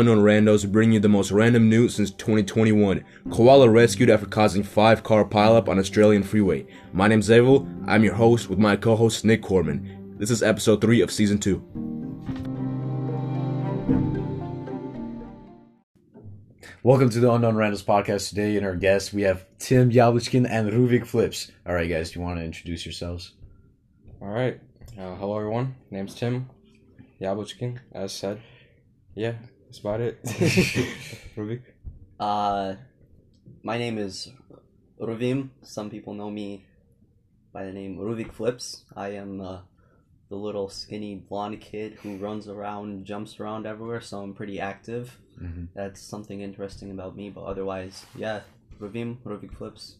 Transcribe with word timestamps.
Unknown 0.00 0.20
Randos, 0.20 0.66
bringing 0.72 0.94
you 0.94 1.00
the 1.00 1.10
most 1.10 1.30
random 1.30 1.68
news 1.68 1.96
since 1.96 2.10
2021. 2.12 3.04
Koala 3.30 3.68
rescued 3.68 4.08
after 4.08 4.24
causing 4.24 4.62
five 4.62 5.02
car 5.02 5.26
pileup 5.26 5.68
on 5.68 5.78
Australian 5.78 6.22
freeway. 6.22 6.66
My 6.94 7.06
name's 7.06 7.30
Evil. 7.30 7.68
I'm 7.86 8.02
your 8.02 8.14
host 8.14 8.48
with 8.48 8.58
my 8.58 8.76
co-host 8.76 9.26
Nick 9.26 9.42
Corman. 9.42 10.16
This 10.16 10.30
is 10.30 10.42
episode 10.42 10.80
three 10.80 11.02
of 11.02 11.10
season 11.10 11.36
two. 11.36 11.58
Welcome 16.82 17.10
to 17.10 17.20
the 17.20 17.30
Unknown 17.30 17.56
Randos 17.56 17.84
podcast. 17.84 18.30
Today, 18.30 18.56
in 18.56 18.64
our 18.64 18.76
guests, 18.76 19.12
we 19.12 19.20
have 19.20 19.44
Tim 19.58 19.90
Yabuchkin 19.90 20.48
and 20.48 20.72
Ruvik 20.72 21.06
Flips. 21.06 21.52
All 21.66 21.74
right, 21.74 21.90
guys, 21.90 22.12
do 22.12 22.20
you 22.20 22.24
want 22.24 22.38
to 22.38 22.44
introduce 22.46 22.86
yourselves? 22.86 23.34
All 24.22 24.28
right. 24.28 24.58
Uh, 24.98 25.14
hello, 25.16 25.36
everyone. 25.36 25.74
Name's 25.90 26.14
Tim 26.14 26.48
Yabuchkin, 27.20 27.80
as 27.92 28.14
said. 28.14 28.40
Yeah, 29.14 29.34
that's 29.70 29.78
about 29.78 30.00
it. 30.00 30.20
Rubik. 31.36 31.62
Uh, 32.18 32.74
my 33.62 33.78
name 33.78 33.98
is 33.98 34.28
Ruvim. 35.00 35.50
Some 35.62 35.90
people 35.90 36.12
know 36.12 36.28
me 36.28 36.64
by 37.52 37.64
the 37.64 37.72
name 37.72 37.96
Ruvik 37.96 38.32
Flips. 38.32 38.82
I 38.96 39.10
am 39.10 39.40
uh, 39.40 39.60
the 40.28 40.34
little 40.34 40.68
skinny 40.68 41.14
blonde 41.14 41.60
kid 41.60 41.98
who 42.02 42.16
runs 42.16 42.48
around, 42.48 43.04
jumps 43.04 43.38
around 43.38 43.64
everywhere, 43.64 44.00
so 44.00 44.20
I'm 44.20 44.34
pretty 44.34 44.58
active. 44.58 45.16
Mhm. 45.40 45.68
That's 45.72 46.00
something 46.02 46.40
interesting 46.40 46.90
about 46.90 47.16
me, 47.16 47.30
but 47.30 47.44
otherwise, 47.44 48.06
yeah, 48.16 48.40
Ruvim, 48.80 49.18
Ruvik 49.24 49.56
Flips. 49.56 49.94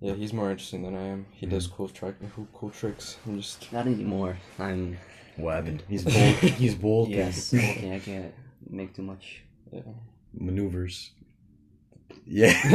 Yeah, 0.00 0.14
he's 0.14 0.32
more 0.32 0.52
interesting 0.52 0.84
than 0.84 0.94
I 0.96 1.02
am. 1.08 1.26
He 1.32 1.46
does 1.46 1.66
cool, 1.66 1.88
tri- 1.88 2.14
cool 2.54 2.70
tricks. 2.70 3.18
I'm 3.26 3.40
just. 3.40 3.70
Not 3.72 3.86
anymore. 3.88 4.38
I'm, 4.60 4.96
What 5.36 5.54
happened? 5.54 5.82
He's 5.88 6.04
bold. 6.04 6.16
He's 6.16 6.74
bold. 6.74 7.08
yes, 7.08 7.54
okay, 7.54 7.94
I 7.94 7.98
can't 7.98 8.34
make 8.68 8.94
too 8.94 9.02
much. 9.02 9.42
Yeah. 9.72 9.82
Maneuvers. 10.34 11.10
Yeah. 12.26 12.52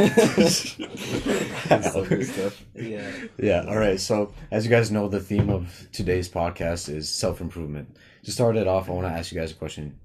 That's 1.68 1.96
all 1.96 2.06
good 2.06 2.26
stuff. 2.26 2.64
Yeah. 2.74 3.10
yeah. 3.38 3.66
All 3.68 3.78
right. 3.78 4.00
So, 4.00 4.34
as 4.52 4.66
you 4.66 4.72
guys 4.72 4.92
know, 4.92 5.08
the 5.08 5.20
theme 5.20 5.50
of 5.50 5.88
today's 5.92 6.30
podcast 6.30 6.90
is 6.90 7.10
self 7.10 7.42
improvement. 7.42 7.96
To 8.24 8.32
start 8.32 8.58
it 8.58 8.68
off, 8.68 8.90
I 8.90 8.94
want 8.94 9.08
to 9.08 9.14
ask 9.14 9.32
you 9.32 9.40
guys 9.40 9.52
a 9.52 9.56
question. 9.56 10.00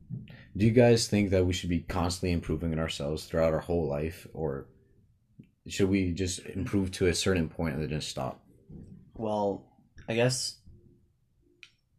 Do 0.56 0.66
you 0.66 0.72
guys 0.72 1.08
think 1.08 1.30
that 1.30 1.46
we 1.46 1.52
should 1.52 1.70
be 1.70 1.80
constantly 1.80 2.32
improving 2.32 2.72
in 2.72 2.78
ourselves 2.78 3.24
throughout 3.24 3.54
our 3.54 3.60
whole 3.60 3.88
life, 3.88 4.26
or 4.34 4.66
should 5.66 5.88
we 5.88 6.12
just 6.12 6.40
improve 6.46 6.90
to 6.92 7.06
a 7.06 7.14
certain 7.14 7.48
point 7.48 7.74
and 7.74 7.82
then 7.82 7.90
just 7.90 8.08
stop? 8.08 8.44
Well, 9.14 9.64
I 10.08 10.14
guess 10.14 10.56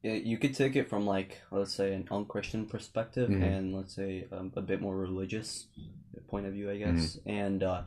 yeah, 0.04 0.14
you 0.14 0.38
could 0.38 0.56
take 0.56 0.76
it 0.76 0.90
from 0.90 1.06
like 1.06 1.42
let's 1.52 1.74
say 1.74 1.94
an 1.94 2.08
unchristian 2.12 2.66
perspective 2.66 3.30
Mhm. 3.30 3.44
and 3.44 3.76
let's 3.76 3.94
say 3.96 4.28
um, 4.32 4.52
a 4.56 4.62
bit 4.62 4.82
more 4.82 4.98
religious 4.98 5.68
point 6.28 6.46
of 6.46 6.54
view, 6.54 6.70
I 6.72 6.78
guess. 6.78 7.20
And 7.26 7.62
uh, 7.64 7.84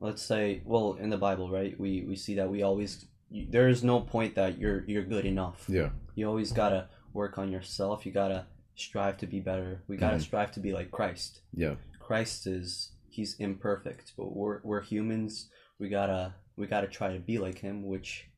let's 0.00 0.22
say, 0.22 0.62
well, 0.64 0.94
in 0.94 1.10
the 1.10 1.16
Bible, 1.18 1.50
right, 1.50 1.78
we 1.78 2.02
we 2.08 2.16
see 2.16 2.34
that 2.36 2.50
we 2.50 2.62
always 2.62 3.06
there 3.50 3.68
is 3.68 3.82
no 3.82 4.00
point 4.00 4.34
that 4.34 4.58
you're 4.58 4.84
you're 4.86 5.04
good 5.04 5.24
enough. 5.26 5.64
Yeah. 5.68 5.90
You 6.14 6.28
always 6.28 6.52
gotta 6.52 6.88
work 7.12 7.38
on 7.38 7.50
yourself. 7.50 8.04
You 8.06 8.12
gotta 8.12 8.46
strive 8.76 9.16
to 9.18 9.26
be 9.26 9.40
better. 9.40 9.82
We 9.88 9.96
gotta 9.96 10.16
Mhm. 10.16 10.22
strive 10.22 10.52
to 10.52 10.60
be 10.60 10.72
like 10.72 10.90
Christ. 10.90 11.40
Yeah. 11.52 11.76
Christ 12.00 12.46
is 12.46 12.92
he's 13.08 13.34
imperfect, 13.38 14.12
but 14.16 14.34
we're 14.36 14.60
we're 14.62 14.82
humans. 14.82 15.48
We 15.78 15.88
gotta 15.88 16.34
we 16.56 16.66
gotta 16.66 16.86
try 16.88 17.12
to 17.12 17.20
be 17.20 17.38
like 17.38 17.58
him, 17.58 17.84
which 17.86 18.28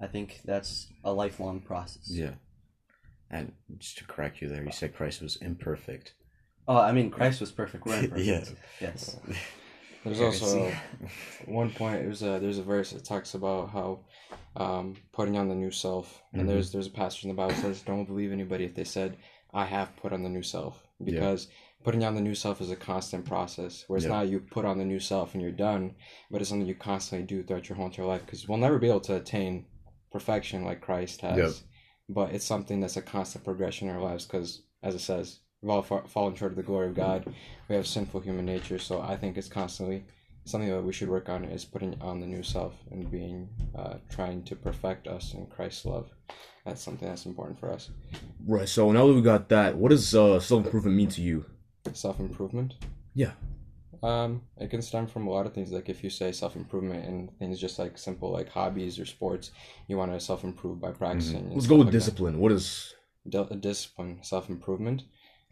I 0.00 0.06
think 0.06 0.40
that's 0.44 0.88
a 1.04 1.12
lifelong 1.12 1.60
process. 1.60 2.08
Yeah. 2.10 2.34
And 3.30 3.52
just 3.78 3.98
to 3.98 4.04
correct 4.04 4.40
you 4.40 4.48
there, 4.48 4.64
you 4.64 4.72
said 4.72 4.94
Christ 4.94 5.20
was 5.22 5.36
imperfect. 5.36 6.14
Oh, 6.66 6.76
I 6.78 6.92
mean 6.92 7.10
Christ 7.10 7.40
was 7.40 7.52
perfect. 7.52 7.86
We're 7.86 7.98
imperfect. 8.04 8.26
Yeah. 8.80 8.88
Yes. 8.88 9.16
There's 10.04 10.20
also 10.20 10.72
one 11.44 11.70
point. 11.70 12.02
It 12.02 12.08
was 12.08 12.22
a 12.22 12.38
there's 12.40 12.58
a 12.58 12.62
verse 12.62 12.90
that 12.92 13.04
talks 13.04 13.34
about 13.34 13.70
how 13.70 14.00
um, 14.56 14.96
putting 15.12 15.36
on 15.36 15.48
the 15.48 15.54
new 15.54 15.70
self, 15.70 16.22
and 16.32 16.42
Mhm. 16.42 16.46
there's 16.46 16.72
there's 16.72 16.86
a 16.86 16.90
passage 16.90 17.24
in 17.24 17.28
the 17.28 17.34
Bible 17.34 17.54
that 17.54 17.60
says, 17.60 17.82
"Don't 17.82 18.06
believe 18.06 18.32
anybody 18.32 18.64
if 18.64 18.74
they 18.74 18.84
said 18.84 19.18
I 19.52 19.66
have 19.66 19.94
put 19.96 20.14
on 20.14 20.22
the 20.22 20.30
new 20.30 20.42
self," 20.42 20.82
because 21.04 21.48
putting 21.84 22.02
on 22.02 22.14
the 22.14 22.20
new 22.22 22.34
self 22.34 22.62
is 22.62 22.70
a 22.70 22.76
constant 22.76 23.26
process. 23.26 23.84
Where 23.88 23.98
it's 23.98 24.06
Yeah. 24.06 24.12
not 24.12 24.28
you 24.28 24.40
put 24.40 24.64
on 24.64 24.78
the 24.78 24.84
new 24.86 25.00
self 25.00 25.34
and 25.34 25.42
you're 25.42 25.52
done, 25.52 25.94
but 26.30 26.40
it's 26.40 26.48
something 26.48 26.66
you 26.66 26.74
constantly 26.74 27.26
do 27.26 27.42
throughout 27.42 27.68
your 27.68 27.76
whole 27.76 27.86
entire 27.86 28.06
life. 28.06 28.24
Because 28.24 28.48
we'll 28.48 28.56
never 28.58 28.78
be 28.78 28.88
able 28.88 29.00
to 29.00 29.16
attain 29.16 29.66
perfection 30.10 30.64
like 30.64 30.80
Christ 30.80 31.20
has, 31.22 31.36
Yep. 31.36 31.52
but 32.08 32.32
it's 32.32 32.44
something 32.44 32.80
that's 32.80 32.96
a 32.96 33.02
constant 33.02 33.44
progression 33.44 33.88
in 33.88 33.94
our 33.94 34.02
lives. 34.02 34.26
Because 34.26 34.62
as 34.82 34.94
it 34.94 35.00
says, 35.00 35.40
we've 35.62 35.70
all 35.70 35.82
fa- 35.82 36.06
fallen 36.08 36.34
short 36.34 36.52
of 36.52 36.56
the 36.56 36.62
glory 36.62 36.88
of 36.88 36.94
God. 36.94 37.32
We 37.68 37.76
have 37.76 37.86
sinful 37.86 38.20
human 38.20 38.46
nature, 38.46 38.78
so 38.78 39.00
I 39.00 39.16
think 39.16 39.36
it's 39.38 39.48
constantly 39.48 40.04
something 40.44 40.70
that 40.70 40.82
we 40.82 40.92
should 40.92 41.08
work 41.08 41.28
on 41.28 41.44
is 41.44 41.64
putting 41.64 42.00
on 42.00 42.18
the 42.20 42.26
new 42.26 42.42
self 42.42 42.74
and 42.90 43.10
being 43.10 43.48
uh, 43.76 43.94
trying 44.08 44.42
to 44.44 44.56
perfect 44.56 45.06
us 45.06 45.34
in 45.34 45.46
Christ's 45.46 45.84
love. 45.84 46.10
That's 46.64 46.82
something 46.82 47.06
that's 47.08 47.26
important 47.26 47.58
for 47.60 47.70
us. 47.70 47.90
Right. 48.46 48.68
So 48.68 48.90
now 48.92 49.06
that 49.06 49.12
we 49.14 49.22
got 49.22 49.48
that, 49.50 49.76
what 49.76 49.90
does 49.90 50.14
uh, 50.14 50.40
self 50.40 50.64
improvement 50.64 50.96
mean 50.96 51.08
to 51.10 51.22
you? 51.22 51.44
Self 51.92 52.20
improvement. 52.20 52.74
Yeah. 53.14 53.32
Um, 54.02 54.42
it 54.56 54.70
can 54.70 54.80
stem 54.82 55.06
from 55.06 55.26
a 55.26 55.30
lot 55.30 55.46
of 55.46 55.52
things. 55.52 55.70
Like 55.72 55.88
if 55.88 56.02
you 56.02 56.10
say 56.10 56.32
self 56.32 56.56
improvement 56.56 57.04
and 57.06 57.38
things 57.38 57.60
just 57.60 57.78
like 57.78 57.98
simple 57.98 58.30
like 58.30 58.48
hobbies 58.48 58.98
or 58.98 59.04
sports, 59.06 59.50
you 59.88 59.96
want 59.98 60.12
to 60.12 60.20
self 60.20 60.44
improve 60.44 60.80
by 60.80 60.90
practicing. 60.92 61.36
and 61.36 61.54
Let's 61.54 61.66
go 61.66 61.76
with 61.76 61.86
like 61.86 61.92
that. 61.92 61.98
discipline. 61.98 62.38
What 62.38 62.52
is 62.52 62.94
Di- 63.28 63.44
discipline, 63.60 64.20
self 64.22 64.48
improvement. 64.48 65.02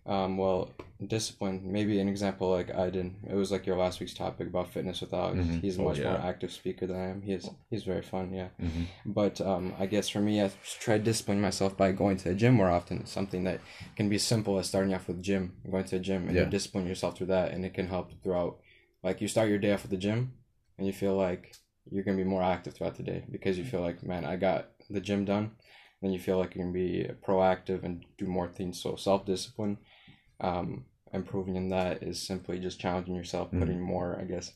Um, 0.09 0.39
well, 0.39 0.71
discipline. 1.07 1.61
Maybe 1.71 2.01
an 2.01 2.09
example 2.09 2.51
like 2.51 2.75
I 2.75 2.89
didn't. 2.91 3.17
It 3.29 3.35
was 3.35 3.53
like 3.53 3.67
your 3.67 3.77
last 3.77 4.01
week's 4.01 4.15
topic 4.15 4.49
about 4.49 4.73
fitness 4.73 5.01
with 5.03 5.13
Alex. 5.13 5.39
Mhm. 5.39 5.61
He's 5.61 5.79
a 5.79 5.83
Oh, 5.83 5.85
much 5.85 5.99
more 5.99 6.17
active 6.17 6.51
speaker 6.51 6.87
than 6.87 6.97
I 6.97 7.09
am. 7.11 7.21
He 7.23 7.33
is. 7.35 7.49
He's 7.71 7.85
very 7.85 8.03
fun. 8.03 8.33
Yeah. 8.33 8.49
Mhm. 8.61 8.87
But 9.05 9.41
um, 9.41 9.75
I 9.79 9.87
guess 9.87 10.09
for 10.09 10.21
me, 10.21 10.43
I 10.43 10.51
try 10.81 10.97
to 10.99 11.05
discipline 11.05 11.41
myself 11.41 11.77
by 11.77 11.93
going 11.93 12.17
to 12.19 12.29
the 12.31 12.35
gym 12.35 12.55
more 12.55 12.71
often. 12.71 13.01
It's 13.01 13.13
something 13.13 13.45
that 13.45 13.61
can 13.97 14.09
be 14.09 14.19
simple 14.19 14.59
as 14.59 14.67
starting 14.67 14.95
off 14.95 15.07
with 15.09 15.19
the 15.19 15.23
gym, 15.23 15.53
going 15.71 15.85
to 15.85 15.99
the 15.99 16.05
gym, 16.05 16.27
and 16.27 16.35
Yeah. 16.37 16.45
you 16.45 16.51
discipline 16.51 16.87
yourself 16.87 17.17
through 17.17 17.29
that, 17.29 17.53
and 17.53 17.65
it 17.65 17.75
can 17.75 17.87
help 17.89 18.11
throughout. 18.23 18.59
Like 19.03 19.21
you 19.21 19.29
start 19.29 19.49
your 19.51 19.59
day 19.59 19.73
off 19.75 19.83
with 19.83 19.91
the 19.93 19.97
gym, 19.99 20.33
and 20.79 20.87
you 20.87 20.93
feel 20.93 21.17
like 21.17 21.55
you're 21.91 22.03
gonna 22.05 22.17
be 22.17 22.25
more 22.25 22.43
active 22.43 22.75
throughout 22.75 22.97
the 22.97 23.03
day 23.03 23.25
because 23.31 23.57
you 23.59 23.65
feel 23.65 23.81
like, 23.83 24.03
man, 24.03 24.25
I 24.25 24.37
got 24.37 24.71
the 24.91 25.01
gym 25.01 25.25
done. 25.27 25.53
Then 26.01 26.13
you 26.13 26.19
feel 26.21 26.39
like 26.39 26.55
you 26.55 26.63
can 26.63 26.73
be 26.73 27.09
proactive 27.27 27.83
and 27.85 28.05
do 28.19 28.27
more 28.27 28.49
things. 28.49 28.81
So 28.83 28.97
self 28.97 29.25
discipline, 29.27 29.79
um, 30.41 30.85
improving 31.13 31.57
in 31.57 31.69
that 31.71 32.03
is 32.03 32.21
simply 32.21 32.59
just 32.59 32.81
challenging 32.81 33.15
yourself, 33.15 33.51
Mhm. 33.51 33.59
putting 33.61 33.81
more, 33.81 34.19
I 34.21 34.25
guess, 34.25 34.53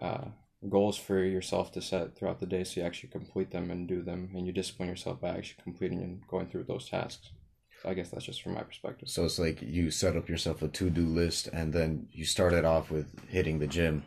uh, 0.00 0.26
goals 0.68 0.96
for 0.96 1.22
yourself 1.22 1.72
to 1.72 1.82
set 1.82 2.16
throughout 2.16 2.40
the 2.40 2.46
day 2.46 2.64
so 2.64 2.80
you 2.80 2.86
actually 2.86 3.10
complete 3.10 3.50
them 3.50 3.70
and 3.70 3.86
do 3.86 4.00
them 4.02 4.30
and 4.34 4.46
you 4.46 4.52
discipline 4.52 4.88
yourself 4.88 5.20
by 5.20 5.28
actually 5.36 5.62
completing 5.62 6.02
and 6.02 6.26
going 6.26 6.46
through 6.46 6.64
those 6.64 6.88
tasks 6.88 7.32
so 7.82 7.90
i 7.90 7.92
guess 7.92 8.08
that's 8.08 8.24
just 8.24 8.40
from 8.42 8.54
my 8.54 8.62
perspective 8.62 9.06
So 9.10 9.26
it's 9.26 9.38
like 9.38 9.60
you 9.60 9.90
set 9.90 10.16
up 10.16 10.26
yourself 10.26 10.62
a 10.62 10.68
to 10.68 10.88
do 10.88 11.04
list 11.06 11.48
and 11.52 11.70
then 11.70 12.08
you 12.12 12.24
start 12.24 12.54
it 12.54 12.64
off 12.64 12.90
with 12.90 13.08
hitting 13.28 13.58
the 13.58 13.66
gym. 13.66 14.04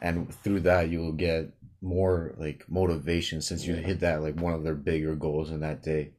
And 0.00 0.34
through 0.42 0.60
that, 0.62 0.88
you'll 0.90 1.12
get 1.12 1.52
more 1.80 2.34
like 2.36 2.64
motivation 2.68 3.40
since 3.40 3.64
you 3.64 3.74
Yeah. 3.76 3.82
hit 3.82 4.00
that 4.00 4.22
like 4.22 4.40
one 4.40 4.54
of 4.54 4.64
their 4.64 4.74
bigger 4.74 5.14
goals 5.14 5.52
in 5.52 5.60
that 5.60 5.82
day. 5.84 6.14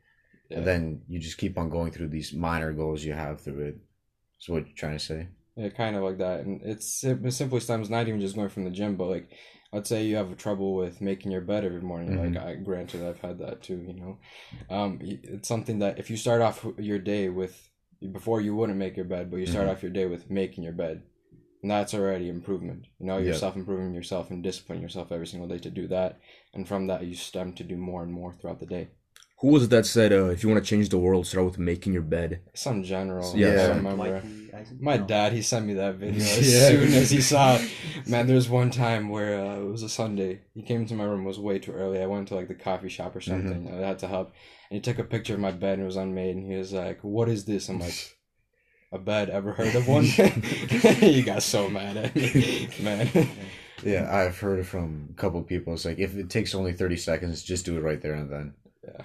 yeah. 0.49 0.59
And 0.59 0.67
then 0.67 1.01
you 1.09 1.19
just 1.19 1.37
keep 1.37 1.57
on 1.57 1.69
going 1.69 1.91
through 1.91 2.07
these 2.07 2.31
minor 2.31 2.71
goals 2.71 3.03
you 3.03 3.11
have 3.11 3.41
through 3.41 3.59
it. 3.65 3.77
That's 4.43 4.49
what 4.49 4.67
you're 4.67 4.75
trying 4.75 4.97
to 4.97 5.03
say. 5.03 5.27
yeah 5.55 5.69
kind 5.69 5.95
of 5.95 6.03
like 6.03 6.17
that 6.17 6.41
and 6.41 6.61
it's 6.63 7.03
it 7.03 7.31
simply 7.31 7.59
stems 7.59 7.89
not 7.89 8.07
even 8.07 8.19
just 8.19 8.35
going 8.35 8.49
from 8.49 8.65
the 8.65 8.71
gym 8.71 8.95
but 8.97 9.07
like 9.07 9.29
let's 9.71 9.87
say 9.87 10.03
you 10.03 10.15
have 10.15 10.35
trouble 10.35 10.75
with 10.75 10.99
making 10.99 11.31
your 11.31 11.41
bed 11.41 11.63
every 11.63 11.81
morning 11.81 12.09
Mhm. 12.09 12.35
like 12.35 12.43
i 12.43 12.55
granted 12.55 13.03
i've 13.07 13.19
had 13.19 13.37
that 13.39 13.61
too 13.61 13.77
you 13.87 13.93
know 13.93 14.17
um 14.69 14.99
it's 15.01 15.47
something 15.47 15.79
that 15.79 15.99
if 15.99 16.09
you 16.09 16.17
start 16.17 16.41
off 16.41 16.65
your 16.77 16.99
day 16.99 17.29
with 17.29 17.69
before 18.11 18.41
you 18.41 18.55
wouldn't 18.55 18.77
make 18.79 18.97
your 18.97 19.05
bed 19.05 19.29
but 19.29 19.37
you 19.37 19.45
start 19.45 19.67
Mhm. 19.67 19.71
off 19.71 19.83
your 19.83 19.91
day 19.99 20.07
with 20.07 20.29
making 20.29 20.63
your 20.63 20.73
bed 20.73 21.03
and 21.61 21.71
that's 21.71 21.93
already 21.93 22.27
improvement 22.29 22.87
you 22.99 23.05
know 23.05 23.17
you're 23.19 23.31
Yeah. 23.33 23.43
self-improving 23.45 23.93
yourself 23.93 24.31
and 24.31 24.43
disciplining 24.43 24.81
yourself 24.83 25.11
every 25.11 25.27
single 25.27 25.47
day 25.47 25.59
to 25.59 25.69
do 25.69 25.87
that 25.87 26.19
and 26.53 26.67
from 26.67 26.87
that 26.87 27.05
you 27.05 27.15
stem 27.15 27.53
to 27.53 27.63
do 27.63 27.77
more 27.77 28.01
and 28.03 28.11
more 28.11 28.33
throughout 28.33 28.59
the 28.59 28.65
day 28.65 28.89
who 29.43 29.49
was 29.49 29.63
it 29.65 29.69
that 29.71 29.85
said 29.85 30.13
uh, 30.13 30.29
if 30.29 30.41
you 30.41 30.47
want 30.49 30.63
to 30.63 30.69
change 30.69 30.87
the 30.87 30.97
world, 30.97 31.27
start 31.27 31.43
with 31.45 31.59
making 31.59 31.91
your 31.91 32.01
bed? 32.01 32.39
some 32.53 32.81
general 32.81 33.27
Yeah. 33.35 33.47
i 33.47 33.51
Yeah. 33.51 33.67
don't 33.67 33.77
remember 33.83 34.21
Dwight 34.21 34.67
My 34.79 34.97
dad, 34.97 35.33
he 35.33 35.41
sent 35.41 35.65
me 35.65 35.73
that 35.73 35.95
video 35.95 36.23
as 36.39 36.53
Yeah. 36.53 36.69
soon 36.69 36.93
as 36.93 37.11
he 37.11 37.19
saw 37.21 37.57
it. 37.57 37.61
Man, 38.07 38.25
there 38.27 38.37
was 38.37 38.49
one 38.49 38.71
time 38.71 39.09
where 39.09 39.31
uh, 39.45 39.57
it 39.59 39.65
was 39.75 39.83
a 39.83 39.89
Sunday. 39.89 40.31
He 40.53 40.61
came 40.69 40.81
into 40.83 40.93
my 40.95 41.03
room, 41.03 41.23
it 41.25 41.27
was 41.27 41.39
way 41.39 41.59
too 41.59 41.73
early. 41.73 42.01
I 42.01 42.05
went 42.05 42.29
to 42.29 42.35
like 42.35 42.47
the 42.47 42.55
coffee 42.69 42.87
shop 42.89 43.15
or 43.17 43.21
something. 43.21 43.61
I 43.69 43.85
had 43.89 43.99
to 43.99 44.07
help. 44.07 44.27
And 44.69 44.75
he 44.77 44.81
took 44.81 44.97
a 44.99 45.03
picture 45.15 45.33
of 45.33 45.41
my 45.41 45.51
bed 45.51 45.73
and 45.73 45.83
it 45.83 45.91
was 45.91 45.97
unmade. 45.97 46.37
And 46.37 46.49
he 46.49 46.57
was 46.57 46.71
like, 46.71 46.99
What 47.01 47.27
is 47.27 47.43
this? 47.43 47.67
I'm 47.67 47.79
like, 47.81 47.99
A 48.93 48.97
bed, 48.99 49.29
ever 49.29 49.51
heard 49.51 49.75
of 49.75 49.89
one? 49.89 50.03
he 51.11 51.21
got 51.21 51.43
so 51.43 51.69
mad 51.69 51.97
at 51.97 52.15
me. 52.15 52.69
Man. 52.81 53.09
Yeah, 53.83 54.07
I've 54.09 54.39
heard 54.39 54.59
it 54.59 54.67
from 54.67 55.09
a 55.11 55.19
couple 55.21 55.41
of 55.41 55.47
people. 55.47 55.73
It's 55.73 55.83
like 55.83 55.99
if 55.99 56.15
it 56.15 56.29
takes 56.29 56.55
only 56.55 56.71
30 56.71 56.95
seconds, 56.95 57.43
just 57.43 57.65
do 57.65 57.75
it 57.77 57.81
right 57.81 58.01
there 58.01 58.13
and 58.13 58.31
then. 58.31 58.53
Yeah. 58.87 59.03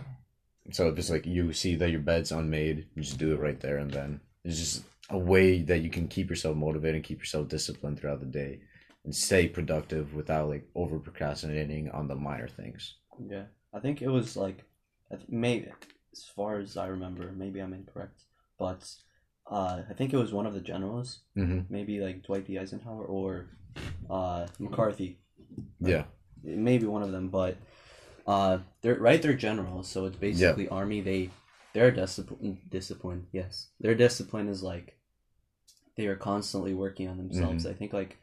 So 0.71 0.89
if 0.89 0.99
it's 0.99 1.11
like 1.11 1.27
you 1.27 1.53
see 1.53 1.77
that 1.77 1.91
your 1.91 2.01
bed's 2.01 2.33
unmade, 2.33 2.87
you 2.95 3.03
just 3.03 3.19
do 3.19 3.33
it 3.33 3.41
right 3.41 3.59
there 3.61 3.79
and 3.79 3.91
then. 3.91 4.21
It's 4.45 4.59
just 4.59 4.85
a 5.11 5.19
way 5.19 5.63
that 5.63 5.79
you 5.81 5.91
can 5.91 6.09
keep 6.09 6.29
yourself 6.31 6.57
motivated 6.57 6.97
and 6.97 7.05
keep 7.05 7.19
yourself 7.19 7.49
disciplined 7.49 7.99
throughout 7.99 8.21
the 8.21 8.27
day 8.27 8.61
and 9.05 9.15
stay 9.15 9.49
productive 9.49 10.15
without 10.15 10.49
like 10.49 10.69
over 10.75 10.99
procrastinating 10.99 11.91
on 11.91 12.09
the 12.09 12.15
minor 12.15 12.49
things. 12.49 12.97
Yeah, 13.29 13.45
I 13.75 13.81
think 13.81 14.03
it 14.03 14.09
was 14.09 14.37
like, 14.37 14.65
maybe 15.29 15.69
as 16.13 16.25
far 16.37 16.59
as 16.59 16.77
I 16.77 16.87
remember, 16.89 17.33
maybe 17.33 17.61
I'm 17.61 17.73
incorrect, 17.73 18.23
but 18.59 18.89
uh, 19.51 19.83
I 19.89 19.95
think 19.95 20.13
it 20.13 20.19
was 20.19 20.33
one 20.33 20.47
of 20.47 20.55
the 20.55 20.61
generals, 20.61 21.21
Mm-hmm. 21.37 21.61
maybe 21.73 22.01
like 22.01 22.23
Dwight 22.25 22.47
D. 22.47 22.59
Eisenhower 22.59 23.05
or 23.05 23.47
uh, 24.11 24.47
McCarthy, 24.59 25.19
Yeah. 25.81 26.05
maybe 26.43 26.87
one 26.87 27.03
of 27.03 27.13
them, 27.13 27.29
but 27.29 27.57
uh, 28.29 28.59
they're 28.83 29.01
right. 29.01 29.21
They're 29.23 29.35
generals, 29.49 29.89
so 29.89 30.05
it's 30.05 30.17
basically 30.17 30.69
army. 30.69 31.01
They 31.01 31.31
their 31.75 31.91
discipline 31.91 32.59
discipline. 32.69 33.27
Yes, 33.33 33.69
their 33.81 33.95
discipline 33.95 34.49
is 34.49 34.63
like 34.63 34.95
they 35.97 36.07
are 36.07 36.17
constantly 36.17 36.75
working 36.75 37.09
on 37.09 37.17
themselves. 37.17 37.65
I 37.67 37.75
think 37.79 37.93
like 37.93 38.17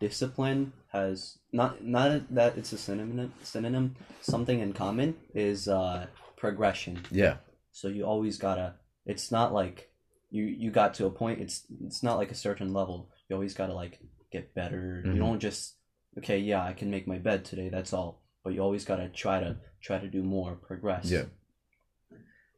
discipline 0.00 0.72
has 0.92 1.38
not 1.52 1.84
not 1.84 2.34
that 2.34 2.56
it's 2.58 2.72
a 2.72 2.78
synonym 2.78 3.32
synonym 3.42 3.94
something 4.20 4.58
in 4.60 4.72
common 4.72 5.14
is 5.34 5.68
uh 5.68 6.06
progression 6.36 6.98
Yeah. 7.12 7.36
so 7.70 7.86
you 7.86 8.04
always 8.04 8.36
gotta 8.36 8.74
it's 9.06 9.30
not 9.30 9.52
like 9.52 9.92
you 10.30 10.44
you 10.44 10.72
got 10.72 10.94
to 10.94 11.06
a 11.06 11.10
point 11.10 11.40
it's 11.40 11.62
it's 11.86 12.02
not 12.02 12.16
like 12.16 12.32
a 12.32 12.34
certain 12.34 12.72
level 12.72 13.10
you 13.28 13.36
always 13.36 13.54
gotta 13.54 13.74
like 13.74 14.00
get 14.32 14.54
better 14.56 15.04
Mhm. 15.06 15.14
you 15.14 15.20
don't 15.20 15.38
just 15.38 15.76
okay 16.18 16.38
yeah 16.40 16.64
i 16.64 16.72
can 16.72 16.90
make 16.90 17.06
my 17.06 17.18
bed 17.18 17.44
today 17.44 17.68
that's 17.68 17.92
all 17.92 18.21
but 18.44 18.52
you 18.52 18.60
always 18.60 18.84
gotta 18.84 19.08
try 19.08 19.40
to 19.40 19.56
try 19.80 19.98
to 19.98 20.08
do 20.08 20.22
more 20.22 20.54
progress 20.54 21.10
Yeah. 21.10 21.24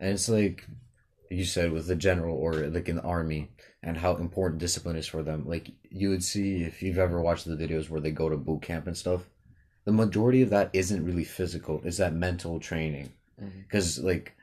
And 0.00 0.12
it's 0.12 0.28
like 0.28 0.66
you 1.30 1.44
said 1.44 1.72
with 1.72 1.86
the 1.86 1.96
general 1.96 2.36
or 2.36 2.54
like 2.68 2.88
in 2.88 2.96
the 2.96 3.02
army 3.02 3.50
and 3.82 3.96
how 3.96 4.16
important 4.16 4.60
discipline 4.60 4.96
is 4.96 5.06
for 5.06 5.22
them. 5.22 5.44
Like 5.46 5.70
you 5.90 6.10
would 6.10 6.24
see 6.24 6.62
if 6.62 6.82
you've 6.82 6.98
ever 6.98 7.20
watched 7.20 7.44
the 7.44 7.56
videos 7.56 7.88
where 7.88 8.00
they 8.00 8.10
go 8.10 8.28
to 8.28 8.36
boot 8.36 8.62
camp 8.62 8.86
and 8.86 8.96
stuff, 8.96 9.28
the 9.84 9.92
majority 9.92 10.42
of 10.42 10.50
that 10.50 10.70
isn't 10.72 11.04
really 11.04 11.24
physical. 11.24 11.80
It's 11.84 11.98
that 11.98 12.14
mental 12.14 12.60
training. 12.60 13.12
Mm-hmm. 13.40 13.60
Because 13.62 13.98
like 13.98 14.34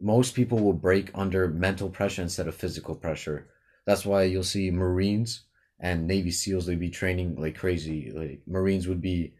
most 0.00 0.34
people 0.34 0.58
will 0.58 0.72
break 0.72 1.10
under 1.14 1.48
mental 1.48 1.88
pressure 1.88 2.22
instead 2.22 2.48
of 2.48 2.54
physical 2.54 2.94
pressure. 2.94 3.48
That's 3.86 4.04
why 4.04 4.24
you'll 4.24 4.44
see 4.44 4.70
Marines 4.70 5.44
and 5.80 6.06
Navy 6.06 6.30
SEALs 6.30 6.66
they'd 6.66 6.78
be 6.78 6.90
training 6.90 7.36
like 7.36 7.56
crazy. 7.56 8.12
Like 8.14 8.42
Marines 8.46 8.86
would 8.88 9.00
be 9.00 9.32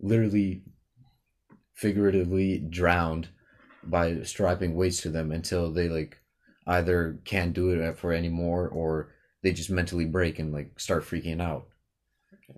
literally 0.00 0.62
figuratively 1.74 2.58
drowned 2.58 3.28
by 3.82 4.22
strapping 4.22 4.74
weights 4.74 5.00
to 5.02 5.10
them 5.10 5.30
until 5.30 5.70
they 5.70 5.88
like 5.88 6.18
either 6.66 7.18
can't 7.24 7.52
do 7.52 7.70
it 7.70 7.98
for 7.98 8.12
anymore 8.12 8.68
or 8.68 9.12
they 9.42 9.52
just 9.52 9.70
mentally 9.70 10.04
break 10.04 10.38
and 10.38 10.52
like 10.52 10.78
start 10.78 11.04
freaking 11.04 11.40
out. 11.40 11.66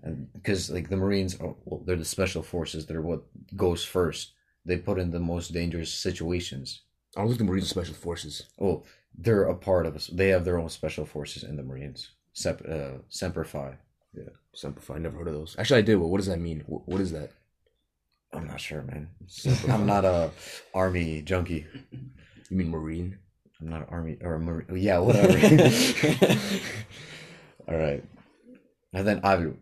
And 0.03 0.33
because 0.33 0.71
like 0.71 0.89
the 0.89 0.97
marines 0.97 1.39
are, 1.41 1.55
well, 1.65 1.83
they're 1.85 1.97
the 1.97 2.05
special 2.05 2.43
forces 2.43 2.87
they're 2.87 3.03
what 3.03 3.25
goes 3.57 3.85
first. 3.85 4.33
They 4.65 4.77
put 4.77 4.99
in 4.99 5.11
the 5.11 5.21
most 5.21 5.53
dangerous 5.53 5.93
situations. 5.93 6.83
I 7.17 7.21
don't 7.21 7.29
think 7.29 7.39
the 7.39 7.45
Marines 7.45 7.65
are 7.65 7.69
special 7.69 7.95
forces. 7.95 8.47
oh 8.61 8.85
they're 9.17 9.45
a 9.45 9.55
part 9.55 9.87
of 9.87 9.97
us. 9.97 10.07
They 10.07 10.29
have 10.29 10.45
their 10.45 10.59
own 10.59 10.69
special 10.69 11.05
forces 11.05 11.43
in 11.43 11.57
the 11.57 11.63
marines. 11.63 12.13
Sep, 12.33 12.63
uh, 12.69 12.99
semper 13.09 13.43
fi 13.45 13.77
Semper 14.59 14.81
Fi, 14.81 14.99
never 14.99 15.19
heard 15.19 15.29
of 15.29 15.35
those. 15.35 15.55
Actually, 15.59 15.79
I 15.79 15.83
did. 15.83 15.99
But 16.01 16.09
what 16.09 16.17
does 16.19 16.27
that 16.27 16.41
mean? 16.41 16.65
What, 16.67 16.89
what 16.89 17.01
is 17.01 17.13
that? 17.13 17.31
i'm 18.35 18.47
not 18.47 18.61
sure 18.61 18.83
man 18.83 19.09
Semper 19.27 19.71
i'm 19.75 19.87
not 19.87 20.05
a 20.05 20.31
army 20.75 21.23
junkie 21.23 21.65
You 22.51 22.57
mean 22.59 22.69
Marine? 22.69 23.17
i'm 23.59 23.71
not 23.71 23.81
an 23.81 23.87
army 23.89 24.19
or 24.21 24.35
a 24.35 24.39
marine 24.39 24.67
yeah 24.77 24.99
whatever 24.99 25.33
All 27.69 27.77
right. 27.77 28.03
And 28.95 29.07
then 29.07 29.21
Avi, 29.23 29.53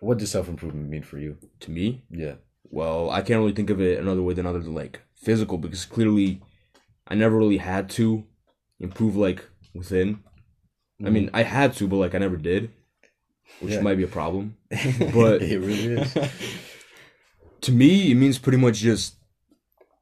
what 0.00 0.18
does 0.18 0.30
self 0.30 0.48
improvement 0.48 0.88
mean 0.88 1.02
for 1.02 1.18
you? 1.18 1.36
To 1.60 1.70
me, 1.70 2.04
Yeah. 2.10 2.34
well, 2.64 3.10
I 3.10 3.22
can't 3.22 3.38
really 3.38 3.52
think 3.52 3.70
of 3.70 3.80
it 3.80 4.00
another 4.00 4.22
way 4.22 4.34
than 4.34 4.46
other 4.46 4.58
than 4.58 4.74
like 4.74 5.00
physical 5.14 5.58
because 5.58 5.84
clearly, 5.84 6.42
I 7.06 7.14
never 7.14 7.36
really 7.36 7.58
had 7.58 7.88
to 7.90 8.24
improve 8.80 9.14
like 9.16 9.44
within. 9.74 10.24
I 11.04 11.10
mean, 11.10 11.26
mm-hmm. 11.26 11.36
I 11.36 11.42
had 11.42 11.74
to, 11.74 11.86
but 11.86 11.96
like 11.96 12.14
I 12.14 12.18
never 12.18 12.36
did, 12.36 12.70
which 13.60 13.74
Yeah. 13.74 13.80
might 13.80 13.96
be 13.96 14.04
a 14.04 14.08
problem. 14.08 14.56
But- 15.14 15.42
it 15.42 15.58
really 15.58 16.00
is. 16.02 16.16
To 17.62 17.70
me, 17.72 18.10
it 18.10 18.16
means 18.16 18.38
pretty 18.38 18.58
much 18.58 18.78
just 18.78 19.14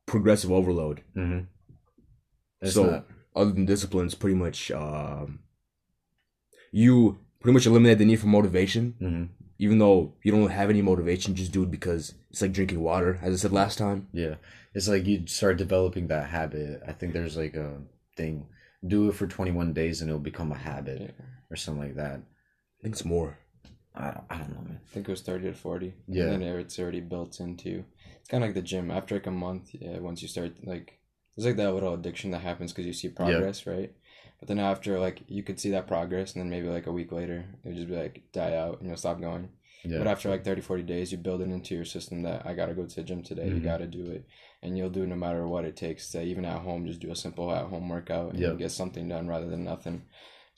progressive 0.07 0.51
overload. 0.51 1.03
Mm-hmm. 1.15 2.69
So 2.69 2.85
not. 2.91 3.07
other 3.37 3.51
than 3.53 3.67
discipline, 3.67 4.07
it's 4.07 4.15
pretty 4.15 4.35
much 4.37 4.71
um, 4.71 5.41
you 6.73 7.19
pretty 7.41 7.53
much 7.53 7.67
eliminate 7.67 7.99
the 7.99 8.05
need 8.07 8.17
for 8.21 8.29
motivation. 8.29 8.95
hmm 8.99 9.25
Even 9.59 9.79
though 9.79 10.15
you 10.23 10.33
don't 10.33 10.49
have 10.51 10.71
any 10.71 10.81
motivation, 10.83 11.35
just 11.35 11.53
do 11.53 11.63
it 11.65 11.71
because 11.71 12.15
it's 12.31 12.41
like 12.41 12.53
drinking 12.53 12.81
water, 12.81 13.19
as 13.23 13.35
I 13.35 13.37
said 13.37 13.53
last 13.53 13.77
time. 13.77 14.09
Yeah. 14.13 14.37
It's 14.75 14.89
like 14.89 15.05
you 15.07 15.27
start 15.27 15.59
developing 15.59 16.07
that 16.09 16.31
habit. 16.31 16.81
I 16.89 16.93
think 16.93 17.13
there's 17.13 17.37
like 17.37 17.57
a 17.57 17.79
thing. 18.17 18.47
Do 18.87 19.09
it 19.11 19.15
for 19.17 19.27
21 19.27 19.75
days 19.75 20.01
and 20.01 20.09
it'll 20.09 20.19
become 20.21 20.51
a 20.53 20.57
habit 20.57 21.01
Yeah. 21.03 21.25
or 21.51 21.57
something 21.57 21.83
like 21.83 21.97
that. 21.97 22.23
I 22.81 22.83
think 22.83 22.95
it's 22.95 23.05
more. 23.05 23.39
I, 23.95 24.21
I 24.31 24.39
don't 24.39 24.55
know, 24.55 24.63
man. 24.63 24.81
I 24.83 24.95
think 24.95 25.07
it 25.09 25.11
was 25.11 25.21
30 25.21 25.49
to 25.49 25.55
40. 25.55 25.95
Yeah. 26.09 26.23
And 26.25 26.43
then 26.43 26.43
it's 26.43 26.79
already 26.79 27.01
built 27.01 27.39
into. 27.41 27.85
It's 28.19 28.29
kind 28.29 28.43
of 28.43 28.49
like 28.49 28.55
the 28.55 28.63
gym. 28.63 28.91
After 28.91 29.15
like 29.17 29.27
a 29.27 29.31
month, 29.31 29.71
yeah, 29.73 29.99
once 29.99 30.23
you 30.23 30.29
start, 30.29 30.53
like, 30.65 30.99
there's 31.37 31.47
like 31.47 31.57
that 31.57 31.75
little 31.75 31.95
addiction 31.95 32.31
that 32.31 32.41
happens 32.41 32.73
because 32.73 32.87
you 32.87 32.93
see 32.93 33.09
progress, 33.09 33.67
right? 33.67 33.93
But 34.39 34.49
then 34.49 34.59
after, 34.59 34.99
like, 34.99 35.23
you 35.29 35.43
could 35.43 35.61
see 35.61 35.71
that 35.71 35.87
progress, 35.87 36.33
and 36.33 36.41
then 36.41 36.49
maybe 36.49 36.69
like 36.69 36.87
a 36.87 36.93
week 36.93 37.13
later, 37.13 37.45
it'll 37.65 37.77
just 37.77 37.89
be 37.89 37.97
like 37.97 38.23
die 38.33 38.55
out 38.57 38.79
and 38.81 38.89
you'll 38.89 38.97
stop 38.97 39.21
going. 39.21 39.51
Yeah. 39.85 39.99
But 39.99 40.07
after 40.07 40.31
like 40.31 40.45
30, 40.45 40.63
40 40.63 40.83
days, 40.83 41.13
you 41.13 41.19
build 41.19 41.41
it 41.43 41.51
into 41.51 41.75
your 41.75 41.85
system 41.85 42.23
that 42.23 42.47
I 42.47 42.55
got 42.55 42.67
to 42.67 42.75
go 42.75 42.87
to 42.87 42.95
the 42.97 43.03
gym 43.03 43.23
today. 43.23 43.49
You 43.49 43.61
Mhm. 43.61 43.65
got 43.65 43.79
to 43.79 43.87
do 43.87 44.11
it. 44.11 44.27
And 44.63 44.77
you'll 44.79 44.91
do 44.91 45.03
it 45.03 45.09
no 45.09 45.17
matter 45.17 45.47
what 45.49 45.65
it 45.65 45.77
takes 45.77 46.11
to 46.13 46.23
even 46.23 46.45
at 46.45 46.61
home, 46.61 46.87
just 46.87 47.01
do 47.01 47.11
a 47.11 47.17
simple 47.17 47.51
at 47.51 47.67
home 47.67 47.89
workout 47.89 48.31
and 48.33 48.41
Yep. 48.41 48.59
get 48.59 48.71
something 48.73 49.09
done 49.09 49.27
rather 49.27 49.49
than 49.49 49.65
nothing. 49.65 50.03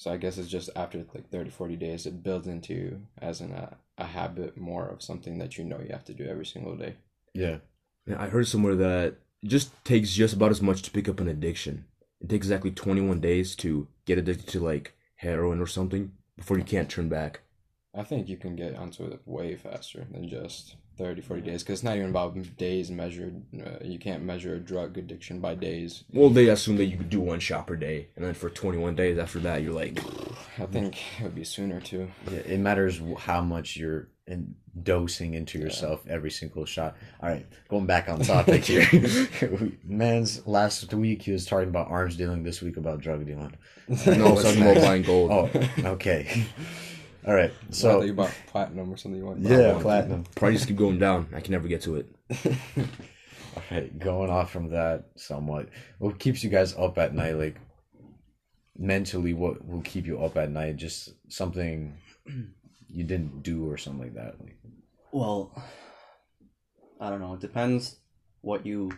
So 0.03 0.11
I 0.11 0.17
guess 0.17 0.37
it's 0.37 0.49
just 0.49 0.69
after 0.75 0.99
like 1.15 1.31
30, 1.31 1.51
40 1.51 1.77
days, 1.77 2.07
it 2.07 2.25
builds 2.25 2.49
into 2.49 2.75
you 2.75 3.03
as 3.19 3.41
an, 3.41 3.53
uh, 3.53 3.75
a 3.97 4.05
habit 4.05 4.57
more 4.57 4.89
of 4.89 5.01
something 5.01 5.39
that 5.39 5.57
you 5.57 5.63
know 5.63 5.79
you 5.79 5.93
have 5.93 6.05
to 6.07 6.13
do 6.13 6.27
every 6.27 6.45
single 6.45 6.75
day. 6.75 6.97
yeah. 7.35 7.59
Yeah, 8.05 8.21
I 8.21 8.27
heard 8.27 8.49
somewhere 8.49 8.75
that 8.75 9.19
it 9.45 9.47
just 9.47 9.71
takes 9.85 10.13
just 10.13 10.35
about 10.35 10.51
as 10.51 10.61
much 10.61 10.83
to 10.83 10.91
pick 10.91 11.09
up 11.09 11.21
an 11.21 11.29
addiction. 11.29 11.85
It 12.21 12.29
takes 12.29 12.47
exactly 12.47 12.73
21 12.73 13.21
days 13.21 13.55
to 13.57 13.87
get 14.05 14.19
addicted 14.19 14.49
to 14.49 14.59
like 14.59 14.97
heroin 15.15 15.61
or 15.61 15.69
something 15.69 16.11
before 16.37 16.59
you 16.59 16.65
can't 16.65 16.91
turn 16.91 17.09
back. 17.09 17.43
I 17.95 18.03
think 18.03 18.29
you 18.29 18.37
can 18.37 18.57
get 18.57 18.75
onto 18.75 19.05
it 19.05 19.21
way 19.25 19.55
faster 19.55 20.05
than 20.11 20.29
just 20.29 20.75
30, 20.97 21.23
40 21.23 21.43
days 21.43 21.63
because 21.63 21.81
it's 21.81 21.83
not 21.83 21.97
even 21.97 22.11
about 22.11 22.37
days 22.57 22.91
measured. 22.91 23.43
Uh, 23.55 23.83
you 23.83 23.99
can't 23.99 24.23
measure 24.23 24.55
a 24.55 24.59
drug 24.59 24.99
addiction 24.99 25.41
by 25.41 25.55
days. 25.55 26.05
Well, 26.13 26.31
they 26.31 26.49
assume 26.49 26.77
that 26.77 26.87
you 26.87 26.97
could 26.97 27.11
do 27.11 27.21
one 27.21 27.41
shot 27.41 27.67
per 27.67 27.77
day, 27.77 28.09
and 28.17 28.25
then 28.25 28.35
for 28.35 28.51
21 28.51 28.95
days 28.95 29.19
after 29.19 29.39
that, 29.41 29.63
you're 29.63 29.73
like, 29.73 29.99
I 30.59 30.67
think 30.67 30.99
it 31.19 31.25
would 31.25 31.35
be 31.35 31.45
sooner 31.45 31.81
too. 31.81 32.11
Yeah, 32.31 32.39
it 32.39 32.61
matters 32.61 33.01
how 33.19 33.41
much 33.43 33.77
you're 33.77 34.09
in 34.27 34.55
dosing 34.83 35.35
into 35.35 35.59
yourself 35.59 36.07
every 36.09 36.31
single 36.31 36.65
shot. 36.65 36.97
All 37.21 37.29
right, 37.29 37.47
going 37.69 37.87
back 37.87 38.09
on 38.09 38.21
topic 38.21 38.65
here. 38.65 38.87
Man's 39.85 40.47
last 40.47 40.93
week 40.95 41.23
he 41.23 41.33
was 41.33 41.47
talking 41.47 41.69
about 41.69 41.91
arms 41.91 42.17
dealing. 42.17 42.43
This 42.43 42.63
week 42.63 42.77
about 42.77 43.01
drug 43.01 43.27
dealing. 43.27 43.55
no, 43.89 44.27
I 44.27 44.33
was 44.33 44.45
talking 44.45 44.75
buying 44.83 45.03
gold. 45.03 45.31
Oh, 45.31 45.51
okay. 45.93 46.47
All 47.27 47.35
right. 47.35 47.53
So 47.71 48.01
I 48.01 48.05
you 48.05 48.15
bought 48.15 48.35
platinum 48.49 48.93
or 48.93 48.97
something. 48.97 49.21
You 49.21 49.27
want 49.27 49.41
yeah, 49.41 49.73
one. 49.75 49.83
platinum. 49.83 50.25
Prices 50.35 50.67
keep 50.67 50.77
going 50.77 50.99
down. 50.99 51.29
I 51.35 51.41
can 51.41 51.53
never 51.53 51.69
get 51.69 51.83
to 51.83 51.97
it. 51.97 52.07
All 53.57 53.63
right, 53.71 53.97
going 53.99 54.31
off 54.31 54.51
from 54.51 54.71
that 54.71 55.05
somewhat. 55.17 55.69
What 55.99 56.19
keeps 56.19 56.43
you 56.43 56.51
guys 56.51 56.75
up 56.75 56.99
at 56.99 57.15
night? 57.15 57.37
Like 57.37 57.57
mentally, 58.77 59.35
what 59.35 59.67
will 59.67 59.83
keep 59.83 60.07
you 60.07 60.23
up 60.23 60.37
at 60.37 60.51
night? 60.51 60.77
Just 60.77 61.11
something 61.29 61.97
you 62.89 63.05
didn't 63.05 63.43
do 63.43 63.69
or 63.71 63.77
something 63.77 64.03
like 64.03 64.15
that. 64.15 64.41
Like, 64.41 64.57
Well, 65.13 65.53
I 67.01 67.11
don't 67.11 67.21
know. 67.21 67.35
It 67.35 67.41
depends 67.41 67.97
what 68.41 68.67
you 68.67 68.91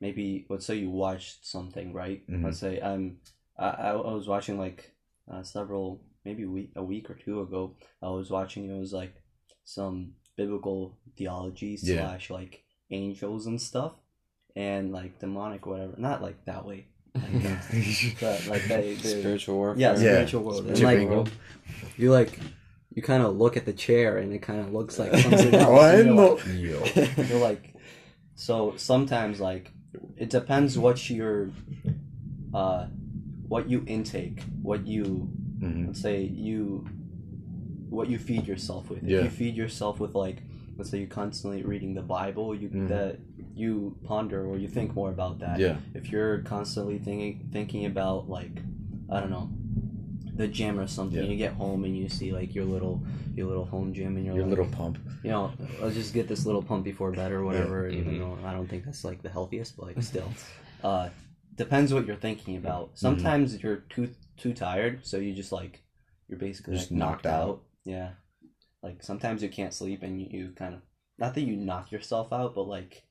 maybe. 0.00 0.46
Let's 0.48 0.66
say 0.66 0.76
you 0.76 0.90
watched 0.90 1.46
something, 1.46 1.92
right? 1.92 2.26
Mhm. 2.28 2.44
Let's 2.44 2.58
say 2.58 2.80
I'm. 2.80 3.18
I, 3.56 3.68
I 3.68 3.90
I 3.90 4.14
was 4.14 4.26
watching 4.26 4.58
like 4.58 4.92
uh, 5.30 5.42
several 5.42 6.00
maybe 6.24 6.42
a 6.44 6.48
week 6.50 6.70
a 6.76 6.82
week 6.82 7.10
or 7.10 7.14
two 7.14 7.40
ago. 7.40 7.76
I 8.02 8.08
was 8.08 8.30
watching. 8.30 8.68
It 8.70 8.78
was 8.78 8.92
like 8.92 9.14
some 9.64 10.12
biblical 10.36 10.98
theology 11.16 11.78
Yeah. 11.82 12.08
slash 12.08 12.30
like 12.30 12.62
angels 12.90 13.46
and 13.46 13.60
stuff, 13.60 13.92
and 14.56 14.92
like 14.92 15.18
demonic 15.18 15.66
whatever. 15.66 15.94
Not 15.98 16.22
like 16.22 16.44
that 16.46 16.64
way. 16.66 16.86
but 18.20 18.46
like 18.46 18.64
they, 18.68 18.94
they 18.94 19.20
Spiritual 19.20 19.56
warfare. 19.56 19.80
yeah, 19.80 19.92
Yeah. 19.92 19.96
spiritual 19.98 20.42
world. 20.44 20.66
And 20.66 20.80
like 20.80 20.98
Ingle. 21.00 21.28
you 21.96 22.12
like 22.12 22.38
you 22.94 23.02
kind 23.02 23.22
of 23.22 23.36
look 23.36 23.56
at 23.56 23.64
the 23.66 23.72
chair 23.72 24.18
and 24.18 24.32
it 24.32 24.40
kind 24.42 24.60
of 24.60 24.72
looks 24.72 24.98
like 24.98 25.12
something 25.22 25.54
else. 25.54 25.64
Oh, 25.68 25.76
I 25.76 25.94
and 26.00 26.60
you're 26.60 26.80
like- 26.80 27.28
you're 27.28 27.40
like 27.40 27.74
so 28.34 28.74
sometimes 28.76 29.40
like 29.40 29.72
it 30.16 30.30
depends 30.30 30.78
what 30.78 31.10
you're 31.10 31.50
uh 32.54 32.86
what 33.48 33.68
you 33.68 33.82
intake, 33.88 34.42
what 34.62 34.86
you 34.86 35.28
hmm 35.60 35.86
let's 35.86 36.00
say 36.00 36.22
you 36.22 36.86
what 37.88 38.08
you 38.08 38.18
feed 38.18 38.46
yourself 38.46 38.88
with. 38.90 39.02
If 39.02 39.10
you 39.24 39.30
feed 39.30 39.56
yourself 39.56 39.98
with 40.00 40.14
like 40.14 40.42
let's 40.76 40.90
say 40.90 40.98
you're 40.98 41.08
constantly 41.08 41.62
reading 41.62 41.94
the 41.94 42.02
Bible, 42.02 42.54
you 42.54 42.68
Mhm. 42.68 42.88
that 42.88 43.18
you 43.54 43.96
ponder 44.04 44.46
or 44.46 44.56
you 44.56 44.68
think 44.68 44.94
more 44.94 45.10
about 45.10 45.40
that. 45.40 45.58
Yeah. 45.58 45.78
If 45.94 46.10
you're 46.12 46.38
constantly 46.42 46.98
thinking 46.98 47.48
thinking 47.52 47.84
about 47.86 48.28
like 48.28 48.52
I 49.10 49.20
don't 49.20 49.30
know 49.30 49.50
the 50.36 50.46
gym 50.48 50.78
or 50.78 50.86
something, 50.86 51.22
Yeah. 51.24 51.30
you 51.30 51.36
get 51.36 51.52
home 51.54 51.84
and 51.84 51.94
you 51.96 52.08
see 52.08 52.32
like 52.32 52.54
your 52.54 52.64
little 52.64 53.02
your 53.34 53.46
little 53.48 53.64
home 53.66 53.92
gym 53.92 54.16
and 54.16 54.24
Your 54.24 54.36
like, 54.36 54.50
little 54.50 54.66
pump. 54.66 54.98
you 55.24 55.30
know, 55.30 55.52
let's 55.80 55.94
just 55.96 56.14
get 56.14 56.28
this 56.28 56.46
little 56.46 56.62
pump 56.62 56.84
before 56.84 57.10
bed 57.12 57.32
or 57.32 57.44
whatever. 57.44 57.88
Even 57.88 58.14
Mhm. 58.14 58.18
though 58.18 58.38
I 58.48 58.52
don't 58.54 58.68
think 58.68 58.84
that's 58.84 59.04
like 59.04 59.20
the 59.22 59.28
healthiest, 59.28 59.76
but 59.76 59.86
like 59.88 60.02
still, 60.12 60.30
uh, 60.84 61.08
depends 61.56 61.92
what 61.92 62.06
you're 62.06 62.16
thinking 62.28 62.56
about. 62.56 62.90
Sometimes 62.94 63.60
you're 63.62 63.82
too 63.90 64.08
too 64.40 64.52
tired, 64.54 65.06
so 65.06 65.18
you 65.18 65.34
just 65.34 65.52
like 65.52 65.82
you're 66.28 66.38
basically 66.38 66.74
Just 66.74 66.90
like, 66.90 66.98
knocked 66.98 67.24
knocked 67.24 67.26
out. 67.26 67.48
out. 67.48 67.62
Yeah, 67.84 68.10
like 68.82 69.02
sometimes 69.02 69.42
you 69.42 69.48
can't 69.48 69.74
sleep 69.74 70.02
and 70.02 70.20
you, 70.20 70.26
you 70.30 70.50
kind 70.56 70.74
of 70.74 70.80
not 71.18 71.34
that 71.34 71.42
you 71.42 71.56
knock 71.56 71.92
yourself 71.92 72.32
out, 72.32 72.54
but 72.54 72.68
like 72.68 73.02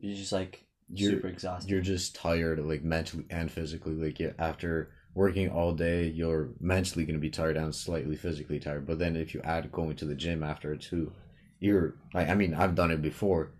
you're 0.00 0.16
just 0.16 0.32
like 0.32 0.64
You're- 0.88 1.14
super 1.16 1.28
exhausted. 1.28 1.70
You're 1.70 1.80
just 1.80 2.14
tired, 2.14 2.58
like 2.60 2.82
mentally 2.84 3.24
and 3.30 3.50
physically. 3.50 3.94
Like 3.94 4.18
yeah, 4.20 4.32
after 4.38 4.90
working 5.14 5.50
all 5.50 5.72
day, 5.74 6.06
you're 6.08 6.50
mentally 6.60 7.04
gonna 7.04 7.18
be 7.18 7.30
tired 7.30 7.56
and 7.56 7.74
slightly 7.74 8.16
physically 8.16 8.60
tired. 8.60 8.86
But 8.86 8.98
then 8.98 9.16
if 9.16 9.34
you 9.34 9.40
add 9.42 9.70
going 9.72 9.96
to 9.96 10.04
the 10.04 10.14
gym 10.14 10.42
after 10.42 10.72
it 10.72 10.80
too, 10.82 11.12
you're 11.60 11.94
like 12.14 12.28
I 12.28 12.34
mean 12.34 12.54
I've 12.54 12.74
done 12.74 12.90
it 12.90 13.02
before. 13.02 13.52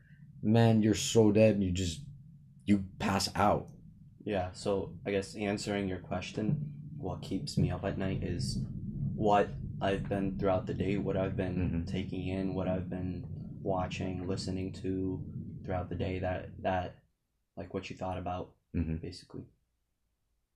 Man, 0.43 0.83
you're 0.83 0.95
so 0.95 1.31
dead. 1.33 1.63
You 1.63 1.71
just 1.73 2.01
you 2.65 2.85
pass 2.99 3.29
out. 3.35 3.69
Yeah, 4.25 4.51
so 4.53 4.93
I 5.07 5.11
guess 5.11 5.35
answering 5.35 5.89
your 5.89 5.99
question, 5.99 6.73
what 7.03 7.21
keeps 7.23 7.59
me 7.59 7.71
up 7.71 7.85
at 7.85 7.99
night 7.99 8.23
is 8.23 8.59
what 9.15 9.49
I've 9.81 10.09
been 10.09 10.39
throughout 10.39 10.67
the 10.67 10.75
day, 10.75 10.97
what 10.97 11.17
I've 11.17 11.37
been 11.37 11.57
Mhm. 11.85 11.87
taking 11.91 12.29
in, 12.29 12.55
what 12.55 12.69
I've 12.69 12.89
been 12.89 13.27
watching, 13.63 14.27
listening 14.27 14.73
to 14.75 15.21
throughout 15.65 15.89
the 15.89 15.95
day 15.97 16.19
that 16.21 16.51
that 16.63 16.97
like 17.57 17.75
what 17.75 17.91
you 17.91 17.97
thought 17.97 18.19
about 18.19 18.55
Mhm. 18.75 19.01
basically. 19.01 19.45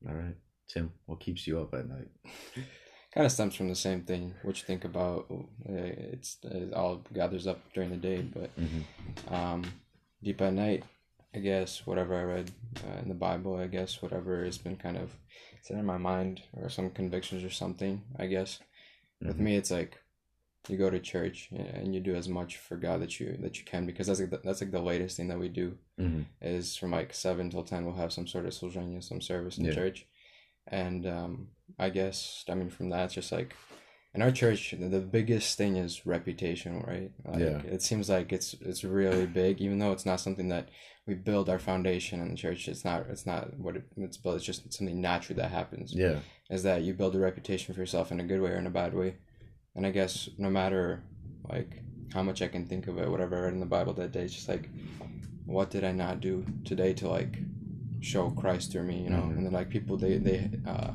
All 0.09 0.15
right, 0.15 0.37
Tim, 0.69 0.93
what 1.07 1.21
keeps 1.21 1.47
you 1.47 1.61
up 1.61 1.75
at 1.75 1.89
night? 1.89 2.09
kind 3.13 3.25
of 3.27 3.33
stems 3.33 3.55
from 3.55 3.69
the 3.69 3.75
same 3.75 4.03
thing. 4.03 4.35
What 4.43 4.59
you 4.59 4.65
think 4.67 4.85
about 4.85 5.27
uh, 5.31 5.73
it's 6.15 6.39
it 6.45 6.73
all 6.73 7.03
gathers 7.13 7.47
up 7.47 7.61
during 7.73 7.91
the 7.91 7.97
day, 7.97 8.23
but 8.23 8.51
Mm-hmm. 8.57 9.35
um, 9.35 9.65
deep 10.23 10.41
at 10.41 10.53
night, 10.53 10.85
I 11.37 11.41
guess 11.41 11.87
whatever 11.87 12.15
I 12.17 12.23
read 12.23 12.51
uh, 12.83 13.03
in 13.03 13.09
the 13.09 13.15
Bible, 13.15 13.57
I 13.57 13.67
guess 13.67 14.01
whatever 14.01 14.43
has 14.45 14.57
been 14.57 14.77
kind 14.77 14.97
of 14.97 15.11
set 15.61 15.77
in 15.77 15.85
my 15.85 15.99
mind 15.99 16.43
or 16.55 16.71
some 16.71 16.89
convictions 16.91 17.45
or 17.45 17.51
something. 17.51 18.03
I 18.19 18.27
guess 18.27 18.61
with 19.21 19.37
Mhm. 19.37 19.41
me, 19.41 19.57
it's 19.57 19.71
like 19.71 20.01
you 20.69 20.79
go 20.79 20.91
to 20.91 20.99
church 20.99 21.51
and 21.53 21.95
you 21.95 22.01
do 22.01 22.15
as 22.17 22.29
much 22.29 22.57
for 22.57 22.77
God 22.77 23.01
that 23.03 23.21
you 23.21 23.37
that 23.41 23.59
you 23.59 23.65
can 23.65 23.87
because 23.87 24.07
that's 24.07 24.21
like 24.21 24.31
the, 24.31 24.39
that's 24.39 24.61
like 24.63 24.71
the 24.73 24.81
latest 24.81 25.17
thing 25.17 25.29
that 25.29 25.39
we 25.39 25.49
do 25.49 25.79
Mm-hmm. 26.01 26.23
is 26.43 26.77
from 26.77 26.91
like 26.91 27.15
seven 27.15 27.51
till 27.51 27.65
ten 27.65 27.85
we'll 27.87 27.95
have 27.95 28.13
some 28.13 28.27
sort 28.27 28.47
of 28.47 28.53
slujanya, 28.53 29.03
some 29.03 29.21
service 29.21 29.59
in 29.59 29.65
Yeah. 29.67 29.73
church, 29.73 30.07
and 30.67 31.07
um, 31.07 31.49
I 31.79 31.91
guess 31.91 32.19
stemming 32.19 32.71
from 32.71 32.89
that, 32.91 33.05
it's 33.07 33.15
just 33.15 33.33
like 33.33 33.55
in 34.17 34.23
our 34.23 34.33
church, 34.33 34.75
the, 34.79 34.89
the 34.89 35.01
biggest 35.01 35.57
thing 35.59 35.77
is 35.77 36.07
reputation, 36.07 36.83
right? 36.87 37.11
Like, 37.25 37.41
Yeah. 37.41 37.59
It 37.75 37.83
seems 37.83 38.09
like 38.09 38.33
it's 38.33 38.55
it's 38.61 38.83
really 38.83 39.27
big, 39.27 39.61
even 39.61 39.79
though 39.79 39.93
it's 39.93 40.07
not 40.07 40.21
something 40.21 40.49
that 40.49 40.69
we 41.07 41.15
build 41.15 41.49
our 41.49 41.59
foundation 41.59 42.21
in 42.21 42.31
the 42.31 42.37
church. 42.37 42.67
It's 42.67 42.85
not 42.85 43.07
it's 43.09 43.27
not 43.27 43.57
what 43.59 43.77
it, 43.77 43.85
it's 43.97 44.17
built. 44.17 44.37
It's 44.37 44.45
just 44.45 44.73
something 44.73 45.01
natural 45.01 45.37
that 45.39 45.51
happens. 45.51 45.93
Yeah. 45.95 46.19
Is 46.51 46.63
that 46.65 46.83
you 46.83 46.95
build 46.95 47.15
a 47.15 47.19
reputation 47.19 47.75
for 47.75 47.81
yourself 47.81 48.11
in 48.11 48.19
a 48.21 48.25
good 48.25 48.41
way 48.41 48.51
or 48.51 48.57
in 48.57 48.67
a 48.67 48.71
bad 48.71 48.95
way, 48.95 49.17
and 49.75 49.87
I 49.87 49.91
guess 49.91 50.29
no 50.39 50.51
matter 50.51 51.03
like 51.49 51.83
how 52.15 52.23
much 52.23 52.41
I 52.43 52.49
can 52.49 52.67
think 52.67 52.87
of 52.89 52.99
it, 52.99 53.11
whatever 53.11 53.37
I 53.37 53.41
read 53.43 53.53
in 53.53 53.61
the 53.61 53.67
Bible 53.67 53.93
that 53.95 54.13
day, 54.13 54.23
it's 54.23 54.35
just 54.35 54.49
like 54.49 54.69
what 55.45 55.71
did 55.71 55.85
I 55.85 55.93
not 55.93 56.21
do 56.21 56.45
today 56.65 56.93
to 56.95 57.09
like 57.09 57.39
show 58.01 58.31
Christ 58.31 58.73
through 58.73 58.85
me, 58.85 59.03
you 59.03 59.11
know? 59.11 59.23
Mhm. 59.23 59.37
And 59.37 59.47
then 59.47 59.53
like 59.53 59.69
people 59.69 59.97
they 59.97 60.19
they 60.19 60.51
uh 60.67 60.93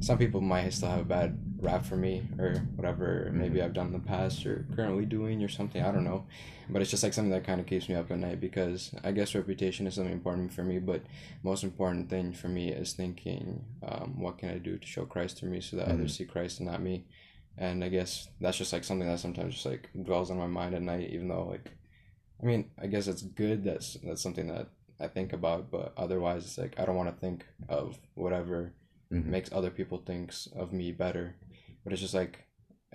some 0.00 0.18
people 0.18 0.40
might 0.40 0.72
still 0.72 0.88
have 0.88 1.00
a 1.00 1.04
bad 1.04 1.38
rap 1.62 1.84
for 1.84 1.96
me 1.96 2.22
or 2.38 2.54
whatever 2.76 3.30
maybe 3.32 3.62
I've 3.62 3.72
done 3.72 3.86
in 3.86 3.92
the 3.92 3.98
past 4.00 4.44
or 4.44 4.66
currently 4.74 5.04
doing 5.06 5.42
or 5.44 5.48
something, 5.48 5.82
I 5.82 5.92
don't 5.92 6.04
know. 6.04 6.26
But 6.68 6.82
it's 6.82 6.90
just 6.90 7.02
like 7.02 7.12
something 7.12 7.30
that 7.30 7.44
kind 7.44 7.60
of 7.60 7.66
keeps 7.66 7.88
me 7.88 7.94
up 7.94 8.10
at 8.10 8.18
night 8.18 8.40
because 8.40 8.92
I 9.04 9.12
guess 9.12 9.34
reputation 9.34 9.86
is 9.86 9.94
something 9.94 10.12
important 10.12 10.52
for 10.52 10.64
me, 10.64 10.78
but 10.78 11.02
most 11.42 11.62
important 11.64 12.10
thing 12.10 12.32
for 12.32 12.48
me 12.48 12.70
is 12.70 12.92
thinking 12.94 13.64
um, 13.82 14.20
what 14.20 14.38
can 14.38 14.50
I 14.50 14.58
do 14.58 14.76
to 14.76 14.86
show 14.86 15.04
Christ 15.06 15.38
to 15.38 15.46
me 15.46 15.60
so 15.60 15.76
that 15.76 15.88
others 15.88 16.16
see 16.16 16.24
Christ 16.24 16.58
and 16.60 16.68
not 16.68 16.82
me. 16.82 17.04
And 17.56 17.84
I 17.84 17.88
guess 17.88 18.28
that's 18.40 18.56
just 18.58 18.72
like 18.72 18.82
something 18.84 19.06
that 19.08 19.20
sometimes 19.20 19.54
just 19.54 19.66
like 19.66 19.88
dwells 20.04 20.30
on 20.30 20.38
my 20.38 20.46
mind 20.46 20.74
at 20.74 20.82
night, 20.82 21.10
even 21.10 21.28
though 21.28 21.44
like 21.48 21.70
I 22.42 22.46
mean, 22.46 22.70
I 22.80 22.88
guess 22.88 23.06
it's 23.06 23.22
good. 23.22 23.62
That's 23.62 23.94
that's 24.02 24.22
something 24.22 24.48
that 24.48 24.66
I 24.98 25.06
think 25.06 25.32
about, 25.32 25.70
but 25.70 25.92
otherwise, 25.96 26.44
it's 26.44 26.58
like 26.58 26.74
I 26.78 26.84
don't 26.84 26.96
want 26.96 27.14
to 27.14 27.20
think 27.20 27.46
of 27.68 27.98
whatever 28.14 28.72
Mhm. 29.12 29.26
makes 29.26 29.52
other 29.52 29.70
people 29.70 29.98
thinks 29.98 30.48
of 30.56 30.72
me 30.72 30.90
better. 30.90 31.34
But 31.84 31.92
it's 31.92 32.02
just 32.02 32.14
like 32.14 32.44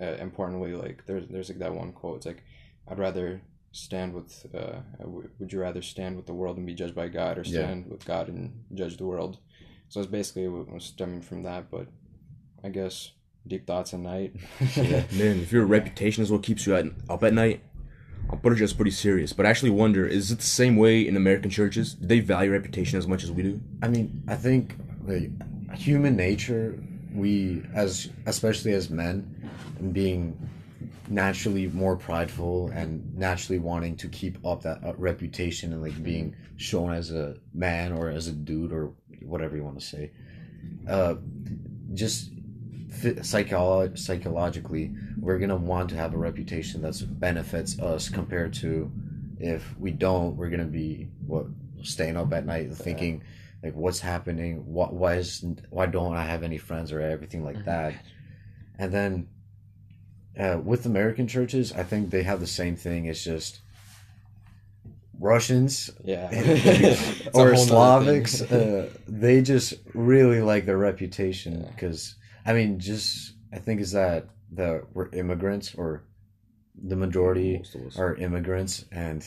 uh, 0.00 0.16
importantly, 0.20 0.74
like 0.74 1.04
there's 1.06 1.26
there's 1.28 1.48
like 1.48 1.58
that 1.58 1.74
one 1.74 1.92
quote. 1.92 2.18
It's 2.18 2.26
like 2.26 2.42
I'd 2.88 2.98
rather 2.98 3.40
stand 3.72 4.14
with. 4.14 4.46
Uh, 4.54 4.80
w- 5.00 5.28
would 5.38 5.52
you 5.52 5.60
rather 5.60 5.82
stand 5.82 6.16
with 6.16 6.26
the 6.26 6.34
world 6.34 6.56
and 6.56 6.66
be 6.66 6.74
judged 6.74 6.94
by 6.94 7.08
God, 7.08 7.38
or 7.38 7.42
Yeah. 7.42 7.64
stand 7.64 7.90
with 7.90 8.04
God 8.04 8.28
and 8.28 8.64
judge 8.74 8.96
the 8.96 9.06
world? 9.06 9.38
So 9.88 10.00
it's 10.00 10.10
basically 10.10 10.48
what 10.48 10.70
was 10.70 10.84
stemming 10.84 11.22
from 11.22 11.42
that. 11.44 11.70
But 11.70 11.88
I 12.64 12.68
guess 12.70 13.12
deep 13.46 13.66
thoughts 13.66 13.92
at 13.94 14.00
night. 14.00 14.34
Yeah. 14.76 15.04
Man, 15.12 15.40
if 15.40 15.52
your 15.52 15.64
reputation 15.66 16.22
is 16.22 16.30
what 16.30 16.42
keeps 16.42 16.66
you 16.66 16.74
at, 16.76 16.86
up 17.08 17.22
at 17.24 17.32
night, 17.34 17.62
I'll 18.30 18.38
put 18.38 18.52
it 18.52 18.56
just 18.56 18.76
pretty 18.76 18.90
serious. 18.90 19.32
But 19.32 19.46
I 19.46 19.50
actually 19.50 19.70
wonder, 19.70 20.06
is 20.06 20.30
it 20.30 20.38
the 20.38 20.44
same 20.44 20.76
way 20.76 21.06
in 21.06 21.16
American 21.16 21.50
churches? 21.50 21.94
Do 21.94 22.06
they 22.06 22.20
value 22.20 22.50
reputation 22.52 22.98
as 22.98 23.06
much 23.06 23.24
as 23.24 23.30
we 23.32 23.42
do? 23.42 23.60
I 23.82 23.88
mean, 23.88 24.22
I 24.28 24.34
think 24.36 24.74
like 25.06 25.30
human 25.74 26.14
nature, 26.16 26.78
we 27.18 27.62
as 27.74 28.10
especially 28.26 28.72
as 28.72 28.90
men, 28.90 29.50
being 29.92 30.36
naturally 31.08 31.68
more 31.68 31.96
prideful 31.96 32.68
and 32.68 33.16
naturally 33.16 33.58
wanting 33.58 33.96
to 33.96 34.08
keep 34.08 34.44
up 34.44 34.62
that 34.62 34.82
uh, 34.84 34.92
reputation 34.96 35.72
and 35.72 35.82
like 35.82 36.02
being 36.02 36.36
shown 36.56 36.92
as 36.92 37.10
a 37.10 37.36
man 37.54 37.92
or 37.92 38.10
as 38.10 38.28
a 38.28 38.32
dude 38.32 38.72
or 38.72 38.92
whatever 39.22 39.56
you 39.56 39.64
want 39.64 39.78
to 39.78 39.84
say. 39.84 40.10
Uh, 40.88 41.14
just 41.94 42.30
psycholo- 42.90 43.96
psychologically, 43.98 44.94
we're 45.18 45.38
gonna 45.38 45.56
want 45.56 45.88
to 45.90 45.96
have 45.96 46.14
a 46.14 46.18
reputation 46.18 46.82
that 46.82 47.02
benefits 47.20 47.78
us 47.80 48.08
compared 48.08 48.52
to 48.52 48.90
if 49.40 49.78
we 49.78 49.90
don't, 49.90 50.36
we're 50.36 50.50
gonna 50.50 50.64
be 50.64 51.08
what 51.26 51.46
staying 51.82 52.16
up 52.16 52.32
at 52.32 52.44
night 52.44 52.72
thinking 52.74 53.22
like 53.62 53.74
what's 53.74 54.00
happening 54.00 54.64
what 54.72 54.92
why 54.94 55.14
is 55.14 55.44
why 55.70 55.86
don't 55.86 56.14
i 56.14 56.24
have 56.24 56.42
any 56.42 56.58
friends 56.58 56.92
or 56.92 57.00
everything 57.00 57.44
like 57.44 57.64
that 57.64 57.94
and 58.78 58.92
then 58.92 59.28
uh, 60.38 60.58
with 60.62 60.86
american 60.86 61.26
churches 61.26 61.72
i 61.72 61.82
think 61.82 62.10
they 62.10 62.22
have 62.22 62.40
the 62.40 62.46
same 62.46 62.76
thing 62.76 63.06
it's 63.06 63.24
just 63.24 63.60
russians 65.20 65.90
yeah. 66.04 66.26
Or 67.34 67.52
slavics 67.54 68.40
uh, 68.52 68.88
they 69.08 69.42
just 69.42 69.74
really 69.94 70.40
like 70.40 70.64
their 70.66 70.78
reputation 70.78 71.62
Yeah. 71.62 71.70
because 71.70 72.14
i 72.46 72.52
mean 72.52 72.78
just 72.78 73.32
i 73.52 73.58
think 73.58 73.80
is 73.80 73.92
that 73.92 74.28
the 74.52 74.84
we're 74.94 75.08
immigrants 75.10 75.74
or 75.74 76.04
the 76.80 76.94
majority 76.94 77.56
Most 77.58 77.74
of 77.74 77.86
us. 77.88 77.98
are 77.98 78.14
immigrants 78.14 78.84
and 78.92 79.26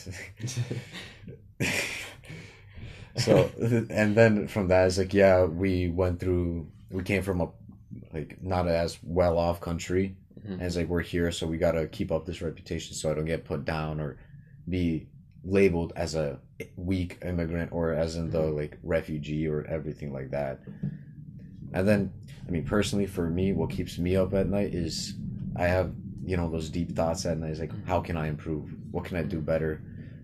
so 3.16 3.50
and 3.90 4.14
then 4.14 4.48
from 4.48 4.68
that 4.68 4.86
it's 4.86 4.98
like 4.98 5.12
yeah 5.14 5.44
we 5.44 5.88
went 5.88 6.18
through 6.20 6.66
we 6.90 7.02
came 7.02 7.22
from 7.22 7.40
a 7.40 7.48
like 8.12 8.42
not 8.42 8.66
as 8.68 8.98
well 9.02 9.38
off 9.38 9.60
country 9.60 10.16
Mhm. 10.44 10.54
and 10.54 10.62
it's 10.62 10.74
like 10.76 10.88
we're 10.88 11.02
here. 11.02 11.30
So 11.30 11.46
we 11.46 11.56
gotta 11.56 11.86
keep 11.86 12.10
up 12.10 12.26
this 12.26 12.42
reputation 12.42 12.94
so 12.96 13.10
i 13.10 13.14
don't 13.14 13.26
get 13.26 13.44
put 13.44 13.64
down 13.64 14.00
or 14.00 14.18
be 14.68 15.06
labeled 15.44 15.92
as 15.94 16.16
a 16.16 16.40
weak 16.76 17.18
immigrant 17.24 17.70
or 17.72 17.92
as 17.92 18.16
in 18.16 18.30
the 18.30 18.40
like 18.40 18.76
refugee 18.82 19.46
or 19.46 19.64
everything 19.66 20.12
like 20.12 20.30
that. 20.30 20.58
And 21.72 21.86
then 21.86 22.12
i 22.48 22.50
mean 22.50 22.64
personally 22.64 23.06
for 23.06 23.28
me 23.30 23.52
what 23.52 23.70
keeps 23.70 23.98
me 23.98 24.16
up 24.16 24.34
at 24.34 24.48
night 24.48 24.74
is 24.74 25.14
i 25.54 25.66
have 25.66 25.92
you 26.24 26.36
know 26.36 26.50
those 26.50 26.68
deep 26.70 26.94
thoughts 26.96 27.24
at 27.26 27.38
night. 27.38 27.50
It's 27.50 27.60
like 27.60 27.72
how 27.86 28.00
can 28.00 28.16
i 28.16 28.26
improve? 28.28 28.74
What 28.90 29.04
can 29.04 29.16
i 29.18 29.22
do 29.22 29.40
better 29.40 29.80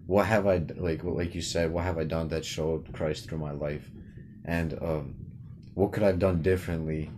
what 0.08 0.26
have 0.26 0.46
i 0.46 0.56
like 0.76 1.04
like 1.04 1.34
you 1.34 1.42
said 1.42 1.70
what 1.70 1.84
have 1.84 1.98
i 1.98 2.04
done 2.04 2.28
that 2.28 2.44
showed 2.44 2.92
christ 2.92 3.28
through 3.28 3.38
my 3.38 3.52
life 3.52 3.90
and 4.44 4.72
um 4.82 5.14
what 5.74 5.92
could 5.92 6.02
i've 6.02 6.18
done 6.18 6.42
differently 6.42 7.10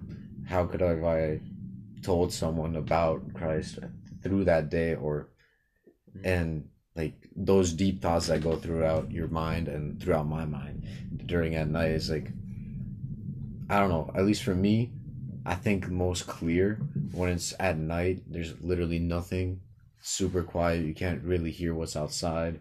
how 0.47 0.67
could 0.67 0.83
I 0.83 0.89
have 0.89 1.05
i 1.05 1.41
told 2.03 2.33
someone 2.33 2.75
about 2.77 3.33
christ 3.33 3.79
through 4.23 4.45
that 4.45 4.69
day 4.69 4.95
or 4.95 5.29
and 6.25 6.69
like 6.97 7.15
those 7.37 7.73
deep 7.73 8.03
thoughts 8.03 8.27
that 8.27 8.43
go 8.43 8.57
throughout 8.57 9.11
your 9.11 9.29
mind 9.29 9.69
and 9.69 10.03
throughout 10.03 10.27
my 10.27 10.45
mind 10.45 10.85
during 11.27 11.55
at 11.55 11.69
night 11.69 11.93
is 11.93 12.11
like 12.11 12.33
I 13.71 13.79
don't 13.79 13.89
know. 13.89 14.11
At 14.17 14.25
least 14.25 14.43
for 14.43 14.55
me, 14.55 14.91
I 15.47 15.55
think 15.55 15.89
most 15.89 16.27
clear 16.27 16.81
when 17.13 17.31
it's 17.31 17.55
at 17.61 17.79
night. 17.79 18.23
There's 18.27 18.61
literally 18.61 18.99
nothing, 18.99 19.61
super 20.01 20.43
quiet. 20.43 20.85
You 20.85 20.93
can't 20.93 21.23
really 21.23 21.53
hear 21.53 21.73
what's 21.73 21.95
outside. 21.95 22.59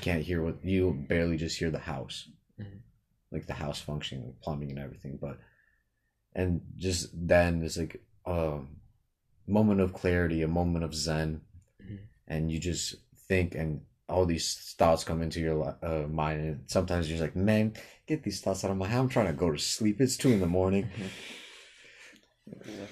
Can't 0.00 0.22
hear 0.22 0.42
what 0.42 0.64
you 0.64 1.04
barely 1.08 1.36
just 1.36 1.58
hear 1.58 1.70
the 1.70 1.78
house, 1.78 2.28
Mhm. 2.58 2.80
like 3.30 3.46
the 3.46 3.54
house 3.54 3.80
functioning, 3.80 4.26
like 4.26 4.40
plumbing 4.40 4.70
and 4.70 4.78
everything. 4.78 5.16
But 5.20 5.38
and 6.34 6.60
just 6.76 7.10
then 7.12 7.62
it's 7.62 7.76
like 7.78 8.02
a 8.24 8.60
moment 9.46 9.80
of 9.80 9.92
clarity, 9.92 10.42
a 10.42 10.48
moment 10.48 10.84
of 10.84 10.94
zen, 10.94 11.40
Mhm. 11.82 11.98
and 12.26 12.52
you 12.52 12.58
just 12.58 12.96
think 13.28 13.54
and 13.54 13.84
all 14.08 14.24
these 14.24 14.74
thoughts 14.78 15.04
come 15.04 15.20
into 15.22 15.40
your 15.40 15.76
uh, 15.82 16.06
mind 16.08 16.40
and 16.40 16.70
sometimes 16.70 17.08
you're 17.08 17.18
just 17.18 17.22
like 17.28 17.36
man 17.36 17.74
get 18.06 18.22
these 18.22 18.40
thoughts 18.40 18.64
out 18.64 18.70
of 18.70 18.76
my 18.78 18.86
head 18.88 18.98
i'm 19.00 19.08
trying 19.10 19.26
to 19.26 19.34
go 19.34 19.50
to 19.52 19.58
sleep 19.58 20.00
it's 20.00 20.16
two 20.16 20.30
in 20.32 20.40
the 20.40 20.46
morning 20.46 20.88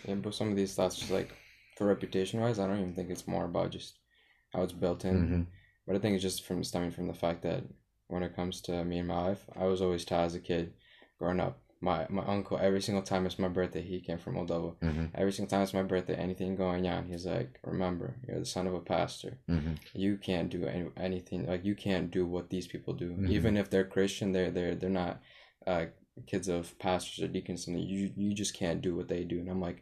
Yeah, 0.04 0.14
but 0.16 0.34
some 0.34 0.50
of 0.50 0.56
these 0.56 0.74
thoughts, 0.74 0.96
just 0.96 1.10
like 1.10 1.34
for 1.76 1.86
reputation 1.86 2.40
wise, 2.40 2.58
I 2.58 2.66
don't 2.66 2.80
even 2.80 2.94
think 2.94 3.10
it's 3.10 3.26
more 3.26 3.44
about 3.46 3.70
just 3.70 3.98
how 4.52 4.62
it's 4.62 4.72
built 4.72 5.04
in. 5.04 5.26
hmm 5.26 5.42
But 5.86 5.96
I 5.96 5.98
think 5.98 6.14
it's 6.14 6.22
just 6.22 6.44
from 6.44 6.64
stemming 6.64 6.90
from 6.90 7.06
the 7.06 7.14
fact 7.14 7.42
that 7.42 7.62
when 8.08 8.22
it 8.22 8.34
comes 8.36 8.60
to 8.62 8.84
me 8.84 8.98
and 8.98 9.08
my 9.08 9.28
wife, 9.28 9.44
I 9.54 9.64
was 9.66 9.80
always 9.82 10.04
taught 10.04 10.24
as 10.26 10.34
a 10.34 10.40
kid, 10.40 10.72
growing 11.18 11.40
up, 11.40 11.58
my 11.80 12.06
my 12.08 12.24
uncle 12.24 12.58
every 12.58 12.80
single 12.80 13.02
time 13.02 13.26
it's 13.26 13.38
my 13.38 13.48
birthday, 13.48 13.82
he 13.82 14.00
came 14.00 14.18
from 14.18 14.34
Moldova. 14.36 14.74
hmm 14.80 15.06
Every 15.14 15.32
single 15.32 15.50
time 15.50 15.62
it's 15.62 15.74
my 15.74 15.82
birthday, 15.82 16.14
anything 16.14 16.56
going 16.56 16.86
on, 16.86 17.06
he's 17.06 17.26
like, 17.26 17.58
"Remember, 17.64 18.16
you're 18.26 18.38
the 18.38 18.46
son 18.46 18.66
of 18.66 18.74
a 18.74 18.80
pastor. 18.80 19.38
hmm 19.46 19.74
You 19.94 20.16
can't 20.16 20.50
do 20.50 20.64
any, 20.66 20.90
anything 20.96 21.46
like 21.46 21.64
you 21.64 21.74
can't 21.74 22.10
do 22.10 22.26
what 22.26 22.50
these 22.50 22.66
people 22.66 22.94
do. 22.94 23.10
Mhm. 23.12 23.28
Even 23.30 23.56
if 23.56 23.70
they're 23.70 23.84
Christian, 23.96 24.32
they're 24.32 24.50
they're 24.50 24.74
they're 24.74 24.90
not 25.04 25.20
uh, 25.66 25.86
kids 26.26 26.48
of 26.48 26.78
pastors 26.78 27.22
or 27.24 27.28
deacons. 27.28 27.64
Something 27.64 27.82
you 27.82 28.10
you 28.16 28.34
just 28.34 28.54
can't 28.54 28.80
do 28.82 28.96
what 28.96 29.08
they 29.08 29.24
do." 29.24 29.38
And 29.40 29.48
I'm 29.50 29.60
like, 29.60 29.76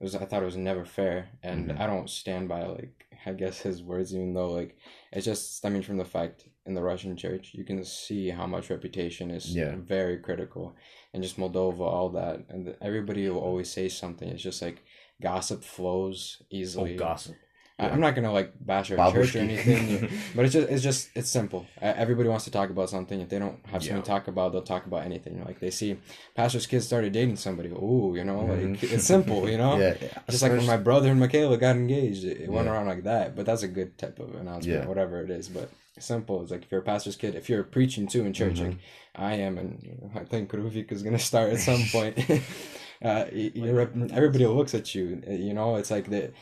it 0.00 0.02
was 0.02 0.14
I 0.14 0.24
thought 0.24 0.42
it 0.42 0.46
was 0.46 0.56
never 0.56 0.84
fair, 0.84 1.28
and 1.42 1.70
Mhm. 1.70 1.80
I 1.80 1.86
don't 1.86 2.10
stand 2.10 2.48
by 2.48 2.64
like 2.66 3.03
I 3.26 3.32
guess 3.32 3.60
his 3.60 3.82
words, 3.82 4.14
even 4.14 4.34
though 4.34 4.50
like 4.50 4.76
it's 5.12 5.24
just 5.24 5.56
stemming 5.56 5.82
from 5.82 5.96
the 5.96 6.04
fact 6.04 6.44
in 6.66 6.74
the 6.74 6.82
Russian 6.82 7.16
church, 7.16 7.52
you 7.54 7.64
can 7.64 7.84
see 7.84 8.30
how 8.30 8.46
much 8.46 8.70
reputation 8.70 9.30
is 9.30 9.54
Yeah. 9.54 9.76
very 9.76 10.18
critical, 10.18 10.76
and 11.12 11.22
just 11.22 11.36
Moldova, 11.36 11.80
all 11.80 12.10
that, 12.10 12.44
and 12.48 12.76
everybody 12.80 13.28
will 13.28 13.38
always 13.40 13.70
say 13.70 13.88
something. 13.88 14.28
It's 14.28 14.42
just 14.42 14.62
like 14.62 14.82
gossip 15.20 15.62
flows 15.62 16.42
easily. 16.50 16.94
Oh, 16.94 16.98
gossip. 16.98 17.36
I- 17.78 17.88
I'm 17.88 18.00
not 18.00 18.14
gonna 18.14 18.32
like 18.32 18.52
bash 18.60 18.92
our 18.92 19.10
church 19.12 19.34
or 19.34 19.40
anything, 19.40 20.08
but 20.36 20.44
it's 20.44 20.54
just 20.54 20.68
it's 20.68 20.82
just 20.82 21.08
it's 21.16 21.28
simple. 21.28 21.66
Everybody 21.82 22.28
wants 22.28 22.44
to 22.44 22.50
talk 22.52 22.70
about 22.70 22.88
something. 22.88 23.20
If 23.20 23.28
they 23.28 23.38
don't 23.40 23.58
have 23.66 23.82
something 23.82 24.02
to 24.02 24.06
talk 24.08 24.28
about, 24.28 24.52
they'll 24.52 24.62
talk 24.62 24.86
about 24.86 25.04
anything. 25.04 25.44
Like 25.44 25.58
they 25.58 25.70
see 25.70 25.96
pastor's 26.36 26.66
kids 26.68 26.86
started 26.86 27.12
dating 27.12 27.34
somebody. 27.36 27.70
Ooh, 27.70 28.14
you 28.16 28.22
know, 28.24 28.40
like 28.44 28.60
Mhm. 28.60 28.82
it's 28.92 29.04
simple. 29.04 29.48
You 29.50 29.58
know, 29.58 29.76
yeah 29.78 29.94
just 30.30 30.42
like 30.42 30.52
when 30.52 30.66
my 30.66 30.76
brother 30.76 31.10
and 31.10 31.18
Michaela 31.18 31.56
got 31.56 31.74
engaged, 31.74 32.24
it, 32.24 32.48
went 32.48 32.66
Yeah. 32.66 32.72
around 32.74 32.86
like 32.86 33.02
that. 33.04 33.34
But 33.34 33.44
that's 33.46 33.64
a 33.64 33.68
good 33.68 33.98
type 33.98 34.20
of 34.20 34.34
announcement, 34.36 34.82
Yeah. 34.82 34.86
whatever 34.86 35.20
it 35.22 35.30
is. 35.30 35.48
But 35.48 35.68
simple. 35.98 36.42
It's 36.42 36.52
like 36.52 36.62
if 36.62 36.70
you're 36.70 36.80
a 36.80 36.84
pastor's 36.84 37.16
kid, 37.16 37.34
if 37.34 37.48
you're 37.48 37.64
preaching 37.64 38.06
too 38.06 38.24
in 38.24 38.32
church, 38.32 38.60
Mhm. 38.60 38.66
like 38.68 38.76
I 39.16 39.34
am, 39.34 39.58
and 39.58 39.80
you 39.82 39.96
know, 40.00 40.10
I 40.14 40.24
think 40.24 40.50
Ruvik 40.52 40.92
is 40.92 41.02
gonna 41.02 41.18
start 41.18 41.52
at 41.52 41.58
some 41.58 41.82
point. 41.92 42.16
Uh, 43.04 43.26
you're, 43.32 43.80
everybody 43.80 44.46
looks 44.46 44.74
at 44.74 44.94
you. 44.94 45.22
uh, 45.28 45.32
You 45.32 45.52
know, 45.54 45.76
it's 45.76 45.90
like 45.90 46.08
that. 46.10 46.32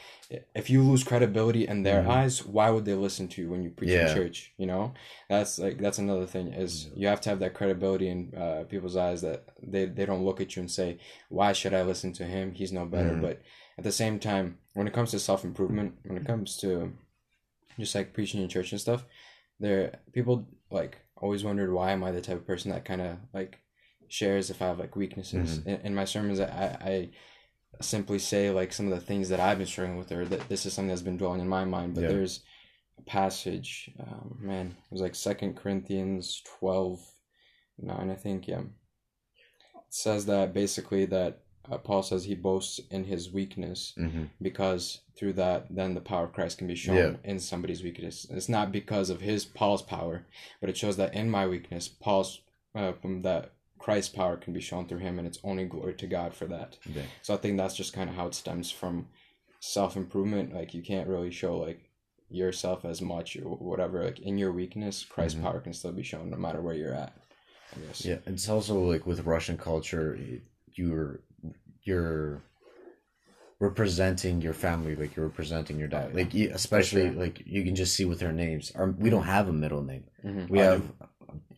If 0.55 0.70
you 0.70 0.83
lose 0.83 1.05
credibility 1.05 1.66
in 1.66 1.83
their 1.83 2.03
Mhm. 2.03 2.09
eyes, 2.09 2.44
why 2.46 2.70
would 2.70 2.85
they 2.87 2.94
listen 2.94 3.29
to 3.29 3.42
you 3.42 3.51
when 3.51 3.62
you 3.62 3.70
preach 3.70 3.90
Yeah. 3.90 4.09
in 4.09 4.14
church? 4.14 4.53
You 4.57 4.66
know, 4.66 4.94
that's 5.29 5.59
like 5.59 5.79
that's 5.79 5.98
another 5.98 6.27
thing 6.27 6.53
is 6.55 6.88
you 6.94 7.07
have 7.09 7.20
to 7.22 7.31
have 7.31 7.40
that 7.40 7.53
credibility 7.55 8.09
in 8.09 8.33
uh, 8.35 8.64
people's 8.68 8.96
eyes 8.96 9.20
that 9.22 9.40
they 9.62 9.85
they 9.87 10.07
don't 10.07 10.25
look 10.25 10.40
at 10.40 10.55
you 10.57 10.61
and 10.61 10.70
say, 10.70 10.98
"Why 11.29 11.53
should 11.53 11.75
I 11.75 11.83
listen 11.83 12.12
to 12.14 12.25
him? 12.25 12.55
He's 12.55 12.72
no 12.72 12.87
better." 12.87 13.12
Mhm. 13.14 13.20
But 13.20 13.42
at 13.77 13.85
the 13.85 13.92
same 13.92 14.18
time, 14.18 14.59
when 14.75 14.87
it 14.87 14.94
comes 14.94 15.11
to 15.11 15.18
self 15.18 15.44
improvement, 15.44 15.96
when 16.05 16.16
it 16.16 16.25
comes 16.27 16.57
to 16.59 16.92
just 17.79 17.94
like 17.94 18.12
preaching 18.14 18.40
in 18.42 18.48
church 18.48 18.72
and 18.72 18.81
stuff, 18.81 19.05
there 19.61 19.98
people 20.12 20.46
like 20.70 20.98
always 21.16 21.44
wondered 21.44 21.72
why 21.72 21.90
am 21.92 22.05
I 22.05 22.11
the 22.12 22.20
type 22.20 22.37
of 22.38 22.46
person 22.46 22.70
that 22.70 22.85
kind 22.85 23.01
of 23.01 23.18
like 23.35 23.59
shares 24.12 24.51
if 24.51 24.61
I 24.61 24.66
have 24.66 24.79
like 24.79 24.94
weaknesses 24.94 25.61
in, 25.64 25.77
in 25.87 25.94
my 25.94 26.05
sermons. 26.05 26.38
I 26.38 26.77
I 26.81 27.11
simply 27.81 28.18
say 28.18 28.51
like 28.51 28.72
some 28.72 28.92
of 28.92 28.98
the 28.98 29.05
things 29.07 29.31
that 29.31 29.40
I've 29.40 29.57
been 29.59 29.66
struggling 29.66 29.96
with, 29.98 30.12
or 30.12 30.27
that 30.27 30.48
this 30.51 30.66
is 30.66 30.75
something 30.75 30.88
that's 30.88 31.01
been 31.01 31.16
dwelling 31.16 31.40
in 31.40 31.48
my 31.48 31.64
mind. 31.64 31.94
But 31.94 32.03
Yeah. 32.03 32.09
there's 32.09 32.40
a 32.98 33.03
passage, 33.03 33.90
um, 33.98 34.37
man, 34.38 34.66
it 34.66 34.92
was 34.92 35.01
like 35.01 35.14
Second 35.14 35.57
Corinthians 35.57 36.42
12, 36.59 37.01
9, 37.79 38.11
I 38.11 38.14
think. 38.14 38.46
Yeah, 38.46 38.61
it 38.61 38.66
says 39.88 40.27
that 40.27 40.53
basically 40.53 41.07
that 41.07 41.40
uh, 41.70 41.79
Paul 41.79 42.03
says 42.03 42.25
he 42.25 42.35
boasts 42.35 42.81
in 42.90 43.05
his 43.05 43.33
weakness 43.33 43.94
hmm 43.96 44.25
because 44.40 45.03
through 45.16 45.35
that 45.35 45.66
then 45.70 45.94
the 45.94 46.01
power 46.01 46.25
of 46.25 46.33
christ 46.33 46.59
can 46.59 46.66
be 46.66 46.75
shown 46.75 46.96
Yeah. 46.96 47.31
in 47.31 47.38
somebody's 47.38 47.85
weakness 47.85 48.27
it's 48.29 48.48
not 48.48 48.72
because 48.72 49.09
of 49.11 49.20
his 49.20 49.44
paul's 49.44 49.83
power 49.83 50.27
but 50.61 50.68
it 50.68 50.77
shows 50.77 50.96
that 50.96 51.14
in 51.14 51.31
my 51.31 51.46
weakness 51.46 51.87
paul's 51.87 52.40
uh, 52.75 52.92
that 53.20 53.53
christ's 53.85 54.14
power 54.21 54.37
can 54.37 54.53
be 54.53 54.61
shown 54.61 54.85
through 54.87 54.99
him 55.07 55.18
and 55.18 55.27
it's 55.29 55.40
only 55.51 55.64
glory 55.75 55.95
to 55.95 56.07
god 56.07 56.31
for 56.38 56.47
that 56.47 56.71
Yeah. 56.97 57.03
so 57.23 57.35
i 57.35 57.37
think 57.37 57.55
that's 57.57 57.77
just 57.83 57.92
kind 57.99 58.09
of 58.11 58.16
how 58.16 58.27
it 58.29 58.35
stems 58.42 58.71
from 58.81 58.95
self-improvement 59.61 60.55
like 60.59 60.71
you 60.77 60.83
can't 60.90 61.09
really 61.09 61.31
show 61.31 61.53
like 61.68 61.81
yourself 62.31 62.85
as 62.85 63.01
much 63.03 63.37
or 63.37 63.49
whatever 63.71 64.05
like 64.05 64.21
in 64.21 64.38
your 64.38 64.53
weakness 64.61 65.05
christ's 65.05 65.38
Mhm. 65.38 65.42
power 65.42 65.61
can 65.61 65.73
still 65.73 65.92
be 65.92 66.03
shown 66.12 66.31
no 66.31 66.37
matter 66.37 66.61
where 66.62 66.75
you're 66.81 66.95
at 66.95 67.12
i 67.77 67.81
guess 67.87 68.05
Yeah, 68.05 68.18
it's 68.27 68.49
also 68.49 68.75
like 68.92 69.05
with 69.11 69.21
Russian 69.35 69.57
culture, 69.68 70.09
you're 70.79 71.21
you're 71.88 72.42
representing 73.61 74.40
your 74.42 74.53
family, 74.66 74.95
like 74.97 75.14
you're 75.16 75.27
representing 75.27 75.79
your 75.79 75.88
dad. 75.88 76.11
Oh. 76.12 76.16
Like 76.16 76.35
especially 76.35 77.07
sure. 77.11 77.21
like 77.25 77.42
you 77.47 77.62
can 77.64 77.75
just 77.77 77.95
see 77.97 78.05
with 78.05 78.18
their 78.21 78.33
names. 78.33 78.73
Our, 78.75 78.90
we 78.90 79.09
don't 79.11 79.25
have 79.37 79.49
a 79.49 79.53
middle 79.53 79.83
name. 79.83 80.05
Mhm. 80.25 80.49
We 80.49 80.61
I 80.61 80.64
have 80.64 80.83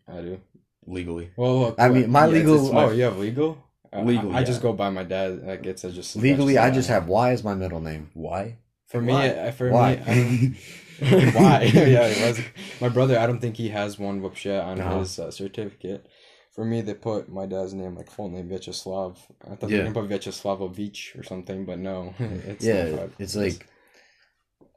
i 0.08 0.20
do 0.20 0.40
legally. 0.86 1.30
Well, 1.36 1.60
look, 1.60 1.74
I 1.78 1.88
mean, 1.88 2.10
my 2.10 2.26
yeah, 2.26 2.32
legal. 2.32 2.72
My, 2.72 2.84
oh, 2.84 2.90
you 2.92 3.04
have 3.04 3.18
legal. 3.18 3.58
Legally, 3.94 4.32
I, 4.32 4.36
I 4.36 4.40
yeah. 4.40 4.44
just 4.44 4.62
go 4.62 4.72
by 4.72 4.90
my 4.90 5.04
dad. 5.04 5.42
Like 5.44 5.66
it's 5.66 5.82
just 5.82 6.16
legally. 6.16 6.58
I 6.58 6.70
just 6.70 6.88
have 6.88 7.06
Y 7.06 7.30
as 7.30 7.44
my 7.44 7.54
middle 7.54 7.80
name. 7.80 8.10
Why? 8.14 8.58
For 8.86 9.00
me, 9.00 9.52
for 9.52 9.70
why? 9.70 9.96
me, 10.06 10.56
why? 11.00 11.62
yeah, 11.74 12.06
it 12.06 12.28
was 12.28 12.40
my 12.80 12.88
brother. 12.88 13.18
I 13.18 13.26
don't 13.26 13.40
think 13.40 13.56
he 13.56 13.68
has 13.70 13.98
one 13.98 14.20
whoopsie 14.20 14.62
on 14.62 14.78
no. 14.78 15.00
his 15.00 15.18
uh, 15.18 15.30
certificate. 15.30 16.06
For 16.54 16.64
me, 16.64 16.82
they 16.82 16.94
put 16.94 17.28
my 17.28 17.46
dad's 17.46 17.74
name 17.74 17.96
like 17.96 18.10
full 18.10 18.28
name 18.28 18.48
Vyacheslav. 18.48 19.16
I 19.50 19.56
thought 19.56 19.70
yeah. 19.70 19.82
they 19.82 19.92
put 19.92 20.08
Vyacheslavovich 20.08 21.18
or 21.18 21.24
something, 21.24 21.64
but 21.64 21.78
no, 21.80 22.14
it's 22.18 22.64
yeah, 22.64 23.06
it's 23.18 23.34
like 23.34 23.66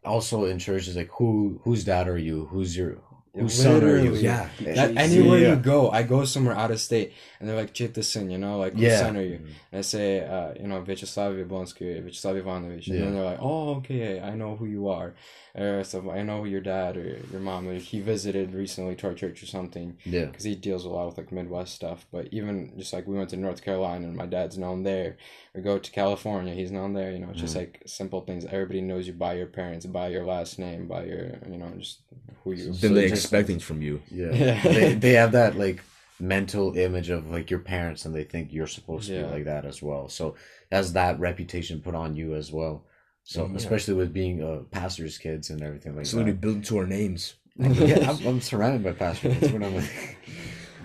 also 0.03 0.45
in 0.45 0.57
church 0.57 0.87
is 0.87 0.95
like 0.95 1.11
who 1.17 1.61
whose 1.63 1.83
dad 1.83 2.07
are 2.07 2.17
you? 2.17 2.45
Who's 2.45 2.75
your 2.75 2.97
whose 3.41 3.53
son 3.61 3.83
are 3.83 3.97
you? 3.97 4.11
Literally. 4.11 4.21
Yeah. 4.23 4.49
That, 4.61 4.97
anywhere 4.97 5.39
Yeah. 5.39 5.49
you 5.49 5.55
go, 5.57 5.89
I 5.89 6.03
go 6.03 6.25
somewhere 6.25 6.55
out 6.55 6.71
of 6.71 6.79
state, 6.79 7.13
and 7.39 7.47
they're 7.47 7.55
like, 7.55 7.73
"Chitasin," 7.73 8.31
you 8.31 8.37
know, 8.37 8.57
like, 8.57 8.73
"Whose 8.73 8.81
Yeah. 8.83 8.99
son 8.99 9.17
are 9.17 9.21
you?" 9.23 9.39
And 9.71 9.79
I 9.79 9.81
say, 9.81 10.21
uh, 10.25 10.53
you 10.59 10.67
know, 10.67 10.81
Vyacheslav 10.81 11.31
Yablonsky, 11.45 12.03
Vyacheslav 12.03 12.37
Ivanovich, 12.37 12.87
and 12.87 12.97
Yeah. 12.97 13.05
then 13.05 13.13
they're 13.15 13.23
like, 13.23 13.39
"Oh, 13.41 13.75
okay, 13.75 14.19
I 14.19 14.35
know 14.35 14.55
who 14.55 14.65
you 14.65 14.87
are." 14.89 15.13
Or 15.55 15.83
so 15.83 16.11
I 16.11 16.21
know 16.21 16.43
who 16.43 16.49
your 16.49 16.61
dad 16.61 16.97
or 16.97 17.17
your 17.31 17.39
mom. 17.41 17.67
Or 17.67 17.73
he 17.79 17.99
visited 17.99 18.53
recently 18.53 18.93
to 18.97 19.07
our 19.07 19.15
church 19.15 19.41
or 19.41 19.47
something 19.47 19.97
Yeah. 20.05 20.25
because 20.25 20.43
he 20.43 20.53
deals 20.53 20.85
a 20.85 20.89
lot 20.89 21.07
with 21.07 21.17
like 21.17 21.31
Midwest 21.31 21.73
stuff. 21.73 22.05
But 22.11 22.27
even 22.31 22.73
just 22.77 22.93
like 22.93 23.07
we 23.07 23.15
went 23.17 23.31
to 23.31 23.37
North 23.37 23.63
Carolina 23.63 24.05
and 24.07 24.15
my 24.15 24.27
dad's 24.27 24.55
known 24.55 24.83
there. 24.83 25.17
We 25.55 25.63
go 25.63 25.79
to 25.79 25.91
California, 25.91 26.53
he's 26.53 26.69
known 26.71 26.93
there. 26.93 27.11
You 27.11 27.17
know, 27.17 27.29
it's 27.31 27.41
just 27.41 27.55
Mm. 27.55 27.61
like 27.61 27.81
simple 27.87 28.21
things. 28.21 28.45
Everybody 28.45 28.81
knows 28.81 29.07
you 29.07 29.13
by 29.13 29.33
your 29.33 29.47
parents, 29.47 29.87
by 29.87 30.09
your 30.09 30.25
last 30.27 30.59
name, 30.59 30.87
by 30.87 31.05
your 31.05 31.39
you 31.51 31.57
know 31.57 31.71
just 31.79 32.01
who 32.43 32.51
you. 32.51 32.65
Then 32.65 32.73
So 32.75 32.87
they 32.89 33.09
just- 33.27 33.33
expect 33.33 33.47
things 33.47 33.63
from 33.63 33.81
you. 33.81 34.01
Yeah. 34.09 34.31
Yeah. 34.33 34.61
they 34.63 34.93
they 34.93 35.13
have 35.13 35.31
that 35.33 35.57
like 35.57 35.81
mental 36.19 36.75
image 36.77 37.09
of 37.09 37.29
like 37.29 37.49
your 37.51 37.59
parents 37.59 38.05
and 38.05 38.13
they 38.15 38.23
think 38.23 38.51
you're 38.51 38.67
supposed 38.67 39.07
to 39.07 39.13
Yeah. 39.15 39.23
be 39.23 39.31
like 39.35 39.45
that 39.45 39.65
as 39.65 39.81
well. 39.83 40.09
So 40.09 40.35
has 40.71 40.93
that 40.93 41.19
reputation 41.19 41.79
put 41.81 41.93
on 41.95 42.15
you 42.15 42.33
as 42.35 42.51
well. 42.51 42.85
So 43.23 43.45
Yeah. 43.45 43.55
especially 43.55 43.93
with 43.95 44.13
being 44.13 44.41
uh, 44.41 44.63
pastors' 44.71 45.17
kids 45.17 45.49
and 45.51 45.61
everything 45.61 45.93
like 45.95 46.01
It's 46.05 46.13
literally 46.13 46.31
that. 46.33 46.41
built 46.41 46.55
into 46.55 46.77
our 46.79 46.87
names. 46.87 47.35
yeah, 47.57 48.09
I'm, 48.09 48.25
I'm 48.27 48.41
surrounded 48.41 48.83
by 48.83 48.93
pastors. 48.93 49.37
That's 49.39 49.53
what 49.53 49.63
I'm 49.63 49.75
like. 49.75 50.17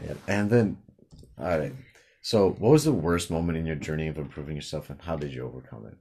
Yeah. 0.05 0.15
And 0.27 0.51
then, 0.51 0.79
all 1.39 1.57
right. 1.59 1.73
So, 2.23 2.51
what 2.59 2.71
was 2.73 2.83
the 2.85 2.93
worst 2.93 3.31
moment 3.31 3.57
in 3.59 3.67
your 3.67 3.77
journey 3.77 4.09
of 4.09 4.19
improving 4.19 4.57
yourself, 4.57 4.91
and 4.91 5.01
how 5.01 5.17
did 5.17 5.33
you 5.33 5.45
overcome 5.47 5.87
it? 5.87 5.97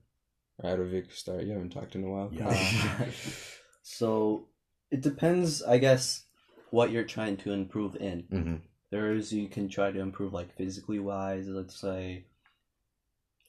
Right, 0.63 0.79
Vic, 0.79 1.11
start. 1.11 1.43
You 1.43 1.51
haven't 1.53 1.69
talked 1.69 1.93
in 1.95 2.03
a 2.03 2.09
while. 2.09 2.31
Uh, 2.43 3.05
so 3.83 4.47
it 4.89 5.01
depends, 5.01 5.61
I 5.61 5.77
guess, 5.77 6.25
what 6.71 6.91
you're 6.91 7.03
trying 7.03 7.37
to 7.37 7.51
improve 7.51 7.95
in. 7.97 8.23
hmm 8.31 8.55
There's 8.89 9.31
you 9.31 9.47
can 9.47 9.69
try 9.69 9.91
to 9.91 9.99
improve 9.99 10.33
like 10.33 10.55
physically 10.55 10.99
wise, 10.99 11.47
let's 11.47 11.79
say. 11.79 12.25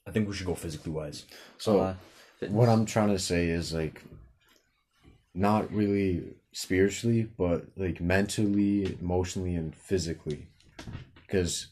I 0.05 0.11
think 0.11 0.27
we 0.27 0.35
should 0.35 0.45
go 0.45 0.55
physically 0.55 0.91
wise. 0.91 1.25
So, 1.57 1.79
uh, 1.79 1.95
what 2.49 2.69
I'm 2.69 2.85
trying 2.85 3.09
to 3.09 3.19
say 3.19 3.47
is 3.47 3.73
like, 3.73 4.03
not 5.33 5.71
really 5.71 6.35
spiritually, 6.51 7.23
but 7.37 7.65
like 7.77 8.01
mentally, 8.01 8.97
emotionally, 8.99 9.55
and 9.55 9.73
physically, 9.73 10.47
because 11.15 11.67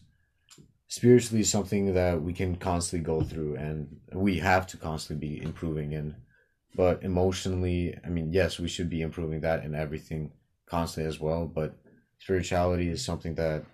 spiritually 0.87 1.41
is 1.41 1.49
something 1.49 1.93
that 1.93 2.21
we 2.21 2.33
can 2.33 2.55
constantly 2.55 3.05
go 3.05 3.21
through 3.21 3.55
and 3.57 3.99
we 4.13 4.39
have 4.39 4.65
to 4.67 4.77
constantly 4.77 5.27
be 5.27 5.43
improving 5.43 5.91
in. 5.91 6.15
But 6.73 7.03
emotionally, 7.03 7.97
I 8.05 8.07
mean, 8.07 8.31
yes, 8.31 8.57
we 8.57 8.69
should 8.69 8.89
be 8.89 9.01
improving 9.01 9.41
that 9.41 9.63
and 9.63 9.75
everything 9.75 10.31
constantly 10.71 11.07
as 11.07 11.19
well. 11.19 11.45
But 11.45 11.75
spirituality 12.19 12.87
is 12.89 13.03
something 13.03 13.35
that 13.35 13.65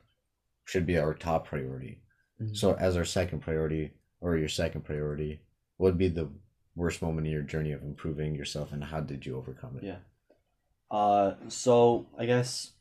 should 0.65 0.85
be 0.85 0.97
our 0.97 1.13
top 1.13 1.47
priority. 1.47 2.01
Mhm. 2.41 2.57
So, 2.57 2.73
as 2.73 2.97
our 2.97 3.05
second 3.05 3.39
priority 3.39 3.93
or 4.19 4.35
your 4.35 4.49
second 4.49 4.81
priority, 4.83 5.41
what 5.77 5.91
would 5.91 5.97
be 5.97 6.09
the 6.09 6.29
worst 6.75 7.01
moment 7.01 7.27
in 7.27 7.33
your 7.33 7.43
journey 7.43 7.71
of 7.71 7.83
improving 7.83 8.35
yourself 8.35 8.71
and 8.73 8.83
how 8.83 8.99
did 8.99 9.25
you 9.25 9.37
overcome 9.37 9.77
it? 9.77 9.83
Yeah. 9.83 9.99
Uh, 10.89 11.35
so 11.49 12.07
I 12.17 12.25
guess 12.25 12.73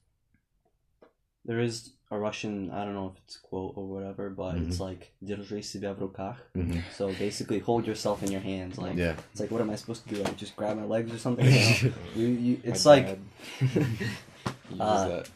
there 1.44 1.60
is 1.60 1.95
a 2.11 2.17
Russian. 2.17 2.69
I 2.71 2.83
don't 2.85 2.93
know 2.93 3.07
if 3.15 3.17
it's 3.23 3.37
a 3.37 3.41
quote 3.47 3.73
or 3.77 3.87
whatever, 3.87 4.29
but 4.29 4.55
it's 4.57 4.79
like 4.79 5.11
"Держи 5.23 5.63
себя 5.63 5.93
в 5.93 5.99
руках." 6.01 6.37
Mhm. 6.55 6.81
So 6.97 7.11
basically, 7.13 7.59
hold 7.59 7.85
yourself 7.87 8.21
in 8.23 8.31
your 8.31 8.41
hands. 8.41 8.77
Like 8.77 8.97
Yeah. 8.97 9.15
it's 9.31 9.39
like, 9.39 9.51
what 9.51 9.61
am 9.61 9.69
I 9.69 9.75
supposed 9.77 10.03
to 10.07 10.15
do? 10.15 10.21
Like 10.23 10.35
just 10.37 10.55
grab 10.55 10.77
my 10.77 10.85
legs 10.85 11.11
or 11.13 11.17
something? 11.17 11.45
No. 11.45 11.91
you, 12.15 12.27
you, 12.27 12.57
My 12.63 12.69
it's 12.71 12.85
like 12.85 13.05
dad 13.07 13.19
uses 14.69 14.79
Uh, 14.79 15.07
that. 15.07 15.29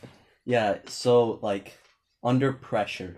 Yeah, 0.45 0.77
so 0.87 1.39
like 1.41 1.73
under 2.23 2.51
pressure. 2.53 3.15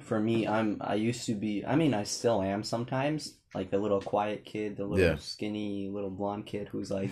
For 0.00 0.20
me, 0.20 0.46
I'm 0.46 0.76
I 0.80 0.94
used 0.94 1.26
to 1.26 1.34
be 1.34 1.64
I 1.66 1.74
mean 1.76 1.92
I 1.94 2.04
still 2.04 2.40
am 2.42 2.62
sometimes, 2.62 3.34
like 3.54 3.70
the 3.70 3.78
little 3.78 4.00
quiet 4.00 4.44
kid, 4.44 4.76
the 4.76 4.84
little 4.84 5.04
Yeah. 5.04 5.16
skinny 5.18 5.88
little 5.88 6.10
blonde 6.10 6.46
kid 6.46 6.68
who's 6.68 6.90
like 6.90 7.10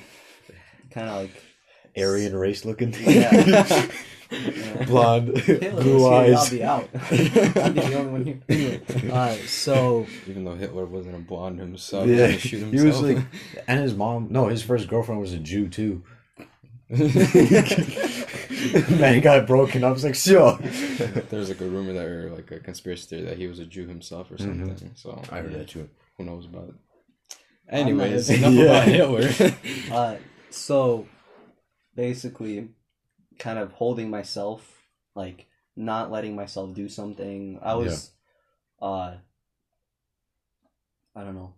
kind 0.91 1.09
of 1.09 1.17
like 1.17 1.35
Aryan 1.98 2.36
race 2.36 2.66
looking. 2.66 2.94
Yeah. 3.06 3.88
Blonde, 4.88 5.38
Hitler 5.38 5.82
blue 5.84 6.02
was 6.02 6.10
here, 6.10 6.28
eyes. 6.36 6.36
I'll 6.36 6.50
be 6.50 6.64
out. 6.64 6.90
I'll 7.64 7.72
be 7.72 7.80
the 7.80 7.94
only 7.96 8.12
one 8.12 8.26
here. 8.26 8.42
Anyway, 8.50 8.82
uh, 9.12 9.36
so 9.46 10.08
Even 10.28 10.46
though 10.46 10.56
Hitler 10.56 10.86
wasn't 10.88 11.14
a 11.16 11.20
blonde 11.20 11.60
himself, 11.60 12.08
Yeah, 12.08 12.26
he 12.28 12.40
shoot 12.40 12.74
he 12.74 12.82
was 12.84 13.00
like, 13.02 13.20
and 13.68 13.80
his 13.82 13.94
mom. 13.94 14.30
No, 14.32 14.48
his 14.48 14.64
first 14.64 14.88
girlfriend 14.88 15.22
was 15.22 15.32
a 15.32 15.38
Jew 15.38 15.70
too. 15.70 16.02
Man 16.90 17.02
got 19.22 19.48
broken 19.48 19.84
up. 19.84 19.96
It's 19.96 20.04
like, 20.04 20.16
sure. 20.16 20.58
There's 21.30 21.50
like 21.50 21.62
a 21.62 21.66
rumor 21.66 21.94
that 21.94 22.06
or 22.06 22.30
like 22.32 22.52
a 22.52 22.60
conspiracy 22.60 23.08
theory 23.08 23.24
that 23.30 23.38
he 23.38 23.48
was 23.48 23.60
a 23.60 23.66
Jew 23.66 23.88
himself 23.88 24.32
or 24.32 24.38
something. 24.38 24.92
So 24.96 25.12
Mm-hmm. 25.12 25.34
I 25.36 25.40
heard 25.42 25.54
that 25.54 25.68
too. 25.68 25.90
who 26.18 26.24
knows 26.26 26.46
about 26.46 26.70
it? 26.70 26.76
I'm 27.72 27.98
not 27.98 28.06
Anyways, 28.08 28.30
enough 28.30 28.54
Yeah. 28.54 28.64
about 28.64 28.88
Hitler. 28.88 29.54
uh, 29.92 30.16
so 30.50 31.08
basically, 31.96 32.70
kind 33.40 33.60
of 33.60 33.72
holding 33.74 34.10
myself, 34.10 34.84
like 35.16 35.48
not 35.76 36.12
letting 36.12 36.36
myself 36.36 36.74
do 36.74 36.88
something. 36.90 37.60
I 37.62 37.74
was, 37.76 38.12
uh, 38.82 39.16
I 41.16 41.24
don't 41.24 41.36
know, 41.36 41.54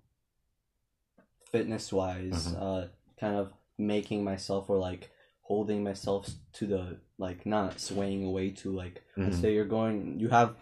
fitness 1.52 1.92
wise, 1.92 2.48
Mhm. 2.54 2.62
uh, 2.62 2.88
kind 3.20 3.36
of 3.36 3.54
making 3.78 4.24
myself 4.24 4.70
or 4.70 4.78
like 4.78 5.10
holding 5.42 5.84
myself 5.84 6.30
to 6.54 6.68
the 6.68 7.00
like 7.18 7.46
not 7.46 7.80
swaying 7.80 8.26
away 8.26 8.52
to 8.52 8.72
like 8.72 9.02
let's 9.16 9.38
Mhm. 9.38 9.42
say 9.42 9.54
you're 9.54 9.66
going 9.66 10.20
you 10.20 10.30
have 10.30 10.56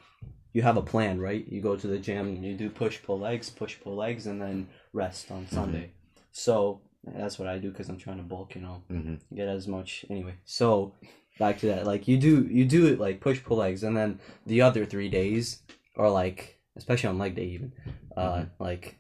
you 0.54 0.62
have 0.62 0.78
a 0.78 0.82
plan 0.82 1.20
right 1.20 1.48
you 1.48 1.60
go 1.60 1.76
to 1.76 1.88
the 1.88 1.98
gym 2.00 2.28
and 2.28 2.46
you 2.46 2.56
do 2.56 2.70
push 2.70 3.02
pull 3.02 3.20
legs 3.20 3.50
push 3.50 3.80
pull 3.82 3.96
legs 3.96 4.28
and 4.28 4.42
then 4.42 4.68
rest 4.94 5.32
on 5.32 5.48
sunday 5.48 5.92
so 6.32 6.82
that's 7.14 7.38
what 7.40 7.48
i 7.48 7.58
do 7.58 7.70
because 7.72 7.88
i'm 7.90 7.98
trying 7.98 8.18
to 8.18 8.24
bulk 8.24 8.56
you 8.56 8.62
know 8.62 8.82
hmm 8.90 9.16
get 9.36 9.48
as 9.48 9.68
much. 9.68 10.06
Anyway 10.10 10.36
so 10.46 10.94
back 11.38 11.58
to 11.60 11.68
that. 11.68 11.86
Like 11.86 12.08
you 12.08 12.18
do 12.18 12.48
you 12.50 12.66
do 12.66 12.86
it 12.88 13.00
like 13.00 13.20
push 13.20 13.44
pull 13.44 13.58
legs 13.58 13.84
and 13.84 13.96
then 13.96 14.20
the 14.46 14.62
other 14.62 14.86
three 14.86 15.10
days 15.10 15.62
are 15.98 16.10
like 16.10 16.60
especially 16.78 17.10
on 17.10 17.18
leg 17.18 17.36
day 17.36 17.46
even 17.46 17.74
uh 18.18 18.46
like 18.60 18.98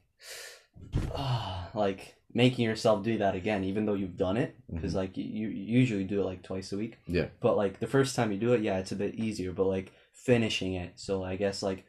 ah, 1.15 1.69
like 1.73 2.15
making 2.33 2.65
yourself 2.65 3.03
do 3.03 3.17
that 3.17 3.33
again 3.35 3.63
even 3.63 3.85
though 3.85 3.93
you've 3.93 4.17
done 4.17 4.35
it 4.37 4.55
because 4.71 4.93
like 4.93 5.15
you, 5.15 5.23
you 5.47 5.47
usually 5.79 6.03
do 6.03 6.19
it 6.21 6.25
like 6.25 6.43
twice 6.43 6.73
a 6.73 6.77
week. 6.77 6.97
Yeah. 7.07 7.27
but 7.39 7.55
like 7.55 7.79
the 7.79 7.87
first 7.87 8.15
time 8.15 8.31
you 8.31 8.37
do 8.37 8.53
it 8.53 8.61
yeah 8.61 8.77
it's 8.77 8.91
a 8.91 8.95
bit 8.97 9.15
easier 9.15 9.51
but 9.53 9.65
like 9.65 9.91
finishing 10.13 10.73
it. 10.73 10.93
So 10.95 11.23
i 11.23 11.35
guess 11.37 11.63
like 11.63 11.85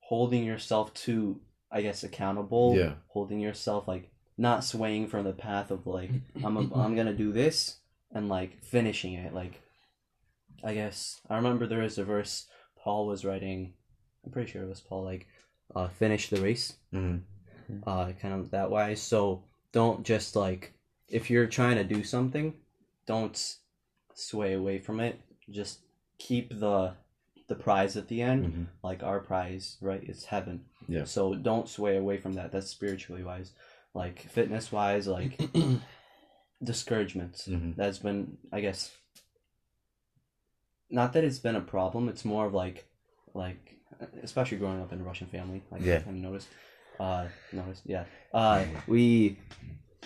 holding 0.00 0.42
yourself 0.44 0.92
to 0.94 1.40
i 1.70 1.80
guess 1.82 2.02
accountable 2.02 2.74
Yeah. 2.76 2.94
holding 3.08 3.38
yourself 3.38 3.86
like 3.86 4.10
not 4.40 4.64
swaying 4.64 5.06
from 5.06 5.22
the 5.24 5.32
path 5.34 5.70
of 5.70 5.86
like 5.86 6.10
i'm 6.44 6.56
a, 6.56 6.60
i'm 6.74 6.96
gonna 6.96 7.12
do 7.12 7.30
this 7.30 7.76
and 8.10 8.28
like 8.30 8.64
finishing 8.64 9.12
it 9.12 9.34
like 9.34 9.60
i 10.64 10.72
guess. 10.74 11.20
I 11.28 11.36
remember 11.36 11.66
there 11.66 11.82
is 11.82 11.98
a 11.98 12.04
verse 12.04 12.46
paul 12.82 13.06
was 13.06 13.24
writing 13.24 13.74
i'm 14.24 14.32
pretty 14.32 14.50
sure 14.50 14.62
it 14.62 14.68
was 14.68 14.80
paul 14.80 15.04
like 15.04 15.26
uh 15.76 15.88
finish 15.88 16.30
the 16.30 16.40
race. 16.40 16.74
Hmm 16.90 17.18
uh 17.86 18.10
kind 18.20 18.34
of 18.34 18.50
that 18.50 18.70
way. 18.70 18.96
So 18.96 19.44
don't 19.72 20.04
just 20.04 20.34
like 20.34 20.72
if 21.08 21.30
you're 21.30 21.46
trying 21.46 21.76
to 21.76 21.84
do 21.84 22.02
something 22.02 22.54
don't 23.06 23.56
sway 24.14 24.54
away 24.54 24.78
from 24.78 25.00
it. 25.00 25.20
Just 25.50 25.80
keep 26.18 26.58
the 26.58 26.94
the 27.46 27.54
prize 27.54 27.96
at 27.96 28.08
the 28.08 28.22
end. 28.22 28.46
Hmm 28.46 28.64
like 28.82 29.02
our 29.02 29.20
prize 29.20 29.76
right 29.82 30.02
it's 30.02 30.24
heaven. 30.24 30.64
Yeah. 30.88 31.04
so 31.04 31.34
don't 31.34 31.68
sway 31.68 31.98
away 31.98 32.16
from 32.16 32.32
that. 32.32 32.50
That's 32.52 32.68
spiritually 32.70 33.22
wise 33.22 33.52
like 33.94 34.20
fitness 34.30 34.70
wise 34.72 35.06
like 35.06 35.40
discouragements 36.62 37.48
Mhm. 37.48 37.74
that's 37.76 37.98
been 37.98 38.36
i 38.52 38.60
guess 38.60 38.90
not 40.90 41.12
that 41.12 41.24
it's 41.24 41.38
been 41.38 41.56
a 41.56 41.60
problem 41.60 42.08
it's 42.08 42.24
more 42.24 42.46
of 42.46 42.54
like 42.54 42.86
like 43.34 43.76
especially 44.22 44.58
growing 44.58 44.80
up 44.80 44.92
in 44.92 45.00
a 45.00 45.04
russian 45.04 45.26
family 45.26 45.62
like 45.70 45.82
Yeah. 45.82 45.96
i've 46.06 46.14
noticed 46.14 46.48
uh 46.98 47.26
noticed 47.52 47.82
yeah 47.86 48.04
uh 48.32 48.64
we 48.86 49.38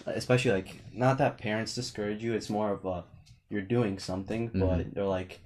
especially 0.06 0.52
like 0.52 0.80
not 0.92 1.18
that 1.18 1.38
parents 1.38 1.74
discourage 1.74 2.22
you 2.22 2.34
it's 2.34 2.50
more 2.50 2.70
of 2.72 2.84
a 2.84 3.04
you're 3.50 3.62
doing 3.62 3.98
something 3.98 4.48
Mm-hmm. 4.50 4.60
but 4.60 4.94
they're 4.94 5.04
like 5.04 5.40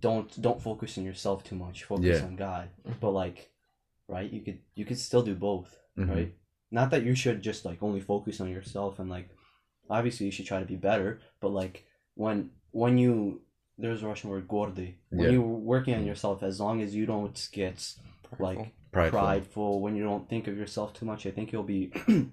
don't 0.00 0.40
don't 0.40 0.62
focus 0.62 0.98
on 0.98 1.04
yourself 1.04 1.44
too 1.44 1.56
much 1.56 1.84
focus 1.84 2.20
Yeah. 2.20 2.24
on 2.24 2.36
god 2.36 2.68
but 3.00 3.10
like 3.10 3.50
right 4.08 4.30
you 4.32 4.40
could 4.42 4.58
you 4.74 4.84
could 4.84 4.98
still 4.98 5.22
do 5.22 5.34
both 5.34 5.76
Mhm. 5.98 6.08
right 6.14 6.34
not 6.70 6.90
that 6.90 7.04
you 7.04 7.14
should 7.14 7.42
just 7.42 7.64
like 7.64 7.82
only 7.82 8.00
focus 8.00 8.40
on 8.40 8.48
yourself 8.50 8.98
and 8.98 9.08
like 9.10 9.28
obviously 9.90 10.26
you 10.26 10.32
should 10.32 10.46
try 10.46 10.58
to 10.60 10.66
be 10.66 10.76
better 10.76 11.20
but 11.40 11.48
like 11.50 11.84
when 12.14 12.50
when 12.70 12.98
you 12.98 13.40
there's 13.78 14.02
a 14.02 14.06
russian 14.06 14.30
word 14.30 14.48
gordy 14.48 14.96
when 15.10 15.20
Yeah. 15.26 15.30
you're 15.32 15.42
working 15.42 15.94
on 15.94 16.06
yourself 16.06 16.42
as 16.42 16.58
long 16.60 16.80
as 16.80 16.94
you 16.94 17.06
don't 17.06 17.48
get 17.52 17.94
like 18.38 18.72
Prideful. 18.92 19.18
prideful 19.18 19.80
when 19.80 19.96
you 19.96 20.04
don't 20.04 20.28
think 20.28 20.46
of 20.46 20.56
yourself 20.56 20.92
too 20.94 21.04
much 21.06 21.26
i 21.26 21.30
think 21.30 21.52
you'll 21.52 21.62
be 21.64 21.92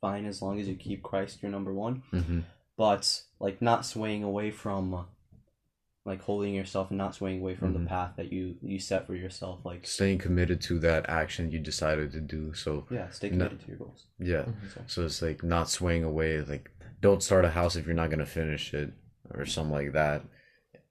fine 0.00 0.26
as 0.26 0.40
long 0.40 0.60
as 0.60 0.68
you 0.68 0.74
keep 0.76 1.02
christ 1.02 1.42
your 1.42 1.50
number 1.50 1.72
one 1.72 2.02
hmm 2.10 2.40
but 2.76 3.22
like 3.40 3.60
not 3.60 3.84
swaying 3.84 4.22
away 4.22 4.52
from 4.52 4.94
uh, 4.94 5.02
like 6.08 6.22
holding 6.22 6.54
yourself 6.54 6.90
and 6.90 6.98
not 6.98 7.14
swaying 7.14 7.40
away 7.40 7.54
from 7.54 7.70
Mhm. 7.70 7.72
the 7.74 7.78
mm-hmm. 7.80 7.88
path 7.88 8.12
that 8.16 8.32
you 8.32 8.56
you 8.62 8.78
set 8.80 9.06
for 9.06 9.14
yourself 9.14 9.60
like 9.64 9.86
Staying 9.86 10.18
committed 10.18 10.60
to 10.62 10.78
that 10.80 11.08
action 11.08 11.52
you 11.52 11.60
decided 11.60 12.10
to 12.12 12.20
do. 12.20 12.54
So 12.54 12.86
yeah 12.90 13.08
stay 13.10 13.30
No. 13.30 13.36
committed 13.36 13.60
to 13.60 13.68
your 13.68 13.76
goals 13.76 14.06
yeah. 14.18 14.42
Mm-hmm. 14.42 14.66
So, 14.74 14.80
So 14.86 15.04
it's 15.04 15.22
like 15.22 15.44
not 15.44 15.68
swaying 15.68 16.04
away. 16.04 16.40
Like 16.40 16.70
don't 17.00 17.22
start 17.22 17.44
a 17.44 17.50
house 17.50 17.76
if 17.76 17.86
you're 17.86 17.94
not 17.94 18.10
gonna 18.10 18.26
finish 18.26 18.74
it 18.74 18.92
or 19.30 19.46
something 19.46 19.72
like 19.72 19.92
that. 19.92 20.22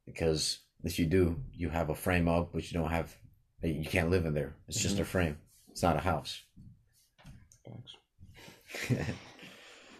Because 0.05 0.59
if 0.83 0.99
you 0.99 1.05
do, 1.05 1.41
you 1.53 1.69
have 1.69 1.89
a 1.89 1.95
frame 1.95 2.27
up, 2.27 2.53
but 2.53 2.71
you 2.71 2.79
don't 2.79 2.91
have. 2.91 3.15
Eh, 3.63 3.67
you 3.67 3.83
can't 3.85 4.09
live 4.09 4.25
in 4.25 4.33
there. 4.33 4.55
It's 4.67 4.79
just 4.79 4.99
a 4.99 5.01
mm-hmm. 5.01 5.11
frame. 5.11 5.37
It's 5.71 5.83
not 5.83 5.97
a 5.97 6.01
house. 6.01 6.43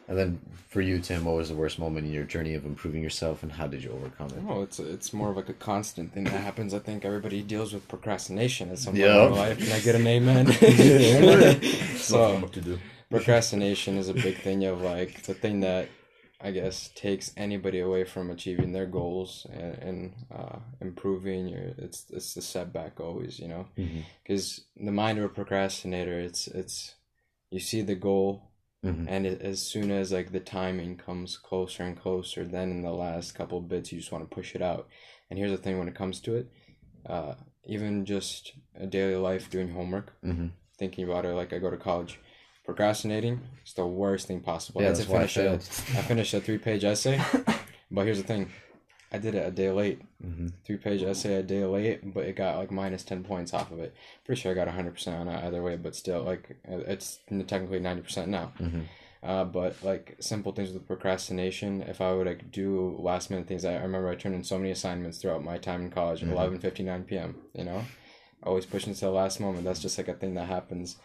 and 0.08 0.18
then 0.18 0.40
for 0.70 0.82
you, 0.82 1.00
Tim, 1.00 1.26
what 1.26 1.36
was 1.36 1.50
the 1.50 1.56
worst 1.56 1.80
moment 1.80 2.06
in 2.06 2.14
your 2.14 2.24
journey 2.24 2.54
of 2.54 2.66
improving 2.66 3.02
yourself, 3.04 3.44
and 3.44 3.52
how 3.52 3.68
did 3.68 3.84
you 3.84 3.92
overcome 3.92 4.28
it? 4.28 4.44
No, 4.44 4.62
it's 4.62 4.80
it's 4.80 5.12
more 5.14 5.30
of 5.32 5.36
like 5.38 5.50
a 5.50 5.54
constant 5.54 6.14
thing 6.14 6.26
that 6.26 6.42
happens. 6.42 6.74
I 6.74 6.80
think 6.80 7.04
everybody 7.06 7.42
deals 7.42 7.74
with 7.74 7.88
procrastination 7.88 8.70
at 8.72 8.80
some 8.80 8.94
point 8.94 9.04
Yeah. 9.06 9.26
in 9.26 9.32
their 9.34 9.42
life. 9.42 9.58
Can 9.60 9.72
I 9.72 9.80
get 9.80 9.96
an 9.96 10.08
amen? 10.08 10.48
so 11.98 12.42
to 12.42 12.62
do. 12.62 12.80
procrastination 13.10 13.98
is 13.98 14.10
a 14.10 14.14
big 14.14 14.38
thing 14.38 14.66
of 14.66 14.82
like 14.82 15.24
the 15.24 15.34
thing 15.34 15.62
that 15.62 15.90
I 16.40 16.52
guess 16.52 16.90
takes 16.94 17.32
anybody 17.36 17.80
away 17.80 18.04
from 18.04 18.30
achieving 18.30 18.72
their 18.72 18.86
goals 18.86 19.48
and, 19.52 19.74
and 19.80 20.14
uh, 20.32 20.60
improving 20.82 21.48
your. 21.48 21.72
It's 21.78 22.06
it's 22.12 22.34
the 22.34 22.42
setback 22.42 23.00
always, 23.00 23.40
you 23.40 23.48
know, 23.48 23.66
because 24.24 24.62
the 24.76 24.92
mind 24.92 25.18
of 25.18 25.24
a 25.26 25.30
procrastinator, 25.30 26.20
it's 26.20 26.48
it's 26.48 26.94
you 27.50 27.60
see 27.60 27.82
the 27.82 27.96
goal 27.96 28.44
Mhm. 28.86 29.06
and 29.10 29.26
as 29.26 29.60
soon 29.62 29.90
as 29.92 30.12
like 30.12 30.32
the 30.32 30.40
timing 30.40 30.98
comes 30.98 31.36
closer 31.38 31.84
and 31.84 32.00
closer 32.00 32.46
then 32.46 32.70
in 32.72 32.82
the 32.84 32.92
last 32.92 33.34
couple 33.34 33.60
bits 33.62 33.92
you 33.92 34.00
just 34.00 34.12
want 34.12 34.24
to 34.30 34.36
push 34.36 34.54
it 34.56 34.62
out 34.62 34.88
and 35.30 35.40
here's 35.40 35.52
the 35.52 35.58
thing 35.58 35.78
when 35.80 35.88
it 35.88 35.96
comes 35.96 36.20
to 36.22 36.36
it 36.36 36.48
uh, 37.08 37.34
even 37.66 38.06
just 38.06 38.54
a 38.80 38.86
daily 38.86 39.16
life 39.16 39.50
doing 39.50 39.70
homework 39.70 40.14
Mhm. 40.24 40.52
thinking 40.78 41.04
about 41.10 41.26
it 41.26 41.34
like 41.34 41.52
i 41.54 41.58
go 41.60 41.72
to 41.72 41.78
college 41.78 42.20
procrastinating 42.66 43.42
is 43.66 43.74
the 43.74 43.86
worst 43.88 44.28
thing 44.28 44.42
possible 44.42 44.82
Yeah, 44.82 44.92
to 44.92 44.98
that's 44.98 45.10
why 45.10 45.22
I 45.22 45.24
a, 45.24 45.28
failed. 45.28 45.62
I 45.98 46.02
finished 46.02 46.34
a 46.34 46.42
three 46.42 46.58
page 46.60 46.84
essay 46.84 47.20
but 47.92 48.06
here's 48.06 48.22
the 48.22 48.28
thing 48.28 48.52
I 49.12 49.18
did 49.20 49.36
it 49.36 49.48
a 49.48 49.52
day 49.52 49.72
late. 49.72 50.02
Mhm. 50.26 50.52
Three 50.66 50.78
page 50.78 51.02
essay 51.02 51.36
a 51.36 51.44
day 51.44 51.64
late, 51.64 52.14
but 52.14 52.26
it 52.26 52.36
got 52.36 52.58
like 52.58 52.72
minus 52.72 53.04
ten 53.04 53.24
points 53.24 53.54
off 53.54 53.72
of 53.72 53.80
it. 53.80 53.94
Pretty 54.26 54.42
sure 54.42 54.52
I 54.52 54.56
got 54.56 54.68
hundred 54.68 54.96
percent 54.96 55.16
on 55.18 55.28
it 55.30 55.44
either 55.46 55.64
way, 55.64 55.78
but 55.78 55.96
still, 55.96 56.24
like 56.24 56.58
it's 56.66 57.20
technically 57.48 57.80
ninety 57.80 58.02
percent 58.02 58.30
now. 58.30 58.52
Mhm. 58.60 58.84
Uh, 59.24 59.44
but 59.46 59.76
like 59.84 60.16
simple 60.20 60.52
things 60.52 60.72
with 60.72 60.86
procrastination. 60.88 61.82
If 61.82 62.02
I 62.02 62.14
would 62.14 62.28
like 62.28 62.52
do 62.52 62.98
last 63.00 63.30
minute 63.30 63.48
things, 63.48 63.66
I, 63.66 63.74
I 63.76 63.82
remember 63.82 64.10
I 64.10 64.16
turned 64.16 64.36
in 64.36 64.44
so 64.44 64.58
many 64.58 64.72
assignments 64.72 65.18
throughout 65.18 65.44
my 65.44 65.58
time 65.58 65.82
in 65.84 65.90
college. 65.90 66.22
Mhm. 66.22 66.32
Eleven 66.32 66.60
fifty 66.60 66.84
nine 66.84 67.04
p.m. 67.04 67.36
You 67.54 67.64
know, 67.64 67.84
always 68.44 68.66
pushing 68.66 68.94
to 68.94 69.00
the 69.00 69.10
last 69.12 69.40
moment. 69.40 69.64
That's 69.64 69.82
just 69.82 69.98
like 69.98 70.08
a 70.10 70.14
thing 70.14 70.36
that 70.36 70.48
happens. 70.48 70.98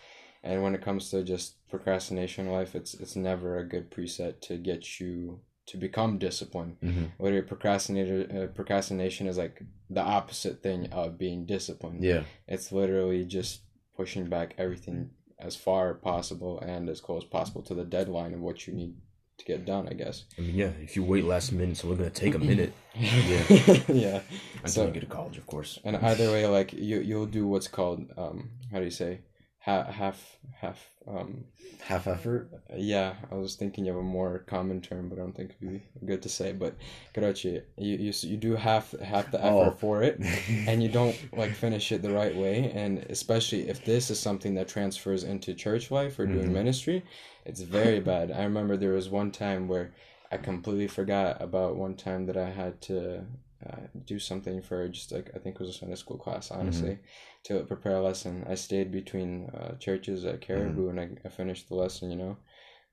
And 0.45 0.63
when 0.63 0.75
it 0.75 0.83
comes 0.83 1.09
to 1.11 1.23
just 1.23 1.55
procrastination 1.69 2.47
in 2.47 2.53
life, 2.53 2.75
it's 2.75 2.95
it's 2.95 3.15
never 3.17 3.59
a 3.59 3.65
good 3.65 3.91
preset 3.93 4.41
to 4.43 4.57
get 4.59 4.99
you 5.01 5.41
to 5.73 5.77
become 5.79 6.19
disciplined. 6.19 6.77
Mhm. 6.81 7.11
Literally, 7.19 7.47
procrastinator 7.53 8.19
uh, 8.37 8.47
procrastination 8.55 9.27
is 9.27 9.37
like 9.39 9.57
the 9.91 10.03
opposite 10.19 10.63
thing 10.63 10.81
of 10.93 11.19
being 11.19 11.45
disciplined. 11.47 12.05
Yeah. 12.05 12.23
It's 12.47 12.71
literally 12.73 13.25
just 13.25 13.63
pushing 13.97 14.25
back 14.29 14.55
everything 14.59 15.11
as 15.39 15.57
far 15.57 15.91
as 15.93 15.97
possible 16.03 16.61
and 16.61 16.89
as 16.89 17.01
close 17.01 17.25
possible 17.25 17.63
to 17.63 17.75
the 17.75 17.85
deadline 17.85 18.33
of 18.35 18.41
what 18.41 18.67
you 18.67 18.73
need 18.75 18.95
to 19.39 19.45
get 19.47 19.65
done. 19.65 19.89
I 19.89 19.95
guess. 19.95 20.25
I 20.39 20.43
mean, 20.43 20.55
yeah, 20.55 20.73
if 20.87 20.95
you 20.97 21.03
wait 21.05 21.25
last 21.25 21.53
minute, 21.53 21.77
so 21.79 21.89
we're 21.89 21.97
gonna 21.97 22.11
take 22.11 22.35
a 22.35 22.39
minute 22.53 22.73
yeah. 22.95 23.83
yeah. 23.89 24.21
until 24.57 24.69
So- 24.69 24.87
you 24.87 24.93
get 24.93 25.01
to 25.01 25.07
college, 25.07 25.39
of 25.39 25.47
course. 25.47 25.79
And 25.85 25.97
either 25.97 26.31
way, 26.31 26.47
like 26.47 26.73
you 26.75 27.01
you'll 27.01 27.27
do 27.41 27.47
what's 27.53 27.69
called 27.79 28.01
um 28.17 28.51
how 28.71 28.79
do 28.79 28.85
you 28.85 28.91
say 29.05 29.13
half 29.63 29.87
half 29.89 30.37
half 30.61 30.79
um 31.07 31.45
Half 31.81 32.07
effort. 32.07 32.49
yeah 32.77 33.15
I 33.31 33.35
was 33.35 33.57
thinking 33.57 33.89
of 33.89 33.97
a 33.97 34.03
more 34.03 34.39
common 34.55 34.81
term 34.81 35.09
but 35.09 35.19
I 35.19 35.23
don't 35.23 35.35
think 35.37 35.51
it'd 35.61 35.73
be 36.01 36.07
good 36.07 36.23
to 36.23 36.29
say 36.29 36.53
but 36.53 36.75
Karachi 37.15 37.61
you 37.77 37.97
you 37.97 38.13
you 38.23 38.37
do 38.37 38.55
half 38.55 38.93
half 39.01 39.31
the 39.33 39.39
effort 39.45 39.75
Oh. 39.75 39.79
for 39.85 40.03
it 40.03 40.21
and 40.69 40.83
you 40.83 40.89
don't 40.89 41.17
like 41.37 41.55
finish 41.55 41.91
it 41.93 42.03
the 42.03 42.13
right 42.13 42.37
way 42.37 42.71
and 42.75 42.99
especially 43.11 43.69
if 43.69 43.85
this 43.85 44.11
is 44.11 44.19
something 44.21 44.55
that 44.55 44.69
transfers 44.69 45.25
into 45.25 45.55
church 45.55 45.91
life 45.91 46.19
or 46.21 46.27
doing 46.27 46.51
Mhm. 46.51 46.53
ministry 46.63 47.03
it's 47.45 47.61
very 47.63 48.01
bad 48.01 48.31
i 48.31 48.43
remember 48.45 48.77
there 48.77 48.93
was 49.01 49.09
one 49.09 49.31
time 49.33 49.67
where 49.69 49.91
i 50.31 50.37
completely 50.37 50.87
forgot 50.89 51.41
about 51.43 51.77
one 51.77 51.95
time 51.97 52.27
that 52.27 52.37
i 52.37 52.51
had 52.51 52.81
to 52.91 53.25
uh, 53.71 53.77
do 54.07 54.19
something 54.19 54.63
for 54.63 54.89
just 54.89 55.13
like 55.13 55.31
i 55.35 55.39
think 55.39 55.55
it 55.57 55.61
was 55.61 55.71
a 55.71 55.79
sunday 55.79 55.95
school 55.97 56.19
class 56.19 56.51
honestly 56.51 56.99
to 57.45 57.65
prepare 57.65 57.97
a 57.97 58.03
lesson. 58.03 58.45
I 58.49 58.55
stayed 58.55 58.93
between 58.93 59.51
uh, 59.51 59.77
churches 59.79 60.25
at 60.25 60.41
caribou 60.41 60.89
and 60.89 61.01
I, 61.01 61.09
I 61.25 61.29
finished 61.29 61.69
the 61.69 61.75
lesson 61.75 62.11
you 62.11 62.17
know? 62.17 62.37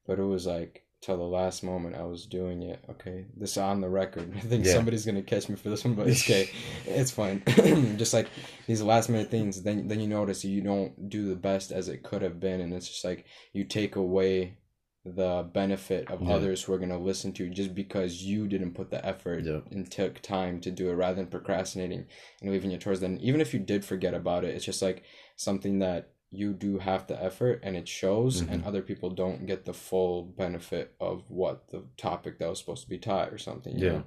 But 0.08 0.20
it 0.20 0.24
was 0.24 0.46
like 0.48 0.86
till 1.02 1.16
the 1.16 1.24
last 1.24 1.64
moment 1.64 1.96
i 1.96 2.04
was 2.04 2.26
doing 2.26 2.62
it 2.62 2.84
okay 2.90 3.26
this 3.38 3.56
on 3.58 3.80
the 3.80 3.88
record. 3.90 4.34
I 4.38 4.42
think 4.42 4.66
Yeah. 4.66 4.74
somebody's 4.74 5.06
gonna 5.06 5.22
catch 5.22 5.48
me 5.50 5.56
for 5.56 5.70
this 5.70 5.86
one 5.86 5.94
but 5.96 6.08
it's 6.08 6.30
okay. 6.30 6.50
It's 6.88 7.12
fine. 7.12 7.42
Just 7.98 8.14
like 8.14 8.28
these 8.68 8.82
last 8.82 9.10
minute 9.10 9.32
things 9.32 9.62
then 9.64 9.88
then 9.88 10.00
you 10.00 10.08
notice 10.08 10.44
you 10.44 10.62
don't 10.62 11.10
do 11.10 11.30
the 11.30 11.36
best 11.36 11.72
as 11.72 11.88
it 11.90 12.04
could 12.04 12.22
have 12.22 12.40
been 12.40 12.60
and 12.62 12.74
it's 12.74 12.88
just 12.90 13.06
like 13.06 13.26
you 13.54 13.64
take 13.64 13.96
away 13.96 14.58
the 15.06 15.50
benefit 15.54 16.10
of 16.12 16.22
Yeah. 16.22 16.36
others 16.36 16.64
who 16.64 16.74
are 16.74 16.78
going 16.78 16.90
to 16.90 16.98
listen 16.98 17.32
to 17.34 17.46
you 17.46 17.50
just 17.50 17.74
because 17.74 18.24
you 18.24 18.48
didn't 18.48 18.74
put 18.74 18.90
the 18.92 19.04
effort 19.06 19.46
Yeah. 19.46 19.62
and 19.72 19.90
took 19.90 20.22
time 20.22 20.60
to 20.62 20.72
do 20.72 20.90
it 20.90 20.94
rather 20.94 21.16
than 21.16 21.28
procrastinating 21.28 22.06
and 22.42 22.52
leaving 22.52 22.72
it 22.72 22.82
towards 22.82 23.00
then 23.00 23.18
even 23.22 23.40
if 23.40 23.54
you 23.54 23.60
did 23.60 23.86
forget 23.86 24.14
about 24.14 24.44
it 24.44 24.54
it's 24.54 24.66
just 24.66 24.82
like 24.82 25.04
something 25.38 25.80
that 25.80 26.10
you 26.32 26.54
do 26.54 26.78
have 26.80 27.08
the 27.08 27.22
effort 27.24 27.62
and 27.64 27.76
it 27.78 27.88
shows 27.88 28.42
and 28.42 28.50
mm-hmm. 28.50 28.68
other 28.68 28.82
people 28.82 29.10
don't 29.10 29.46
get 29.48 29.66
the 29.66 29.74
full 29.74 30.24
benefit 30.24 30.94
of 31.00 31.24
what 31.30 31.70
the 31.70 31.84
topic 31.98 32.38
that 32.38 32.50
was 32.50 32.60
supposed 32.60 32.84
to 32.84 32.90
be 32.90 33.00
taught 33.00 33.34
or 33.34 33.38
something 33.38 33.78
you 33.80 33.86
Yeah. 33.86 33.92
know? 33.94 34.04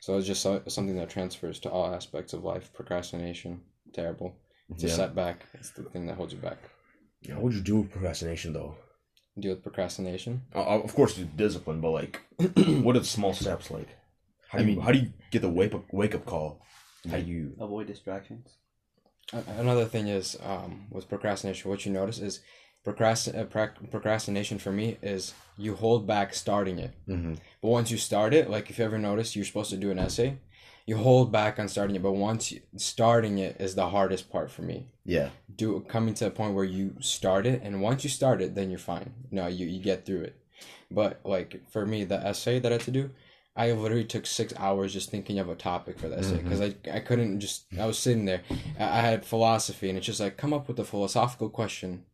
so 0.00 0.16
it's 0.16 0.26
just 0.28 0.42
something 0.42 0.96
that 0.96 1.10
transfers 1.10 1.58
to 1.60 1.70
all 1.70 1.92
aspects 1.92 2.32
of 2.32 2.44
life 2.44 2.72
procrastination 2.72 3.62
terrible 3.92 4.36
it's 4.70 4.84
a 4.84 4.86
Yeah. 4.86 4.94
setback 4.94 5.44
it's 5.54 5.70
the 5.72 5.82
thing 5.82 6.06
that 6.06 6.16
holds 6.16 6.32
you 6.32 6.38
back 6.38 6.58
yeah, 7.22 7.34
What 7.34 7.44
would 7.44 7.54
you 7.54 7.60
do 7.62 7.80
with 7.80 7.90
procrastination, 7.90 8.52
though? 8.52 8.76
Deal 9.38 9.52
with 9.54 9.62
procrastination 9.62 10.42
Uh, 10.54 10.64
of 10.82 10.94
course, 10.94 11.18
you 11.18 11.24
discipline, 11.36 11.80
but 11.80 11.90
like, 11.90 12.20
what 12.84 12.96
are 12.96 13.00
the 13.00 13.04
small 13.04 13.34
steps 13.34 13.70
like? 13.70 13.88
How 14.48 14.58
do 14.58 14.64
I 14.64 14.66
you 14.68 14.76
mean- 14.76 14.84
how 14.84 14.92
do 14.92 14.98
you 14.98 15.12
get 15.30 15.42
the 15.42 15.48
wake 15.50 15.74
up 15.74 15.84
wake 15.92 16.14
up 16.14 16.24
call? 16.24 16.62
How 17.10 17.18
do 17.18 17.24
you? 17.24 17.54
Avoid 17.60 17.86
distractions. 17.86 18.48
Another 19.58 19.84
thing 19.84 20.06
is 20.08 20.36
um, 20.44 20.86
with 20.90 21.08
procrastination, 21.08 21.68
what 21.70 21.84
you 21.84 21.92
notice 21.92 22.18
is 22.18 22.40
procrasti- 22.86 23.36
uh, 23.36 23.44
prac- 23.44 23.90
procrastination 23.90 24.58
for 24.58 24.70
me 24.72 24.98
is 25.02 25.34
you 25.58 25.74
hold 25.74 26.06
back 26.06 26.32
starting 26.32 26.78
it. 26.78 26.92
Mm-hmm. 27.08 27.34
But 27.60 27.68
once 27.68 27.90
you 27.90 27.98
start 27.98 28.32
it, 28.34 28.48
like 28.48 28.70
if 28.70 28.78
you 28.78 28.84
ever 28.84 28.98
notice 28.98 29.34
you're 29.34 29.44
supposed 29.44 29.70
to 29.70 29.76
do 29.76 29.90
an 29.90 29.98
essay, 29.98 30.38
you 30.86 30.96
hold 30.96 31.32
back 31.32 31.58
on 31.58 31.68
starting 31.68 31.96
it. 31.96 32.02
But 32.02 32.12
once 32.12 32.52
you, 32.52 32.60
starting 32.76 33.38
it 33.38 33.56
is 33.60 33.74
the 33.74 33.88
hardest 33.88 34.30
part 34.30 34.50
for 34.50 34.62
me. 34.62 34.88
Yeah. 35.04 35.30
Do 35.54 35.80
coming 35.80 36.14
to 36.14 36.26
a 36.26 36.30
point 36.30 36.54
where 36.54 36.64
you 36.64 36.94
start 37.00 37.46
it, 37.46 37.62
and 37.62 37.82
once 37.82 38.04
you 38.04 38.10
start 38.10 38.40
it, 38.40 38.54
then 38.54 38.70
you're 38.70 38.78
fine. 38.78 39.12
No, 39.30 39.46
you 39.46 39.66
you 39.66 39.82
get 39.82 40.06
through 40.06 40.22
it. 40.22 40.36
But 40.90 41.20
like 41.24 41.68
for 41.70 41.84
me, 41.84 42.04
the 42.04 42.24
essay 42.24 42.58
that 42.60 42.72
I 42.72 42.76
had 42.76 42.82
to 42.82 42.90
do, 42.90 43.10
I 43.56 43.72
literally 43.72 44.04
took 44.04 44.26
six 44.26 44.52
hours 44.56 44.92
just 44.92 45.10
thinking 45.10 45.38
of 45.38 45.48
a 45.48 45.54
topic 45.54 45.98
for 45.98 46.08
the 46.08 46.18
essay 46.18 46.36
mm-hmm. 46.36 46.44
because 46.44 46.60
I, 46.60 46.74
I 46.92 47.00
couldn't 47.00 47.40
just 47.40 47.64
I 47.78 47.86
was 47.86 47.98
sitting 47.98 48.24
there. 48.24 48.42
I 48.78 48.84
I 48.84 49.00
had 49.00 49.24
philosophy 49.24 49.88
and 49.88 49.98
it's 49.98 50.06
just 50.06 50.20
like 50.20 50.36
come 50.36 50.52
up 50.52 50.68
with 50.68 50.78
a 50.78 50.84
philosophical 50.84 51.48
question, 51.48 52.04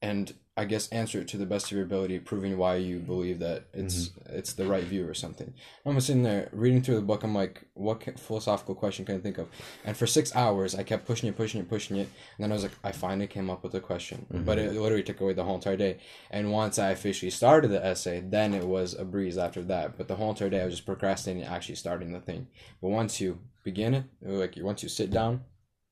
and 0.00 0.32
I 0.56 0.66
guess 0.66 0.88
answer 0.90 1.20
it 1.20 1.26
to 1.28 1.36
the 1.36 1.46
best 1.46 1.66
of 1.66 1.72
your 1.72 1.82
ability, 1.82 2.20
proving 2.20 2.56
why 2.56 2.76
you 2.76 2.98
mm-hmm. 2.98 3.06
believe 3.06 3.38
that 3.40 3.66
it's 3.72 4.08
mm-hmm. 4.08 4.36
it's 4.36 4.52
the 4.52 4.66
right 4.66 4.84
view 4.84 5.08
or 5.08 5.12
something. 5.12 5.52
I'm 5.84 6.00
sitting 6.00 6.22
there 6.22 6.48
reading 6.52 6.80
through 6.80 6.94
the 6.94 7.02
book. 7.02 7.24
I'm 7.24 7.34
like, 7.34 7.66
what 7.74 8.00
ca- 8.00 8.12
philosophical 8.16 8.76
question 8.76 9.04
can 9.04 9.16
I 9.16 9.18
think 9.18 9.38
of? 9.38 9.48
And 9.84 9.96
for 9.96 10.06
six 10.06 10.34
hours, 10.36 10.76
I 10.76 10.84
kept 10.84 11.06
pushing 11.06 11.28
it, 11.28 11.36
pushing 11.36 11.60
it, 11.60 11.68
pushing 11.68 11.96
it. 11.96 12.08
And 12.36 12.44
then 12.44 12.52
I 12.52 12.54
was 12.54 12.62
like, 12.62 12.78
I 12.84 12.92
finally 12.92 13.26
came 13.26 13.50
up 13.50 13.64
with 13.64 13.74
a 13.74 13.80
question. 13.80 14.26
Mm-hmm. 14.32 14.44
But 14.44 14.58
it 14.58 14.74
literally 14.74 15.02
took 15.02 15.20
away 15.20 15.32
the 15.32 15.42
whole 15.42 15.56
entire 15.56 15.76
day. 15.76 15.98
And 16.30 16.52
once 16.52 16.78
I 16.78 16.90
officially 16.90 17.30
started 17.30 17.72
the 17.72 17.84
essay, 17.84 18.20
then 18.24 18.54
it 18.54 18.64
was 18.64 18.94
a 18.94 19.04
breeze 19.04 19.36
after 19.36 19.62
that. 19.64 19.98
But 19.98 20.06
the 20.06 20.14
whole 20.14 20.30
entire 20.30 20.50
day, 20.50 20.62
I 20.62 20.66
was 20.66 20.74
just 20.74 20.86
procrastinating 20.86 21.48
actually 21.48 21.74
starting 21.76 22.12
the 22.12 22.20
thing. 22.20 22.46
But 22.80 22.90
once 22.90 23.20
you 23.20 23.40
begin 23.64 23.94
it, 23.94 24.04
like 24.22 24.54
once 24.58 24.84
you 24.84 24.88
sit 24.88 25.10
down, 25.10 25.40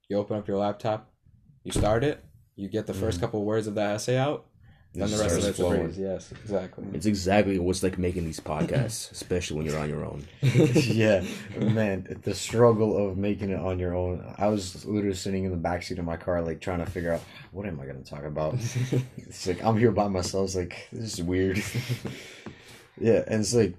you 0.09 0.19
open 0.19 0.37
up 0.37 0.47
your 0.47 0.59
laptop, 0.59 1.11
you 1.65 1.73
start 1.73 2.05
it, 2.05 2.25
you 2.55 2.69
get 2.69 2.87
the 2.87 2.93
1st 2.93 3.19
couple 3.19 3.45
words 3.45 3.67
of 3.67 3.75
that 3.75 3.95
essay 3.95 4.17
out, 4.17 4.47
then 4.95 5.11
the 5.11 5.17
rest 5.17 5.37
of 5.37 5.43
starts 5.43 5.47
it's 5.47 5.59
a 5.59 5.63
flowing. 5.63 5.85
breeze. 5.85 5.99
Yes, 5.99 6.33
exactly. 6.33 6.85
It's 6.93 7.07
exactly 7.07 7.59
what's 7.59 7.83
like 7.83 7.97
making 7.97 8.27
these 8.27 8.41
podcasts, 8.41 9.11
especially 9.13 9.57
when 9.57 9.67
you're 9.67 9.79
on 9.79 9.89
your 9.89 10.05
own. 10.05 10.27
yeah, 10.43 11.25
man, 11.59 12.21
the 12.23 12.35
struggle 12.35 13.09
of 13.09 13.17
making 13.17 13.51
it 13.51 13.59
on 13.59 13.79
your 13.79 13.95
own. 13.95 14.35
I 14.37 14.49
was 14.49 14.85
literally 14.85 15.17
sitting 15.17 15.45
in 15.45 15.51
the 15.51 15.57
backseat 15.57 15.99
of 15.99 16.05
my 16.05 16.19
car, 16.19 16.43
like 16.43 16.61
trying 16.61 16.81
to 16.81 16.87
figure 16.87 17.15
out 17.15 17.23
what 17.53 17.67
am 17.67 17.81
I 17.81 17.87
gonna 17.87 18.03
talk 18.03 18.25
about. 18.25 18.55
it's 19.17 19.47
like 19.47 19.65
I'm 19.65 19.79
here 19.79 19.93
by 19.93 20.09
myself. 20.09 20.45
It's 20.45 20.57
like 20.57 20.89
this 20.93 21.15
is 21.15 21.23
weird. 21.23 21.63
yeah, 23.01 23.23
and 23.27 23.41
it's 23.41 23.55
like 23.55 23.75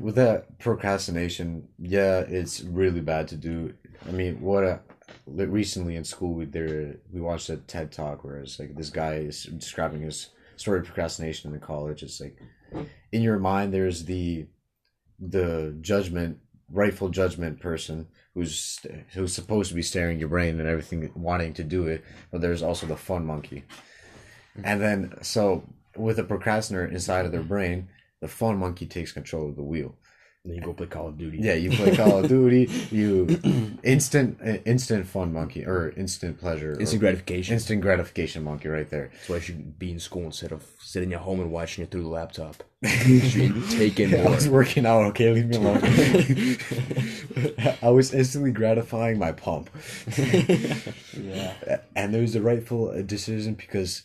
with 0.00 0.14
that 0.14 0.58
procrastination. 0.58 1.68
Yeah, 1.78 2.20
it's 2.20 2.62
really 2.62 3.00
bad 3.00 3.28
to 3.28 3.36
do. 3.36 3.74
I 4.08 4.12
mean, 4.12 4.40
what 4.40 4.64
a, 4.64 4.80
recently 5.26 5.96
in 5.96 6.04
school 6.04 6.34
we 6.34 6.44
there 6.44 6.96
we 7.12 7.20
watched 7.20 7.48
a 7.48 7.56
TED 7.56 7.92
talk 7.92 8.24
where 8.24 8.38
it's 8.38 8.58
like 8.58 8.74
this 8.74 8.90
guy 8.90 9.14
is 9.14 9.44
describing 9.44 10.02
his 10.02 10.30
story 10.56 10.80
of 10.80 10.86
procrastination 10.86 11.52
in 11.52 11.60
college. 11.60 12.02
It's 12.02 12.20
like 12.20 12.38
in 13.12 13.22
your 13.22 13.38
mind 13.38 13.72
there's 13.72 14.04
the 14.04 14.46
the 15.18 15.76
judgment 15.80 16.38
rightful 16.72 17.08
judgment 17.08 17.60
person 17.60 18.08
who's 18.34 18.80
who's 19.12 19.32
supposed 19.32 19.68
to 19.68 19.74
be 19.74 19.82
staring 19.82 20.18
your 20.18 20.28
brain 20.28 20.58
and 20.58 20.68
everything 20.68 21.10
wanting 21.14 21.54
to 21.54 21.62
do 21.62 21.86
it 21.86 22.04
but 22.32 22.40
there's 22.40 22.62
also 22.62 22.86
the 22.86 22.96
fun 22.96 23.24
monkey 23.24 23.62
and 24.64 24.80
then 24.80 25.14
so 25.22 25.62
with 25.96 26.18
a 26.18 26.24
procrastinator 26.24 26.86
inside 26.86 27.24
of 27.24 27.30
their 27.30 27.42
brain 27.42 27.88
the 28.20 28.26
fun 28.26 28.58
monkey 28.58 28.84
takes 28.84 29.12
control 29.12 29.48
of 29.48 29.54
the 29.54 29.62
wheel 29.62 29.94
Then 30.46 30.54
you 30.54 30.60
go 30.62 30.72
play 30.72 30.86
Call 30.86 31.08
of 31.08 31.18
Duty. 31.18 31.38
yeah 31.40 31.54
you 31.54 31.70
play 31.70 31.94
call 31.96 32.18
of 32.18 32.28
duty 32.28 32.70
you 32.90 33.26
instant 33.82 34.38
uh, 34.40 34.58
instant 34.64 35.06
fun 35.08 35.32
monkey 35.32 35.64
or 35.66 35.90
instant 35.96 36.38
pleasure 36.38 36.78
Instant 36.78 37.00
gratification. 37.00 37.54
instant 37.54 37.80
gratification 37.82 38.44
monkey 38.44 38.68
right 38.68 38.88
there 38.88 39.10
That's 39.12 39.28
why 39.28 39.36
you 39.36 39.42
should 39.42 39.78
be 39.78 39.90
in 39.90 39.98
school 39.98 40.24
instead 40.26 40.52
of 40.52 40.64
sitting 40.78 41.12
at 41.12 41.20
home 41.20 41.40
and 41.40 41.50
watching 41.50 41.82
it 41.84 41.90
through 41.90 42.02
the 42.04 42.08
laptop. 42.08 42.62
you 43.06 43.18
should 43.20 43.68
take 43.70 43.98
in 43.98 44.14
I 44.14 44.18
more. 44.22 44.34
was 44.36 44.48
working 44.48 44.86
out. 44.86 45.02
Okay, 45.06 45.32
leave 45.32 45.46
me 45.48 45.56
alone. 45.56 45.80
I 47.82 47.90
was 47.90 48.14
instantly 48.14 48.52
gratifying 48.52 49.18
my 49.18 49.32
pump, 49.32 49.68
yeah. 51.18 51.54
and 51.96 52.14
was 52.14 52.36
a 52.36 52.42
rightful 52.42 52.90
uh, 52.90 53.02
decision 53.02 53.54
because 53.54 54.02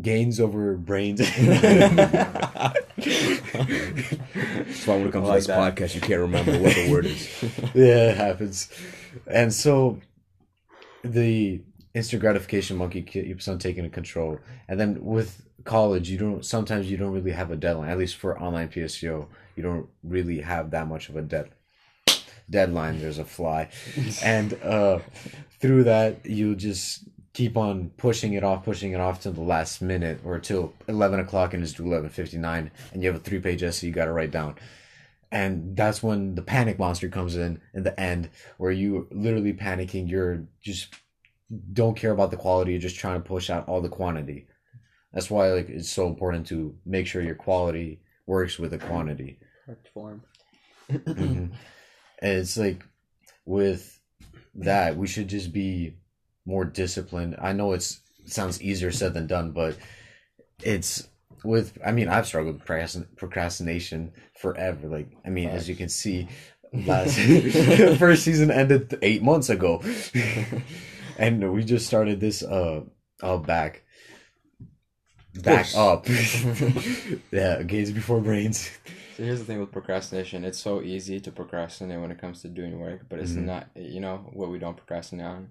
gains 0.00 0.40
over 0.40 0.76
brains. 0.76 1.20
That's 3.08 4.86
why 4.86 4.96
when 4.96 5.08
it 5.08 5.12
comes 5.12 5.28
like 5.28 5.42
to 5.42 5.46
this 5.46 5.46
that. 5.46 5.76
podcast, 5.76 5.94
you 5.94 6.00
can't 6.00 6.20
remember 6.20 6.58
what 6.58 6.74
the 6.74 6.90
word 6.90 7.06
is. 7.06 7.42
yeah, 7.74 8.10
it 8.10 8.16
happens. 8.16 8.70
And 9.26 9.52
so, 9.52 10.00
the 11.02 11.62
instant 11.94 12.20
gratification 12.20 12.76
monkey 12.76 13.02
keeps 13.02 13.48
on 13.48 13.58
taking 13.58 13.88
control, 13.90 14.38
and 14.68 14.78
then 14.78 15.04
with 15.04 15.42
college, 15.64 16.10
you 16.10 16.18
don't. 16.18 16.44
Sometimes 16.44 16.90
you 16.90 16.96
don't 16.96 17.12
really 17.12 17.32
have 17.32 17.50
a 17.50 17.56
deadline. 17.56 17.90
At 17.90 17.98
least 17.98 18.16
for 18.16 18.40
online 18.40 18.68
PSO, 18.68 19.26
you 19.56 19.62
don't 19.62 19.88
really 20.02 20.40
have 20.40 20.70
that 20.70 20.86
much 20.86 21.08
of 21.08 21.16
a 21.16 21.22
deadline. 21.22 21.54
deadline 22.50 22.98
there's 22.98 23.18
a 23.18 23.24
fly 23.24 23.68
and 24.24 24.54
uh 24.62 24.98
through 25.60 25.84
that 25.84 26.24
you 26.24 26.54
just 26.54 27.04
keep 27.38 27.56
on 27.56 27.90
pushing 27.96 28.32
it 28.32 28.42
off 28.42 28.64
pushing 28.64 28.90
it 28.90 29.00
off 29.00 29.22
till 29.22 29.32
the 29.32 29.40
last 29.40 29.80
minute 29.80 30.18
or 30.24 30.40
till 30.40 30.72
11 30.88 31.20
o'clock 31.20 31.54
and 31.54 31.62
it's 31.62 31.72
due 31.72 31.84
11.59 31.84 32.68
and 32.92 33.00
you 33.02 33.08
have 33.08 33.14
a 33.20 33.24
three 33.24 33.38
page 33.38 33.62
essay 33.62 33.86
you 33.86 33.92
got 33.92 34.06
to 34.06 34.12
write 34.12 34.32
down 34.32 34.56
and 35.30 35.76
that's 35.76 36.02
when 36.02 36.34
the 36.34 36.42
panic 36.42 36.80
monster 36.80 37.08
comes 37.08 37.36
in 37.36 37.60
in 37.74 37.84
the 37.84 37.98
end 38.00 38.28
where 38.56 38.72
you 38.72 39.06
literally 39.12 39.52
panicking 39.52 40.10
you're 40.10 40.42
just 40.60 40.92
don't 41.72 41.96
care 41.96 42.10
about 42.10 42.32
the 42.32 42.36
quality 42.36 42.72
you're 42.72 42.80
just 42.80 42.96
trying 42.98 43.22
to 43.22 43.28
push 43.28 43.50
out 43.50 43.68
all 43.68 43.80
the 43.80 43.88
quantity 43.88 44.48
that's 45.12 45.30
why 45.30 45.52
like 45.52 45.68
it's 45.68 45.88
so 45.88 46.08
important 46.08 46.44
to 46.44 46.74
make 46.84 47.06
sure 47.06 47.22
your 47.22 47.36
quality 47.36 48.00
works 48.26 48.58
with 48.58 48.72
the 48.72 48.78
quantity 48.78 49.38
Correct 49.64 49.88
form. 49.94 50.22
Mhm. 50.90 51.52
and 52.20 52.32
it's 52.40 52.56
like 52.56 52.82
with 53.44 54.00
that 54.56 54.96
we 54.96 55.06
should 55.06 55.28
just 55.28 55.52
be 55.52 55.94
more 56.52 56.64
disciplined. 56.64 57.36
I 57.40 57.52
know 57.52 57.72
it's 57.72 57.90
it 58.24 58.32
sounds 58.32 58.60
easier 58.62 58.92
said 58.92 59.14
than 59.14 59.26
done 59.26 59.52
but 59.52 59.76
it's 60.62 61.08
with 61.44 61.78
i 61.86 61.92
mean 61.92 62.08
i've 62.08 62.26
struggled 62.26 62.56
with 62.56 63.08
procrastination 63.20 64.12
forever. 64.42 64.88
Like 64.88 65.10
i 65.26 65.30
mean 65.30 65.48
as 65.50 65.68
you 65.70 65.76
can 65.76 65.88
see 65.88 66.28
last 66.72 67.16
first 67.98 68.24
season 68.24 68.50
ended 68.50 68.98
eight 69.02 69.22
months 69.22 69.48
ago. 69.50 69.82
And 71.20 71.52
we 71.52 71.64
just 71.64 71.86
started 71.86 72.20
this 72.20 72.42
uh 72.42 72.82
uh 73.22 73.38
back. 73.38 73.82
Back 75.42 75.66
up. 75.76 76.06
Yeah 77.32 77.62
gaze 77.62 77.90
before 77.92 78.20
brains. 78.20 78.70
So 79.16 79.24
here's 79.24 79.40
the 79.40 79.44
thing 79.44 79.60
with 79.60 79.72
procrastination. 79.72 80.44
It's 80.44 80.58
so 80.60 80.80
easy 80.80 81.18
to 81.20 81.32
procrastinate 81.32 82.00
when 82.00 82.12
it 82.12 82.20
comes 82.20 82.42
to 82.42 82.48
doing 82.48 82.78
work, 82.78 83.00
but 83.08 83.18
it's 83.18 83.32
Mhm. 83.32 83.44
not, 83.52 83.66
you 83.74 84.00
know, 84.00 84.30
what 84.32 84.50
we 84.50 84.58
don't 84.58 84.76
procrastinate 84.76 85.26
on. 85.26 85.48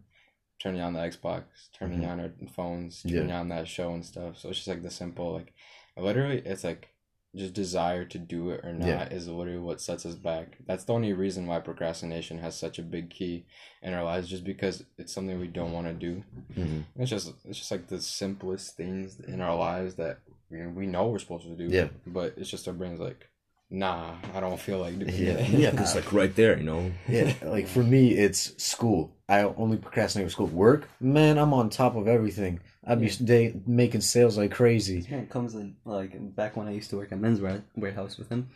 Turning 0.60 0.82
on 0.82 0.94
the 0.94 1.00
Xbox, 1.00 1.44
turning 1.74 2.02
Mhm. 2.02 2.08
on 2.10 2.20
our 2.20 2.32
phones, 2.54 3.04
Yeah. 3.06 3.20
turning 3.20 3.32
on 3.32 3.50
that 3.50 3.68
show 3.68 3.94
and 3.94 4.04
stuff. 4.06 4.38
So 4.40 4.50
it's 4.50 4.58
just 4.60 4.68
like 4.68 4.82
the 4.82 4.90
simple, 4.90 5.32
like, 5.34 5.54
literally, 5.96 6.40
it's 6.40 6.64
like 6.64 6.90
just 7.36 7.54
desire 7.54 8.04
to 8.06 8.18
do 8.18 8.50
it 8.50 8.62
or 8.66 8.74
not 8.74 8.88
Yeah. 8.88 9.10
is 9.10 9.28
literally 9.28 9.60
what 9.60 9.80
sets 9.82 10.06
us 10.06 10.16
back. 10.16 10.58
That's 10.66 10.86
the 10.86 10.94
only 10.94 11.14
reason 11.14 11.46
why 11.46 11.60
procrastination 11.60 12.40
has 12.40 12.56
such 12.56 12.80
a 12.80 12.84
big 12.84 13.12
key 13.12 13.46
in 13.84 13.94
our 13.94 14.04
lives, 14.04 14.28
just 14.30 14.44
because 14.44 14.84
it's 14.98 15.14
something 15.14 15.40
we 15.40 15.48
don't 15.48 15.74
want 15.74 15.86
to 15.88 15.94
do. 15.94 16.24
Mhm. 16.56 16.86
It's 16.96 17.12
just 17.12 17.28
it's 17.46 17.60
just 17.60 17.70
like 17.70 17.88
the 17.88 18.02
simplest 18.02 18.76
things 18.76 19.20
in 19.20 19.42
our 19.42 19.56
lives 19.56 19.96
that 19.96 20.20
we, 20.50 20.66
we 20.68 20.88
know 20.88 21.10
we're 21.10 21.20
supposed 21.20 21.46
to 21.46 21.56
do. 21.56 21.68
Yeah. 21.68 21.90
But 22.08 22.34
it's 22.38 22.50
just 22.50 22.68
our 22.68 22.74
brain's 22.74 23.00
like, 23.00 23.28
nah, 23.70 24.16
I 24.34 24.40
don't 24.40 24.60
feel 24.60 24.80
like 24.80 24.98
doing 25.00 25.14
Yeah. 25.14 25.32
it. 25.34 25.50
Yeah, 25.50 25.72
because 25.72 25.96
like 25.96 26.12
right 26.14 26.34
there, 26.36 26.58
you 26.58 26.64
know. 26.64 26.92
Yeah, 27.08 27.34
like 27.44 27.68
for 27.68 27.84
me, 27.84 28.12
it's 28.14 28.62
school. 28.64 29.16
I 29.30 29.42
only 29.44 29.78
procrastinate 29.78 30.26
with 30.26 30.34
school. 30.34 30.48
Work, 30.48 30.90
man, 31.02 31.38
I'm 31.38 31.54
on 31.54 31.70
top 31.70 31.96
of 31.96 32.08
everything. 32.08 32.60
I'd 32.86 33.02
be 33.02 33.10
day, 33.10 33.60
making 33.66 34.02
sales 34.02 34.38
like 34.38 34.52
crazy. 34.52 35.02
This 35.02 35.10
man 35.12 35.28
comes 35.28 35.54
in 35.56 35.76
like 35.84 36.12
back 36.36 36.56
when 36.56 36.68
I 36.68 36.72
used 36.72 36.90
to 36.92 36.98
work 36.98 37.12
at 37.12 37.20
men's 37.20 37.42
Wa- 37.42 37.60
Wearhouse 37.78 38.18
with 38.18 38.30
him. 38.30 38.48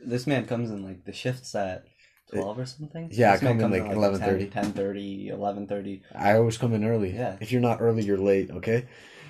This 0.00 0.26
man 0.26 0.46
comes 0.46 0.70
in 0.70 0.82
like 0.82 1.04
the 1.04 1.12
shifts 1.12 1.54
at 1.54 1.84
twelve 2.32 2.58
or 2.58 2.64
something. 2.66 3.10
Yeah, 3.12 3.30
I 3.30 3.32
This 3.34 3.42
man 3.42 3.58
come 3.60 3.72
in, 3.74 3.82
comes 3.84 3.96
like, 3.96 4.20
11:30. 4.22 4.50
10, 4.52 4.72
10:30, 4.72 5.30
11:30. 5.32 6.00
I 6.14 6.36
always 6.36 6.56
come 6.56 6.72
in 6.72 6.84
early. 6.84 7.14
Yeah. 7.14 7.36
If 7.40 7.52
you're 7.52 7.60
not 7.60 7.82
early, 7.82 8.02
you're 8.02 8.16
late. 8.16 8.50
Okay. 8.50 8.86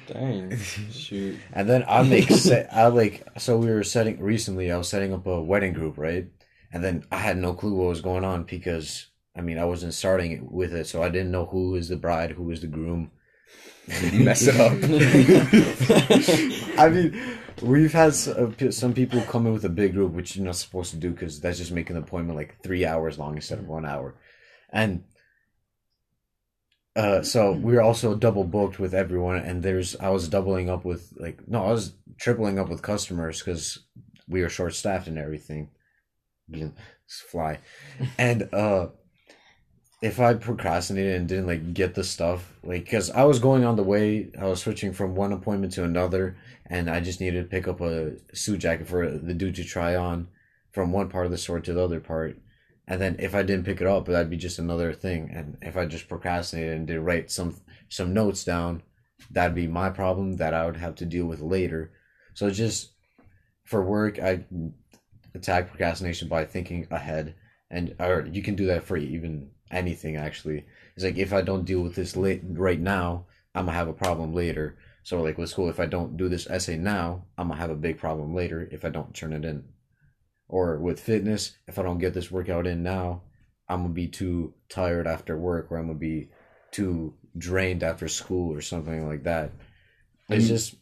Dang, 0.07 0.57
shoot. 0.91 1.39
And 1.53 1.69
then 1.69 1.85
I 1.89 2.03
make 2.03 2.31
set. 2.31 2.73
I 2.73 2.87
like. 2.89 3.27
So 3.39 3.59
we 3.59 3.71
were 3.71 3.85
setting 3.85 4.21
recently. 4.21 4.71
I 4.71 4.77
was 4.77 4.89
setting 4.89 5.13
up 5.13 5.27
a 5.27 5.43
wedding 5.43 5.73
group, 5.73 5.99
right? 5.99 6.27
And 6.73 6.83
then 6.83 7.05
I 7.11 7.17
had 7.19 7.37
no 7.39 7.55
clue 7.55 7.75
what 7.75 7.89
was 7.89 8.01
going 8.01 8.25
on 8.25 8.45
because 8.45 9.07
I 9.37 9.41
mean 9.41 9.59
I 9.59 9.65
wasn't 9.65 9.95
starting 9.95 10.33
it 10.33 10.43
with 10.51 10.75
it, 10.75 10.87
so 10.87 11.03
I 11.03 11.09
didn't 11.09 11.31
know 11.31 11.47
who 11.47 11.75
is 11.75 11.89
the 11.89 11.97
bride, 11.97 12.33
who 12.33 12.51
is 12.51 12.61
the 12.61 12.67
groom. 12.67 13.11
You 14.03 14.25
mess 14.25 14.43
it 14.49 14.57
up. 14.57 14.73
I 16.77 16.89
mean, 16.89 17.39
we've 17.63 17.93
had 17.93 18.09
uh, 18.09 18.71
some 18.73 18.93
people 18.93 19.21
come 19.23 19.47
in 19.47 19.53
with 19.53 19.65
a 19.65 19.69
big 19.69 19.93
group, 19.93 20.13
which 20.13 20.35
you're 20.35 20.45
not 20.45 20.57
supposed 20.57 20.91
to 20.91 20.97
do 20.97 21.11
because 21.11 21.41
that's 21.41 21.59
just 21.59 21.71
making 21.71 21.95
the 21.95 22.03
appointment 22.03 22.37
like 22.37 22.61
three 22.65 22.85
hours 22.85 23.17
long 23.17 23.37
instead 23.37 23.61
of 23.61 23.69
one 23.69 23.87
hour. 23.87 24.17
And 24.71 25.05
uh, 26.97 27.23
so 27.23 27.53
we 27.53 27.75
were 27.75 27.83
also 27.83 28.15
double 28.15 28.45
booked 28.45 28.79
with 28.79 28.95
everyone, 28.95 29.37
and 29.37 29.63
there's 29.63 29.95
I 29.97 30.09
was 30.09 30.29
doubling 30.29 30.71
up 30.71 30.85
with 30.85 31.13
like 31.17 31.47
no, 31.47 31.65
I 31.65 31.73
was 31.73 31.93
tripling 32.19 32.59
up 32.59 32.69
with 32.69 32.83
customers 32.83 33.41
because 33.41 33.79
we 34.29 34.43
were 34.43 34.49
short 34.49 34.75
staffed 34.75 35.07
and 35.07 35.19
everything. 35.19 35.69
Know, 36.49 36.73
Fly, 37.09 37.59
and 38.19 38.53
uh 38.53 38.89
if 40.03 40.21
I 40.21 40.35
procrastinated 40.35 41.15
and 41.15 41.29
didn't 41.29 41.47
like 41.47 41.75
get 41.75 41.95
the 41.95 42.05
stuff, 42.05 42.53
like, 42.63 42.85
because 42.85 43.11
I 43.11 43.25
was 43.25 43.39
going 43.39 43.65
on 43.65 43.77
the 43.77 43.83
way, 43.83 44.31
I 44.39 44.45
was 44.45 44.61
switching 44.61 44.93
from 44.93 45.15
one 45.15 45.33
appointment 45.33 45.73
to 45.75 45.85
another, 45.85 46.37
and 46.67 46.91
I 46.91 47.01
just 47.01 47.21
needed 47.21 47.43
to 47.43 47.49
pick 47.49 47.67
up 47.67 47.81
a 47.81 48.13
suit 48.35 48.59
jacket 48.59 48.89
for 48.89 49.11
the 49.11 49.35
dude 49.35 49.55
to 49.57 49.65
try 49.65 49.97
on 49.97 50.29
from 50.73 50.93
one 50.93 51.09
part 51.09 51.25
of 51.25 51.33
the 51.33 51.39
store 51.39 51.61
to 51.61 51.73
the 51.73 51.83
other 51.83 52.01
part. 52.01 52.39
And 52.89 53.01
then 53.01 53.17
if 53.19 53.35
I 53.35 53.43
didn't 53.43 53.65
pick 53.65 53.81
it 53.81 53.87
up, 53.87 54.07
that'd 54.07 54.31
be 54.31 54.37
just 54.37 54.59
another 54.59 54.93
thing. 54.93 55.31
And 55.33 55.59
if 55.61 55.77
I 55.77 55.87
just 55.87 56.09
procrastinated 56.09 56.75
and 56.75 56.87
didn't 56.87 57.05
write 57.05 57.31
some 57.31 57.57
some 57.89 58.15
notes 58.15 58.45
down, 58.45 58.83
that'd 59.31 59.55
be 59.55 59.67
my 59.67 59.91
problem 59.91 60.37
that 60.37 60.55
I 60.55 60.67
would 60.67 60.77
have 60.77 60.95
to 60.97 61.05
deal 61.05 61.27
with 61.27 61.41
later. 61.41 61.93
So 62.35 62.51
just 62.51 62.93
for 63.65 63.83
work, 63.83 64.19
I 64.19 64.45
attack 65.35 65.69
procrastination 65.69 66.29
by 66.29 66.45
thinking 66.45 66.87
ahead, 66.91 67.35
and 67.71 67.95
or 67.99 68.29
you 68.31 68.43
can 68.43 68.55
do 68.55 68.67
that 68.67 68.85
for 68.85 68.97
even 68.97 69.51
anything 69.71 70.17
actually. 70.17 70.65
It's 70.95 71.05
like 71.05 71.17
if 71.17 71.33
I 71.33 71.43
don't 71.43 71.65
deal 71.65 71.81
with 71.81 71.95
this 71.95 72.17
late 72.17 72.43
right 72.45 72.81
now, 72.81 73.27
I'm 73.55 73.67
gonna 73.67 73.77
have 73.77 73.89
a 73.89 73.93
problem 73.93 74.33
later. 74.33 74.77
So 75.03 75.23
like 75.23 75.39
with 75.39 75.51
school, 75.51 75.69
if 75.69 75.81
I 75.81 75.87
don't 75.87 76.17
do 76.17 76.29
this 76.29 76.49
essay 76.49 76.77
now, 76.77 77.25
I'm 77.39 77.49
gonna 77.49 77.61
have 77.61 77.71
a 77.71 77.77
big 77.77 77.99
problem 77.99 78.35
later 78.35 78.69
if 78.71 78.85
I 78.85 78.91
don't 78.91 79.15
turn 79.15 79.33
it 79.33 79.45
in. 79.45 79.65
Or 80.49 80.79
with 80.79 81.01
fitness, 81.01 81.57
if 81.67 81.79
I 81.79 81.83
don't 81.83 81.99
get 81.99 82.15
this 82.15 82.31
workout 82.31 82.67
in 82.67 82.83
now, 82.83 83.23
I'm 83.69 83.83
gonna 83.83 83.95
be 83.95 84.09
too 84.09 84.55
tired 84.69 85.07
after 85.07 85.37
work, 85.37 85.71
or 85.71 85.79
I'm 85.79 85.87
gonna 85.87 85.99
be 85.99 86.29
too 86.71 87.15
drained 87.37 87.83
after 87.83 88.07
school, 88.09 88.53
or 88.55 88.61
something 88.61 89.07
like 89.09 89.25
that. 89.25 89.51
It's 90.29 90.45
Mm. 90.45 90.49
just, 90.49 90.75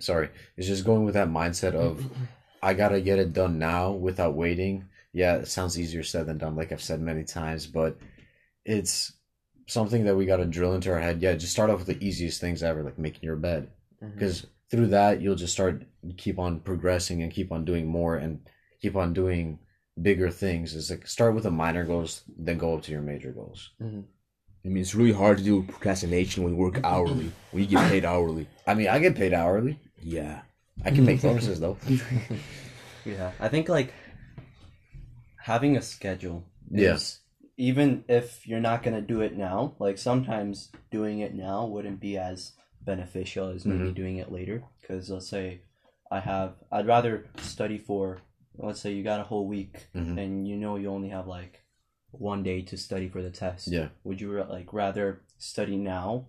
sorry, 0.00 0.30
it's 0.56 0.66
just 0.66 0.84
going 0.84 1.04
with 1.04 1.14
that 1.14 1.28
mindset 1.28 1.74
of 1.74 2.04
I 2.62 2.74
gotta 2.74 3.00
get 3.00 3.18
it 3.18 3.32
done 3.32 3.58
now 3.58 3.92
without 3.92 4.34
waiting. 4.34 4.86
Yeah, 5.12 5.36
it 5.36 5.48
sounds 5.48 5.78
easier 5.78 6.02
said 6.02 6.26
than 6.26 6.38
done, 6.38 6.56
like 6.56 6.72
I've 6.72 6.82
said 6.82 7.00
many 7.00 7.22
times, 7.22 7.66
but 7.66 7.98
it's 8.64 9.12
something 9.66 10.04
that 10.04 10.16
we 10.16 10.26
gotta 10.26 10.46
drill 10.46 10.74
into 10.74 10.90
our 10.90 11.00
head. 11.00 11.22
Yeah, 11.22 11.34
just 11.34 11.52
start 11.52 11.70
off 11.70 11.78
with 11.86 11.98
the 11.98 12.04
easiest 12.04 12.40
things 12.40 12.62
ever, 12.62 12.82
like 12.82 12.98
making 12.98 13.22
your 13.22 13.36
bed, 13.36 13.68
because 14.00 14.46
through 14.70 14.88
that 14.88 15.20
you'll 15.20 15.36
just 15.36 15.52
start 15.52 15.84
keep 16.16 16.38
on 16.38 16.58
progressing 16.60 17.22
and 17.22 17.30
keep 17.30 17.52
on 17.52 17.64
doing 17.64 17.86
more 17.86 18.16
and 18.16 18.40
keep 18.84 18.96
on 18.96 19.12
doing 19.22 19.58
bigger 20.08 20.30
things. 20.30 20.74
is 20.74 20.90
like 20.90 21.06
start 21.16 21.34
with 21.34 21.44
the 21.44 21.50
minor 21.64 21.84
goals, 21.92 22.22
then 22.46 22.58
go 22.58 22.74
up 22.76 22.82
to 22.84 22.92
your 22.92 23.00
major 23.12 23.32
goals. 23.40 23.60
I 23.80 24.68
mean, 24.72 24.82
it's 24.84 24.94
really 25.00 25.12
hard 25.22 25.36
to 25.38 25.44
do 25.44 25.62
procrastination 25.74 26.42
when 26.42 26.52
you 26.54 26.58
work 26.66 26.80
hourly, 26.92 27.28
when 27.52 27.62
you 27.64 27.68
get 27.74 27.90
paid 27.90 28.04
hourly. 28.04 28.46
I 28.66 28.72
mean, 28.74 28.88
I 28.94 28.98
get 28.98 29.14
paid 29.22 29.32
hourly. 29.42 29.78
Yeah. 30.02 30.42
I 30.84 30.90
can 30.90 31.04
make 31.10 31.22
bonuses 31.22 31.60
though. 31.60 31.76
Yeah, 33.06 33.32
I 33.38 33.48
think 33.52 33.68
like 33.68 33.92
having 35.36 35.76
a 35.76 35.82
schedule. 35.82 36.38
Yeah. 36.70 36.96
Even 37.58 38.04
if 38.08 38.46
you're 38.48 38.60
not 38.70 38.82
gonna 38.82 39.02
do 39.14 39.20
it 39.20 39.36
now, 39.36 39.74
like 39.78 39.98
sometimes 39.98 40.70
doing 40.90 41.18
it 41.20 41.34
now 41.34 41.66
wouldn't 41.66 42.00
be 42.00 42.16
as 42.16 42.52
beneficial 42.80 43.48
as 43.54 43.64
maybe 43.66 43.90
Mhm. 43.90 43.94
doing 43.94 44.16
it 44.16 44.32
later. 44.32 44.64
Because 44.80 45.10
let's 45.10 45.28
say 45.28 45.60
I 46.10 46.20
have, 46.20 46.50
I'd 46.72 46.86
rather 46.86 47.26
study 47.38 47.78
for, 47.78 48.20
let's 48.58 48.80
say 48.80 48.92
you 48.92 49.02
got 49.02 49.20
a 49.20 49.24
whole 49.24 49.46
week 49.46 49.88
Mhm. 49.94 50.18
and 50.18 50.48
you 50.48 50.56
know 50.56 50.76
you 50.76 50.88
only 50.90 51.08
have 51.08 51.26
like 51.26 51.62
one 52.10 52.42
day 52.42 52.62
to 52.62 52.76
study 52.76 53.08
for 53.08 53.22
the 53.22 53.30
test. 53.30 53.66
Yeah. 53.68 53.88
Would 54.04 54.20
you 54.20 54.42
like 54.44 54.72
rather 54.72 55.22
study 55.38 55.76
now? 55.76 56.26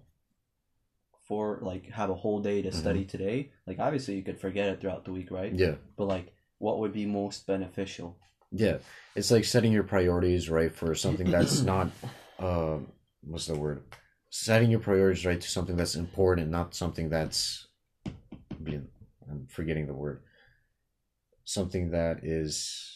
For 1.28 1.57
like 1.61 1.89
have 1.89 2.11
a 2.11 2.15
whole 2.15 2.39
day 2.39 2.61
to 2.61 2.71
study 2.71 3.03
today, 3.03 3.51
like 3.65 3.80
obviously 3.80 4.15
you 4.15 4.21
could 4.21 4.39
forget 4.39 4.69
it 4.69 4.80
throughout 4.80 5.05
the 5.05 5.11
week, 5.11 5.32
right? 5.32 5.51
Yeah. 5.51 5.76
but 5.97 6.05
like 6.05 6.34
what 6.59 6.78
would 6.80 6.93
be 6.93 7.05
most 7.07 7.47
beneficial 7.47 8.17
Yeah, 8.51 8.78
it's 9.15 9.32
like 9.32 9.43
setting 9.43 9.71
your 9.71 9.84
priorities 9.84 10.49
right 10.51 10.71
for 10.71 10.93
something 10.93 11.30
that's 11.32 11.61
not, 11.73 11.89
uh, 12.38 12.78
what's 13.21 13.47
the 13.47 13.55
word? 13.57 13.82
Setting 14.30 14.69
your 14.69 14.80
priorities 14.82 15.26
right 15.26 15.41
to 15.41 15.49
something 15.49 15.76
that's 15.76 15.95
important, 15.95 16.51
not 16.51 16.76
something 16.76 17.09
that's, 17.09 17.67
I'm 19.28 19.47
forgetting 19.49 19.88
the 19.88 19.93
word 19.93 20.21
Something 21.45 21.91
that 21.91 22.22
is 22.24 22.86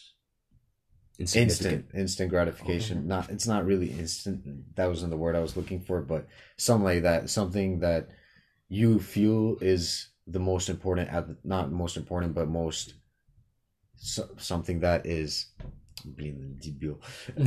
Insignificant. 1.17 1.73
instant, 1.85 1.85
instant 2.01 2.29
gratification. 2.29 3.07
Not, 3.07 3.29
it's 3.29 3.47
not 3.47 3.65
really 3.65 3.89
instant. 3.91 4.75
That 4.75 4.87
wasn't 4.87 5.11
the 5.11 5.17
word 5.17 5.35
I 5.35 5.39
was 5.39 5.55
looking 5.55 5.79
for, 5.81 6.01
but 6.01 6.27
something 6.57 6.83
like 6.83 7.03
that. 7.03 7.29
Something 7.29 7.79
that 7.79 8.09
you 8.67 8.99
feel 8.99 9.57
is 9.61 10.09
the 10.27 10.39
most 10.39 10.69
important, 10.69 11.09
at 11.09 11.27
the- 11.27 11.37
not 11.43 11.71
most 11.71 11.95
important, 11.97 12.33
but 12.33 12.47
most 12.49 12.95
so, 13.97 14.27
something 14.37 14.81
that 14.81 15.05
is 15.05 15.47
Блин, 16.05 16.59
дебил. 16.61 16.99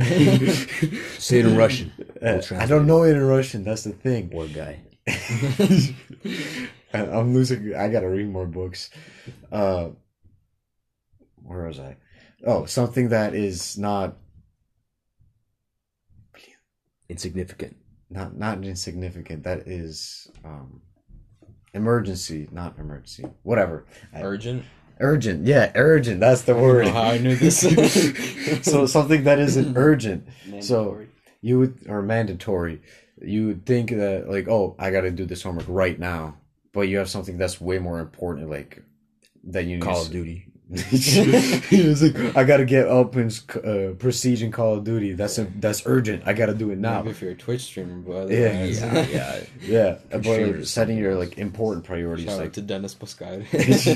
Say 1.19 1.39
it 1.39 1.45
in 1.45 1.55
Russian. 1.55 1.91
Uh, 2.21 2.41
I 2.57 2.65
don't 2.65 2.87
know 2.87 3.03
it 3.03 3.15
in 3.15 3.23
Russian. 3.23 3.63
That's 3.63 3.83
the 3.83 3.91
thing. 3.93 4.29
Poor 4.29 4.47
guy. 4.47 4.81
I- 6.93 7.05
I'm 7.05 7.33
losing. 7.33 7.73
I 7.75 7.89
gotta 7.89 8.09
read 8.09 8.27
more 8.29 8.47
books. 8.47 8.89
Uh, 9.51 9.89
where 11.44 11.66
was 11.66 11.78
I? 11.78 11.96
Oh, 12.46 12.64
something 12.66 13.08
that 13.10 13.34
is 13.34 13.78
not 13.78 14.16
Insignificant. 17.08 17.76
not 18.10 18.36
not 18.36 18.64
insignificant. 18.64 19.44
That 19.44 19.68
is 19.68 20.26
um, 20.44 20.80
emergency, 21.74 22.48
not 22.50 22.78
emergency. 22.78 23.24
Whatever. 23.42 23.84
I- 24.12 24.22
Urgent. 24.22 24.64
urgent. 25.00 25.46
Yeah, 25.46 25.70
urgent. 25.74 26.20
That's 26.20 26.42
the 26.42 26.52
I 26.52 26.54
don't 26.56 26.62
word. 26.64 26.84
know 26.86 26.92
how 26.92 27.02
I 27.02 27.18
knew 27.18 27.36
this. 27.36 27.60
so 28.62 28.86
something 28.86 29.24
that 29.24 29.38
isn't 29.38 29.76
urgent. 29.76 30.26
So 30.60 31.04
you 31.42 31.58
would 31.58 31.84
or 31.88 32.00
mandatory. 32.02 32.80
You 33.20 33.48
would 33.48 33.66
think 33.66 33.90
that 33.90 34.28
like, 34.30 34.48
oh, 34.48 34.74
I 34.78 34.90
got 34.90 35.02
to 35.02 35.10
do 35.10 35.26
this 35.26 35.42
homework 35.42 35.66
right 35.68 35.98
now, 35.98 36.38
but 36.72 36.82
you 36.88 36.96
have 36.98 37.10
something 37.10 37.36
that's 37.36 37.60
way 37.60 37.78
more 37.78 38.00
important, 38.00 38.48
like 38.48 38.82
that 39.44 39.66
you 39.66 39.78
Call 39.78 40.02
of 40.02 40.10
Duty. 40.10 40.46
It's 40.76 42.02
like 42.02 42.36
I 42.36 42.44
gotta 42.44 42.64
get 42.64 42.88
up 42.88 43.16
and 43.16 43.30
uh, 43.64 43.94
proceed 43.98 44.42
in 44.42 44.50
Call 44.52 44.74
of 44.74 44.84
Duty. 44.84 45.12
That's 45.12 45.38
a, 45.38 45.44
that's 45.44 45.82
urgent. 45.86 46.22
I 46.26 46.32
gotta 46.32 46.54
do 46.54 46.70
it 46.70 46.78
now. 46.78 46.98
Maybe 46.98 47.10
if 47.10 47.22
you're 47.22 47.32
a 47.32 47.36
Twitch 47.36 47.62
streamer, 47.62 47.96
but 47.96 48.30
Yeah. 48.30 48.64
Yeah, 48.64 49.06
yeah. 49.06 49.40
Yeah, 49.62 49.98
but 50.10 50.22
streamers, 50.24 50.56
like, 50.58 50.66
setting 50.66 50.98
your 50.98 51.14
like 51.14 51.38
important 51.38 51.84
priorities, 51.84 52.26
Shout 52.26 52.34
out 52.34 52.40
like 52.40 52.52
to 52.54 52.62
Dennis 52.62 52.94
Pascal. 52.94 53.42
it's 53.52 53.86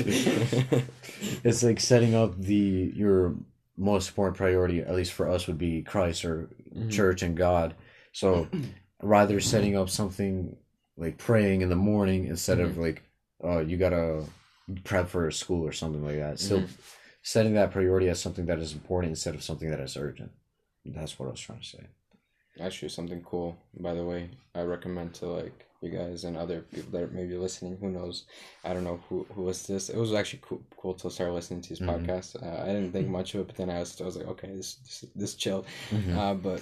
like 1.63 1.79
setting 1.79 2.15
up 2.15 2.39
the 2.39 2.91
your 2.95 3.35
most 3.77 4.09
important 4.09 4.37
priority. 4.37 4.81
At 4.81 4.95
least 4.95 5.13
for 5.13 5.29
us, 5.29 5.47
would 5.47 5.57
be 5.57 5.81
Christ 5.81 6.25
or 6.25 6.49
Mhm. 6.75 6.91
church 6.91 7.23
and 7.23 7.35
God. 7.35 7.73
So 8.11 8.47
rather 9.01 9.39
setting 9.39 9.75
up 9.77 9.89
something 9.89 10.55
like 10.97 11.17
praying 11.17 11.61
in 11.61 11.69
the 11.69 11.75
morning 11.75 12.25
instead 12.25 12.59
of 12.59 12.77
like, 12.77 13.01
oh, 13.41 13.59
you 13.59 13.77
gotta 13.77 14.23
prep 14.83 15.07
for 15.09 15.29
school 15.31 15.65
or 15.67 15.71
something 15.71 16.03
like 16.03 16.17
that. 16.17 16.39
Still 16.39 16.63
setting 17.21 17.53
that 17.53 17.71
priority 17.71 18.09
as 18.09 18.19
something 18.21 18.45
that 18.47 18.59
is 18.59 18.73
important 18.73 19.09
instead 19.11 19.35
of 19.35 19.43
something 19.43 19.69
that 19.69 19.79
is 19.79 19.97
urgent. 19.97 20.31
That's 20.85 21.17
what 21.19 21.27
I 21.27 21.31
was 21.31 21.39
trying 21.41 21.59
to 21.59 21.65
say. 21.65 21.83
Actually, 22.59 22.89
something 22.89 23.21
cool. 23.23 23.57
By 23.79 23.93
the 23.93 24.03
way, 24.03 24.29
I 24.55 24.61
recommend 24.61 25.13
to 25.15 25.27
like 25.27 25.65
you 25.81 25.89
guys 25.91 26.25
and 26.25 26.35
other 26.35 26.61
people 26.73 26.91
that 26.91 27.03
are 27.03 27.07
maybe 27.07 27.37
listening. 27.37 27.77
Who 27.79 27.89
knows? 27.89 28.25
I 28.65 28.73
don't 28.73 28.83
know 28.83 28.99
who 29.07 29.25
who 29.33 29.43
was 29.43 29.65
this. 29.65 29.89
It 29.89 29.97
was 29.97 30.13
actually 30.13 30.41
cool, 30.43 30.61
cool 30.75 30.93
to 30.95 31.09
start 31.09 31.31
listening 31.33 31.61
to 31.61 31.69
his 31.69 31.79
Mhm. 31.79 31.87
podcast. 32.05 32.41
Uh, 32.43 32.63
I 32.63 32.67
didn't 32.67 32.91
think 32.91 33.07
much 33.07 33.33
of 33.33 33.41
it, 33.41 33.47
but 33.47 33.55
then 33.55 33.69
I 33.69 33.79
was, 33.79 33.99
I 34.01 34.03
was 34.05 34.17
like, 34.17 34.27
okay, 34.27 34.51
this 34.55 34.75
this 34.75 35.05
this 35.15 35.35
chill. 35.35 35.65
Mhm. 35.91 36.17
Uh, 36.17 36.33
but 36.33 36.61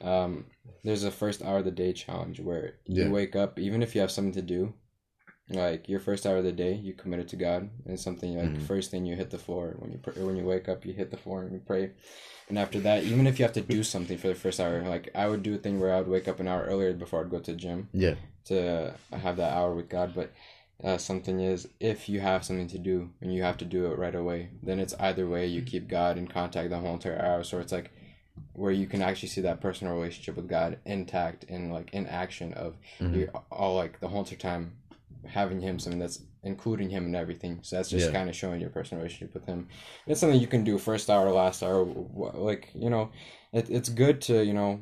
um, 0.00 0.44
there's 0.84 1.04
a 1.04 1.10
first 1.10 1.42
hour 1.42 1.58
of 1.58 1.64
the 1.64 1.70
day 1.70 1.92
challenge 1.92 2.40
where 2.40 2.74
Yeah. 2.86 3.04
you 3.06 3.10
wake 3.12 3.36
up, 3.36 3.58
even 3.60 3.82
if 3.82 3.94
you 3.94 4.00
have 4.00 4.10
something 4.10 4.34
to 4.34 4.42
do, 4.42 4.74
like 5.50 5.88
your 5.88 6.00
first 6.00 6.26
hour 6.26 6.36
of 6.38 6.44
the 6.44 6.52
day, 6.52 6.74
you 6.74 6.92
commit 6.92 7.20
it 7.20 7.28
to 7.28 7.36
God, 7.36 7.70
and 7.86 7.98
something 7.98 8.36
like 8.36 8.50
Mhm. 8.54 8.62
first 8.62 8.90
thing 8.90 9.06
you 9.06 9.16
hit 9.16 9.30
the 9.30 9.38
floor 9.38 9.74
when 9.78 9.92
you 9.92 9.98
pr- 9.98 10.20
when 10.20 10.36
you 10.36 10.44
wake 10.44 10.68
up, 10.68 10.84
you 10.84 10.92
hit 10.92 11.10
the 11.10 11.16
floor 11.16 11.42
and 11.42 11.52
you 11.52 11.60
pray, 11.64 11.90
and 12.48 12.58
after 12.58 12.78
that, 12.80 13.04
even 13.04 13.26
if 13.26 13.38
you 13.38 13.44
have 13.44 13.54
to 13.54 13.60
do 13.62 13.82
something 13.82 14.18
for 14.18 14.28
the 14.28 14.34
first 14.34 14.60
hour, 14.60 14.82
like 14.82 15.08
I 15.14 15.26
would 15.28 15.42
do 15.42 15.54
a 15.54 15.58
thing 15.58 15.80
where 15.80 15.92
I 15.94 15.98
would 16.00 16.08
wake 16.08 16.28
up 16.28 16.38
an 16.40 16.48
hour 16.48 16.64
earlier 16.64 16.92
before 16.92 17.22
I'd 17.24 17.30
go 17.30 17.38
to 17.40 17.52
the 17.52 17.56
gym 17.56 17.88
Yeah. 17.92 18.16
to 18.46 18.94
have 19.12 19.36
that 19.38 19.52
hour 19.56 19.74
with 19.74 19.88
God, 19.88 20.12
but. 20.14 20.32
Uh, 20.80 20.96
something 20.96 21.40
is 21.40 21.66
if 21.80 22.08
you 22.08 22.20
have 22.20 22.44
something 22.44 22.68
to 22.68 22.78
do 22.78 23.10
and 23.20 23.34
you 23.34 23.42
have 23.42 23.56
to 23.56 23.64
do 23.64 23.86
it 23.86 23.98
right 23.98 24.14
away, 24.14 24.48
then 24.62 24.78
it's 24.78 24.94
either 25.00 25.26
way 25.26 25.44
you 25.44 25.60
keep 25.60 25.88
God 25.88 26.16
in 26.16 26.28
contact 26.28 26.70
the 26.70 26.78
whole 26.78 26.94
entire 26.94 27.20
hour. 27.20 27.42
So 27.42 27.58
it's 27.58 27.72
like 27.72 27.90
where 28.52 28.70
you 28.70 28.86
can 28.86 29.02
actually 29.02 29.28
see 29.30 29.40
that 29.40 29.60
personal 29.60 29.92
relationship 29.94 30.36
with 30.36 30.46
God 30.48 30.78
intact 30.84 31.44
and 31.48 31.72
like 31.72 31.92
in 31.92 32.06
action 32.06 32.52
of 32.54 32.76
Mhm. 33.00 33.12
you 33.16 33.28
all 33.50 33.74
like 33.74 33.98
the 33.98 34.06
whole 34.06 34.20
entire 34.20 34.38
time 34.38 34.74
having 35.28 35.60
him 35.60 35.78
something 35.78 35.98
that's 36.00 36.22
including 36.42 36.90
him 36.90 37.06
in 37.06 37.14
everything. 37.14 37.60
So 37.62 37.76
that's 37.76 37.90
just 37.90 38.06
Yeah. 38.06 38.12
kind 38.12 38.28
of 38.28 38.36
showing 38.36 38.60
your 38.60 38.70
personal 38.70 39.02
relationship 39.02 39.34
with 39.34 39.46
him. 39.46 39.68
It's 40.06 40.20
something 40.20 40.40
you 40.40 40.46
can 40.46 40.64
do 40.64 40.78
first 40.78 41.10
hour, 41.10 41.30
last 41.30 41.62
hour, 41.62 41.84
like 41.84 42.70
you 42.74 42.90
know, 42.90 43.10
it, 43.52 43.70
it's 43.70 43.88
good 43.88 44.20
to 44.22 44.44
you 44.44 44.54
know 44.54 44.80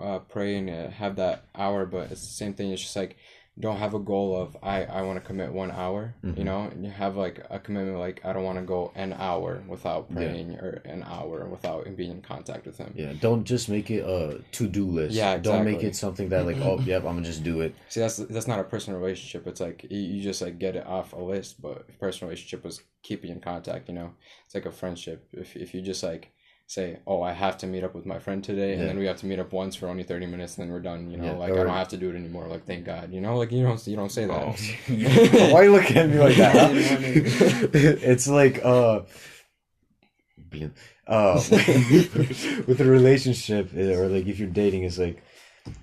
uh, 0.00 0.18
pray 0.20 0.56
and 0.56 0.70
uh, 0.70 0.90
have 0.90 1.16
that 1.16 1.44
hour, 1.54 1.86
but 1.86 2.10
it's 2.10 2.22
the 2.22 2.32
same 2.34 2.54
thing. 2.54 2.70
It's 2.72 2.82
just 2.82 2.96
like 2.96 3.16
don't 3.58 3.76
have 3.76 3.94
a 3.94 4.00
goal 4.00 4.36
of 4.36 4.56
I 4.62 4.84
I 4.84 5.02
want 5.02 5.20
to 5.20 5.24
commit 5.24 5.52
one 5.52 5.70
hour. 5.70 6.14
You 6.24 6.32
Mhm. 6.32 6.44
know, 6.44 6.60
and 6.62 6.84
you 6.84 6.90
have 6.90 7.16
like 7.16 7.40
a 7.50 7.60
commitment 7.60 7.98
like 7.98 8.20
I 8.24 8.32
don't 8.32 8.42
want 8.42 8.58
to 8.58 8.64
go 8.64 8.90
an 8.96 9.12
hour 9.12 9.62
without 9.68 10.06
Yeah. 10.10 10.16
praying 10.16 10.56
or 10.56 10.82
an 10.84 11.04
hour 11.04 11.46
without 11.46 11.84
being 11.96 12.10
in 12.10 12.20
contact 12.22 12.66
with 12.66 12.78
him. 12.78 12.92
Yeah. 12.96 13.12
Don't 13.20 13.44
just 13.44 13.68
make 13.68 13.90
it 13.92 14.04
a 14.04 14.42
to 14.52 14.66
do 14.66 14.86
list. 14.86 15.14
Yeah, 15.14 15.36
Don't 15.38 15.64
make 15.64 15.84
it 15.84 15.94
something 15.94 16.28
that 16.30 16.46
like, 16.46 16.56
oh, 16.58 16.80
yep, 16.80 17.02
I'm 17.04 17.14
gonna 17.14 17.22
just 17.26 17.44
do 17.44 17.60
it. 17.60 17.74
See, 17.88 18.00
that's 18.00 18.16
that's 18.16 18.48
not 18.48 18.58
a 18.58 18.64
personal 18.64 18.98
relationship. 18.98 19.46
It's 19.46 19.60
like 19.60 19.84
you, 19.88 20.00
you 20.00 20.22
just 20.22 20.42
like 20.42 20.58
get 20.58 20.74
it 20.74 20.86
off 20.86 21.12
a 21.12 21.18
list. 21.22 21.62
But 21.62 21.86
personal 22.00 22.30
relationship 22.30 22.64
was 22.64 22.82
keeping 23.02 23.30
in 23.30 23.40
contact. 23.40 23.88
You 23.88 23.94
know, 23.94 24.10
it's 24.46 24.54
like 24.56 24.66
a 24.66 24.72
friendship. 24.72 25.28
If 25.32 25.56
if 25.56 25.74
you 25.74 25.80
just 25.80 26.02
like 26.02 26.32
say, 26.66 26.98
oh, 27.06 27.20
I 27.22 27.32
have 27.32 27.58
to 27.58 27.66
meet 27.66 27.84
up 27.84 27.94
with 27.94 28.06
my 28.06 28.18
friend 28.18 28.42
today, 28.42 28.72
and 28.72 28.80
Yeah. 28.80 28.86
then 28.88 28.98
we 28.98 29.04
have 29.06 29.18
to 29.18 29.26
meet 29.26 29.38
up 29.38 29.52
once 29.52 29.76
for 29.76 29.86
only 29.88 30.02
thirty 30.02 30.26
minutes, 30.26 30.56
and 30.56 30.66
then 30.66 30.72
we're 30.72 30.80
done. 30.80 31.10
You 31.10 31.18
know, 31.18 31.24
Yeah, 31.24 31.32
like 31.32 31.50
or- 31.52 31.60
I 31.60 31.64
don't 31.64 31.74
have 31.74 31.88
to 31.88 31.96
do 31.96 32.10
it 32.10 32.16
anymore. 32.16 32.46
Like 32.48 32.64
thank 32.66 32.84
God. 32.84 33.12
You 33.12 33.20
know, 33.20 33.36
like 33.36 33.52
you 33.52 33.62
don't 33.62 33.86
you 33.86 33.96
don't 33.96 34.10
say 34.10 34.24
that. 34.26 34.32
Oh. 34.42 34.54
Why 35.52 35.60
are 35.60 35.64
you 35.64 35.72
looking 35.72 35.96
at 35.96 36.08
me 36.08 36.18
like 36.18 36.36
that? 36.36 36.56
huh? 36.56 36.68
it's 37.72 38.26
like 38.28 38.64
uh, 38.64 39.02
uh, 41.06 41.34
with 42.66 42.80
a 42.80 42.84
relationship 42.86 43.70
eh, 43.76 43.94
or 43.94 44.08
like 44.08 44.26
if 44.26 44.38
you're 44.38 44.48
dating, 44.48 44.84
it's 44.84 44.98
like, 44.98 45.22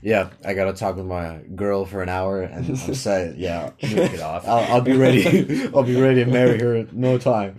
yeah, 0.01 0.29
I 0.43 0.53
gotta 0.53 0.73
talk 0.73 0.95
with 0.95 1.05
my 1.05 1.37
girl 1.55 1.85
for 1.85 2.01
an 2.01 2.09
hour 2.09 2.41
and 2.41 2.65
I'm 2.67 2.75
set. 2.95 3.37
Yeah, 3.37 3.71
Get 3.79 4.19
off. 4.21 4.47
I'll, 4.47 4.75
I'll 4.75 4.81
be 4.81 4.97
ready. 4.97 5.67
I'll 5.73 5.83
be 5.83 5.99
ready 5.99 6.23
to 6.25 6.29
marry 6.31 6.59
her 6.59 6.75
in 6.75 6.89
no 6.93 7.17
time. 7.17 7.57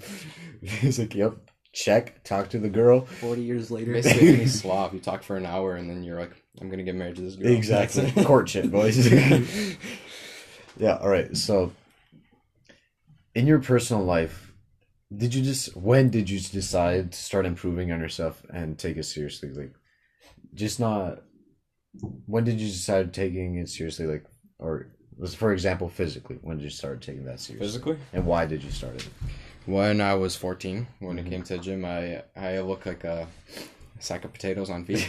It's 0.63 0.99
like, 0.99 1.15
yep, 1.15 1.35
check. 1.73 2.23
Talk 2.25 2.51
to 2.51 2.59
the 2.59 2.69
girl. 2.69 3.03
Forty 3.07 3.43
years 3.43 3.71
later. 3.71 3.93
Basically, 3.93 4.29
any 4.29 4.47
slob. 4.47 4.93
You 4.95 5.01
talk 5.01 5.23
for 5.23 5.37
an 5.37 5.47
hour, 5.47 5.75
and 5.77 5.89
then 5.89 6.03
you're 6.03 6.19
like, 6.19 6.33
I'm 6.61 6.71
gonna 6.71 6.83
get 6.83 6.95
married 6.95 7.17
to 7.17 7.23
this 7.23 7.37
girl. 7.37 7.51
Exactly. 7.53 8.11
Courtship, 8.25 8.71
boys. 8.71 9.07
yeah, 10.79 10.97
all 11.01 11.09
right. 11.09 11.37
So, 11.37 11.73
in 13.35 13.47
your 13.47 13.59
personal 13.61 14.05
life, 14.05 14.53
did 15.15 15.35
you 15.35 15.43
just, 15.43 15.77
when 15.77 16.11
did 16.11 16.29
you 16.31 16.41
decide 16.41 17.13
to 17.13 17.19
start 17.19 17.47
improving 17.47 17.93
on 17.93 18.01
yourself 18.01 18.43
and 18.53 18.79
take 18.79 18.97
it 18.97 19.05
seriously? 19.05 19.51
Like, 19.51 19.73
just 20.55 20.81
not, 20.81 21.23
when 22.27 22.45
did 22.45 22.61
you 22.61 22.69
decide 22.69 23.13
taking 23.13 23.57
it 23.57 23.69
seriously? 23.69 24.07
Like, 24.07 24.25
or, 24.59 24.89
let's- 25.19 25.35
for 25.35 25.53
example, 25.53 25.89
physically, 25.89 26.39
when 26.43 26.57
did 26.59 26.65
you 26.65 26.71
start 26.71 27.03
taking 27.03 27.25
that 27.25 27.41
seriously? 27.41 27.67
Physically. 27.67 27.97
And 28.13 28.27
why 28.27 28.47
did 28.47 28.63
you 28.63 28.71
start 28.71 28.95
it? 28.97 29.09
When 29.67 30.01
I 30.01 30.15
was 30.15 30.35
14, 30.37 30.89
when 30.99 31.17
Mhm. 31.17 31.27
it 31.27 31.31
came 31.31 31.43
to 31.45 31.53
the 31.55 31.59
gym, 31.61 31.85
I 31.85 32.23
I 32.37 32.61
looked 32.61 32.87
like 32.87 33.05
a 33.05 33.29
sack 34.01 34.25
of 34.25 34.33
potatoes 34.33 34.71
on 34.71 34.85
feet. 34.85 35.07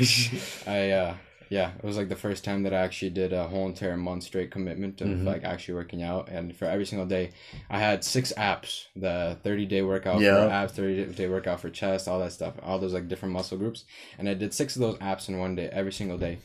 I 0.68 0.91
uh 0.91 1.16
yeah, 1.49 1.72
it 1.78 1.84
was 1.84 1.97
like 1.97 2.10
the 2.10 2.16
first 2.16 2.43
time 2.43 2.64
that 2.64 2.74
I 2.74 2.78
actually 2.82 3.12
did 3.12 3.32
a 3.34 3.47
whole 3.47 3.68
entire 3.68 3.97
month 3.97 4.24
straight 4.24 4.49
commitment 4.51 5.01
of 5.01 5.10
Mhm. 5.10 5.26
like 5.26 5.43
actually 5.43 5.76
working 5.76 6.01
out, 6.04 6.30
and 6.30 6.56
for 6.56 6.66
every 6.66 6.86
single 6.86 7.08
day, 7.08 7.32
I 7.70 7.80
had 7.80 8.04
six 8.04 8.32
apps: 8.38 8.86
the 8.95 9.38
30 9.43 9.66
day 9.66 9.82
workout 9.82 10.22
Yeah. 10.22 10.45
for 10.45 10.51
abs, 10.51 10.74
30 10.74 11.06
day 11.14 11.28
workout 11.28 11.60
for 11.60 11.70
chest, 11.70 12.08
all 12.08 12.20
that 12.20 12.32
stuff, 12.32 12.54
all 12.62 12.80
those 12.80 12.93
like 12.93 13.08
different 13.08 13.34
muscle 13.34 13.58
groups, 13.58 13.86
and 14.20 14.30
I 14.30 14.36
did 14.36 14.54
six 14.54 14.76
of 14.76 14.82
those 14.82 14.97
apps 14.99 15.30
in 15.30 15.39
one 15.39 15.56
day, 15.56 15.68
every 15.72 15.91
single 15.93 16.18
day, 16.18 16.38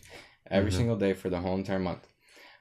every 0.50 0.70
Mhm. 0.70 0.74
single 0.74 0.96
day 0.96 1.12
for 1.12 1.28
the 1.30 1.40
whole 1.40 1.56
entire 1.56 1.78
month. 1.78 2.06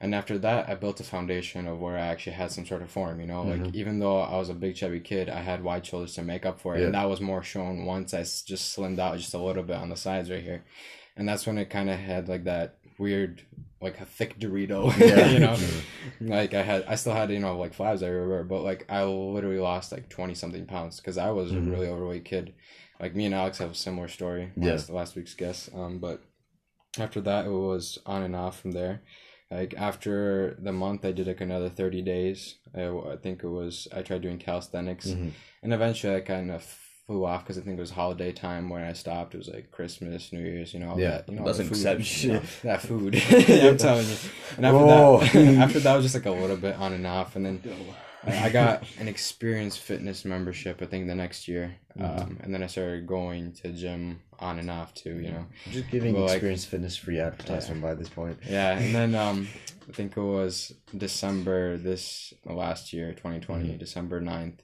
And 0.00 0.14
after 0.14 0.38
that, 0.38 0.68
I 0.68 0.76
built 0.76 1.00
a 1.00 1.04
foundation 1.04 1.66
of 1.66 1.80
where 1.80 1.96
I 1.96 2.06
actually 2.06 2.34
had 2.34 2.52
some 2.52 2.64
sort 2.64 2.82
of 2.82 2.90
form, 2.90 3.20
you 3.20 3.26
know? 3.26 3.42
Like, 3.42 3.60
Mhm. 3.60 3.74
even 3.74 3.98
though 3.98 4.20
I 4.20 4.36
was 4.36 4.48
a 4.48 4.54
big, 4.54 4.76
chubby 4.76 5.00
kid, 5.00 5.28
I 5.28 5.40
had 5.40 5.64
wide 5.64 5.84
shoulders 5.84 6.14
to 6.14 6.22
make 6.22 6.46
up 6.46 6.60
for 6.60 6.76
it. 6.76 6.80
Yeah. 6.80 6.86
And 6.86 6.94
that 6.94 7.08
was 7.08 7.20
more 7.20 7.42
shown 7.42 7.84
once 7.84 8.14
I 8.14 8.20
just 8.20 8.76
slimmed 8.76 9.00
out 9.00 9.18
just 9.18 9.34
a 9.34 9.38
little 9.38 9.64
bit 9.64 9.76
on 9.76 9.88
the 9.88 9.96
sides 9.96 10.30
right 10.30 10.42
here. 10.42 10.62
And 11.16 11.28
that's 11.28 11.46
when 11.48 11.58
it 11.58 11.68
kind 11.68 11.90
of 11.90 11.98
had 11.98 12.28
like 12.28 12.44
that 12.44 12.78
weird, 12.96 13.42
like 13.80 14.00
a 14.00 14.04
thick 14.04 14.38
Dorito, 14.38 14.96
Yeah. 15.00 15.30
you 15.30 15.40
know? 15.40 15.56
like, 16.20 16.54
I 16.54 16.62
had, 16.62 16.84
I 16.86 16.94
still 16.94 17.12
had, 17.14 17.30
you 17.32 17.40
know, 17.40 17.58
like 17.58 17.74
flabs 17.76 18.02
everywhere, 18.04 18.44
but 18.44 18.62
like, 18.62 18.86
I 18.88 19.02
literally 19.02 19.58
lost 19.58 19.90
like 19.90 20.08
20 20.08 20.34
something 20.34 20.66
pounds 20.66 20.98
because 20.98 21.18
I 21.18 21.30
was 21.32 21.50
Mhm. 21.50 21.56
a 21.66 21.70
really 21.72 21.88
overweight 21.88 22.24
kid. 22.24 22.54
Like, 23.00 23.16
me 23.16 23.24
and 23.26 23.34
Alex 23.34 23.58
have 23.58 23.72
a 23.72 23.74
similar 23.74 24.06
story. 24.06 24.52
Yeah. 24.56 24.70
Last, 24.72 24.90
last 24.90 25.16
week's 25.16 25.34
guest. 25.34 25.70
Um, 25.74 25.98
but 25.98 26.22
after 27.00 27.20
that, 27.22 27.46
it 27.46 27.50
was 27.50 27.98
on 28.06 28.22
and 28.22 28.36
off 28.36 28.60
from 28.60 28.70
there 28.72 29.02
like 29.50 29.74
after 29.76 30.56
the 30.60 30.72
month 30.72 31.04
i 31.04 31.12
did 31.12 31.26
like 31.26 31.40
another 31.40 31.68
30 31.70 32.02
days. 32.02 32.56
I, 32.76 32.82
I 32.88 33.16
think 33.22 33.42
it 33.42 33.48
was 33.48 33.88
i 33.94 34.02
tried 34.02 34.22
doing 34.22 34.38
calisthenics. 34.38 35.06
Mhm. 35.08 35.30
and 35.62 35.72
eventually 35.72 36.14
i 36.16 36.20
kind 36.20 36.50
of 36.50 36.62
flew 37.06 37.24
off 37.24 37.42
because 37.44 37.56
i 37.56 37.62
think 37.62 37.78
it 37.78 37.80
was 37.80 37.90
holiday 37.92 38.32
time 38.32 38.68
when 38.68 38.82
i 38.82 38.92
stopped. 38.92 39.34
It 39.34 39.38
was 39.38 39.48
like 39.48 39.70
christmas 39.70 40.32
new 40.32 40.40
year's 40.40 40.74
you 40.74 40.80
know 40.80 40.90
all 40.90 41.00
Yeah, 41.00 41.10
that, 41.22 41.28
you 41.30 41.36
know 41.36 41.44
that's 41.46 41.58
exception. 41.60 42.30
you 42.30 42.36
know, 42.36 42.42
that 42.64 42.82
food. 42.82 43.14
I'm 43.30 43.78
telling 43.78 44.06
you. 44.06 44.16
And 44.58 44.66
after 44.66 44.78
Whoa. 44.78 45.20
that 45.20 45.34
after 45.64 45.80
that 45.80 45.94
was 45.96 46.04
just 46.04 46.14
like 46.14 46.26
a 46.26 46.30
little 46.30 46.56
bit 46.58 46.76
on 46.76 46.92
and 46.92 47.06
off. 47.06 47.34
And 47.36 47.46
then 47.46 47.62
I 48.26 48.50
got 48.50 48.82
an 48.98 49.06
Xperience 49.06 49.78
Fitness 49.78 50.24
membership. 50.24 50.82
I 50.82 50.86
think 50.86 51.06
the 51.06 51.14
next 51.14 51.46
year, 51.48 51.76
Mhm. 51.96 52.20
um, 52.22 52.38
and 52.42 52.52
then 52.52 52.62
I 52.62 52.66
started 52.66 53.06
going 53.06 53.52
to 53.62 53.72
gym 53.72 54.20
on 54.38 54.58
and 54.58 54.70
off 54.70 54.92
too. 54.94 55.16
You 55.20 55.30
know. 55.30 55.46
Just 55.70 55.88
giving 55.90 56.14
like- 56.18 56.42
Xperience 56.42 56.66
Fitness 56.66 56.96
free 56.96 57.20
advertisement 57.20 57.80
by 57.82 57.94
this 57.94 58.08
point. 58.08 58.38
Yeah, 58.48 58.78
and 58.78 58.94
then 58.94 59.14
um, 59.26 59.48
I 59.88 59.92
think 59.92 60.16
it 60.16 60.20
was 60.22 60.72
December 60.96 61.76
this 61.78 62.32
last 62.44 62.92
year, 62.92 63.12
2020, 63.12 63.68
Mm-hmm. 63.68 63.78
December 63.78 64.20
9th 64.20 64.60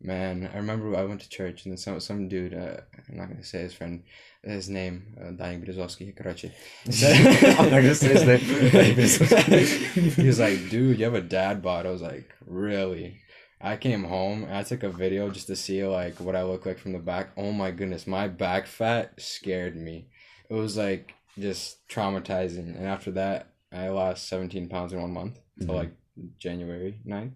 Man, 0.00 0.50
I 0.52 0.58
remember 0.58 0.94
I 0.94 1.04
went 1.04 1.22
to 1.22 1.28
church 1.28 1.64
and 1.64 1.72
then 1.72 1.78
some 1.78 1.98
some 2.00 2.28
dude, 2.28 2.52
uh, 2.52 2.76
I'm 3.08 3.16
not 3.16 3.28
gonna 3.28 3.42
say 3.42 3.60
his 3.62 3.72
friend, 3.72 4.02
his 4.42 4.68
name, 4.68 5.16
uh, 5.18 5.30
Daniel 5.30 5.62
Brzezowski, 5.62 6.14
короче. 6.14 6.52
I'm 7.58 7.70
not 7.70 7.80
gonna 7.82 7.94
say 7.94 8.08
his 8.12 8.24
name. 8.24 8.70
Daniel 8.70 8.96
Brzezowski. 8.96 10.12
he 10.20 10.26
was 10.26 10.38
like, 10.38 10.68
dude, 10.68 10.98
you 10.98 11.04
have 11.06 11.14
a 11.14 11.22
dad 11.22 11.62
bod. 11.62 11.86
I 11.86 11.90
was 11.90 12.02
like, 12.02 12.28
really? 12.46 13.20
I 13.58 13.76
came 13.78 14.04
home 14.04 14.44
and 14.44 14.54
I 14.54 14.62
took 14.64 14.82
a 14.82 14.90
video 14.90 15.30
just 15.30 15.46
to 15.46 15.56
see 15.56 15.82
like 15.86 16.20
what 16.20 16.36
I 16.36 16.42
look 16.42 16.66
like 16.66 16.78
from 16.78 16.92
the 16.92 16.98
back. 16.98 17.30
Oh 17.38 17.52
my 17.52 17.70
goodness, 17.70 18.06
my 18.06 18.28
back 18.28 18.66
fat 18.66 19.14
scared 19.18 19.76
me. 19.76 20.08
It 20.50 20.54
was 20.54 20.76
like 20.76 21.14
just 21.38 21.88
traumatizing. 21.88 22.76
And 22.76 22.86
after 22.86 23.12
that, 23.12 23.48
I 23.72 23.88
lost 23.88 24.28
17 24.28 24.68
pounds 24.68 24.92
in 24.92 25.00
one 25.00 25.12
month 25.12 25.40
until 25.58 25.74
Mhm. 25.74 25.78
like 25.78 25.92
January 26.38 27.00
9th. 27.06 27.32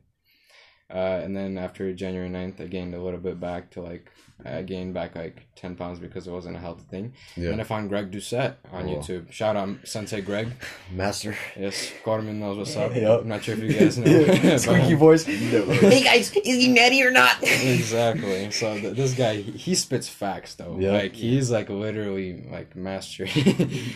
Uh, 0.90 1.22
and 1.24 1.36
then 1.36 1.58
after 1.58 1.92
January 1.94 2.30
9th, 2.30 2.62
I 2.62 2.68
gained 2.68 2.94
a 2.94 3.02
little 3.02 3.20
bit 3.20 3.40
back 3.40 3.72
to 3.72 3.82
like, 3.82 4.12
I 4.44 4.64
gained 4.64 4.94
back 4.94 5.16
like 5.16 5.48
10 5.56 5.76
pounds 5.76 5.98
because 6.00 6.28
it 6.28 6.32
wasn't 6.32 6.58
a 6.58 6.60
healthy 6.60 6.84
thing. 6.90 7.14
Yeah. 7.38 7.52
Then 7.52 7.62
I 7.62 7.64
found 7.64 7.90
Greg 7.90 8.12
Doucette 8.12 8.56
on 8.72 8.86
Oh. 8.88 8.96
YouTube. 8.96 9.32
Shout 9.32 9.56
out 9.56 9.70
Sensei 9.86 10.22
Greg. 10.22 10.52
Master. 10.92 11.36
Yes, 11.58 11.92
Corman 12.04 12.40
knows 12.40 12.58
what's 12.58 12.76
up. 12.76 12.94
Yup. 12.96 13.22
I'm 13.22 13.28
not 13.30 13.44
sure 13.44 13.56
if 13.56 13.62
you 13.62 13.74
guys 13.74 13.98
know. 13.98 14.26
But- 14.44 14.60
Squeaky 14.60 14.94
voice. 14.96 15.24
Hey 15.24 16.04
guys, 16.04 16.32
is 16.36 16.58
he 16.58 16.68
natty 16.68 17.02
or 17.02 17.12
not? 17.12 17.38
exactly. 17.42 18.52
So 18.52 18.78
th- 18.78 18.96
this 18.96 19.14
guy, 19.14 19.38
he, 19.38 19.52
he 19.54 19.76
spits 19.76 20.10
facts 20.10 20.56
though. 20.56 20.78
Yeah. 20.80 20.92
Like 20.92 21.14
he's 21.16 21.50
like 21.50 21.70
literally 21.70 22.46
like 22.52 22.76
mastery. 22.76 23.30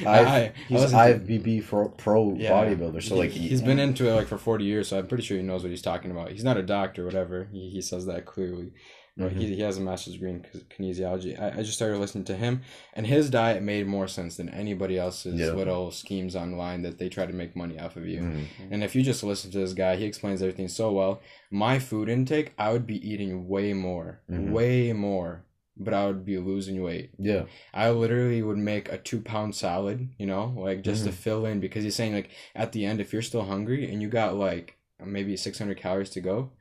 I, 0.06 0.54
he's 0.68 0.82
listened 0.82 1.28
to- 1.28 1.40
IFBB 1.40 1.66
pro, 1.68 1.90
pro 1.90 2.34
Yeah. 2.36 2.52
bodybuilder, 2.52 3.04
so 3.04 3.16
He- 3.16 3.22
like 3.22 3.32
he's 3.32 3.62
been 3.62 3.80
into 3.80 4.08
it 4.08 4.14
like 4.14 4.28
for 4.28 4.38
40 4.38 4.64
years 4.64 4.88
so 4.88 4.98
i'm 5.00 5.08
pretty 5.08 5.24
sure 5.24 5.38
he 5.38 5.44
knows 5.44 5.64
what 5.64 5.70
he's 5.70 5.82
talking 5.82 6.12
about 6.12 6.32
he's 6.32 6.44
not 6.44 6.58
a 6.58 6.64
doctor 6.64 7.04
or 7.04 7.06
whatever 7.06 7.48
he, 7.52 7.70
he 7.70 7.82
says 7.82 8.06
that 8.06 8.26
clearly 8.26 8.72
but 9.20 9.32
Mm-hmm. 9.32 9.40
he, 9.42 9.56
he 9.56 9.62
has 9.62 9.78
a 9.78 9.82
master's 9.82 10.14
degree 10.14 10.32
in 10.32 10.46
kinesiology 10.80 11.40
I, 11.40 11.60
I 11.60 11.64
just 11.64 11.74
started 11.74 11.98
listening 12.00 12.24
to 12.26 12.36
him 12.36 12.62
and 12.94 13.06
his 13.06 13.30
diet 13.30 13.62
made 13.62 13.86
more 13.88 14.08
sense 14.08 14.38
than 14.38 14.50
anybody 14.50 14.98
else's 14.98 15.40
Yeah. 15.40 15.52
little 15.52 15.92
schemes 15.92 16.36
online 16.36 16.82
that 16.84 16.98
they 17.00 17.10
try 17.10 17.26
to 17.26 17.34
make 17.34 17.56
money 17.56 17.78
off 17.80 17.96
of 17.98 18.06
you 18.08 18.22
Mhm. 18.22 18.46
and 18.72 18.84
if 18.84 18.96
you 18.96 19.02
just 19.04 19.24
listen 19.24 19.52
to 19.52 19.60
this 19.60 19.74
guy 19.74 19.96
he 19.98 20.06
explains 20.06 20.42
everything 20.42 20.68
so 20.68 20.92
well 20.92 21.22
my 21.52 21.80
food 21.80 22.08
intake 22.10 22.54
i 22.58 22.72
would 22.72 22.88
be 22.88 22.98
eating 23.12 23.48
way 23.48 23.74
more 23.74 24.22
Mhm. 24.32 24.52
way 24.52 24.94
more 24.94 25.44
but 25.78 25.94
i 25.94 26.06
would 26.08 26.24
be 26.26 26.38
losing 26.38 26.82
weight 26.84 27.10
yeah, 27.18 27.44
I 27.74 27.90
literally 27.92 28.42
would 28.42 28.58
make 28.58 28.90
a 28.92 28.98
two 28.98 29.22
pound 29.22 29.56
salad, 29.56 30.10
you 30.18 30.26
know, 30.26 30.54
like 30.58 30.82
just 30.82 31.02
Mm-hmm. 31.04 31.12
to 31.12 31.18
fill 31.18 31.46
in 31.46 31.60
because 31.60 31.84
he's 31.86 31.96
saying 31.96 32.14
like 32.14 32.30
at 32.56 32.72
the 32.74 32.86
end 32.86 33.00
if 33.00 33.14
you're 33.14 33.22
still 33.22 33.44
hungry 33.44 33.90
and 33.92 34.02
you 34.02 34.10
got 34.10 34.36
like 34.36 34.78
maybe 35.06 35.38
six 35.38 35.58
hundred 35.60 35.78
calories 35.78 36.10
to 36.12 36.22
go, 36.22 36.52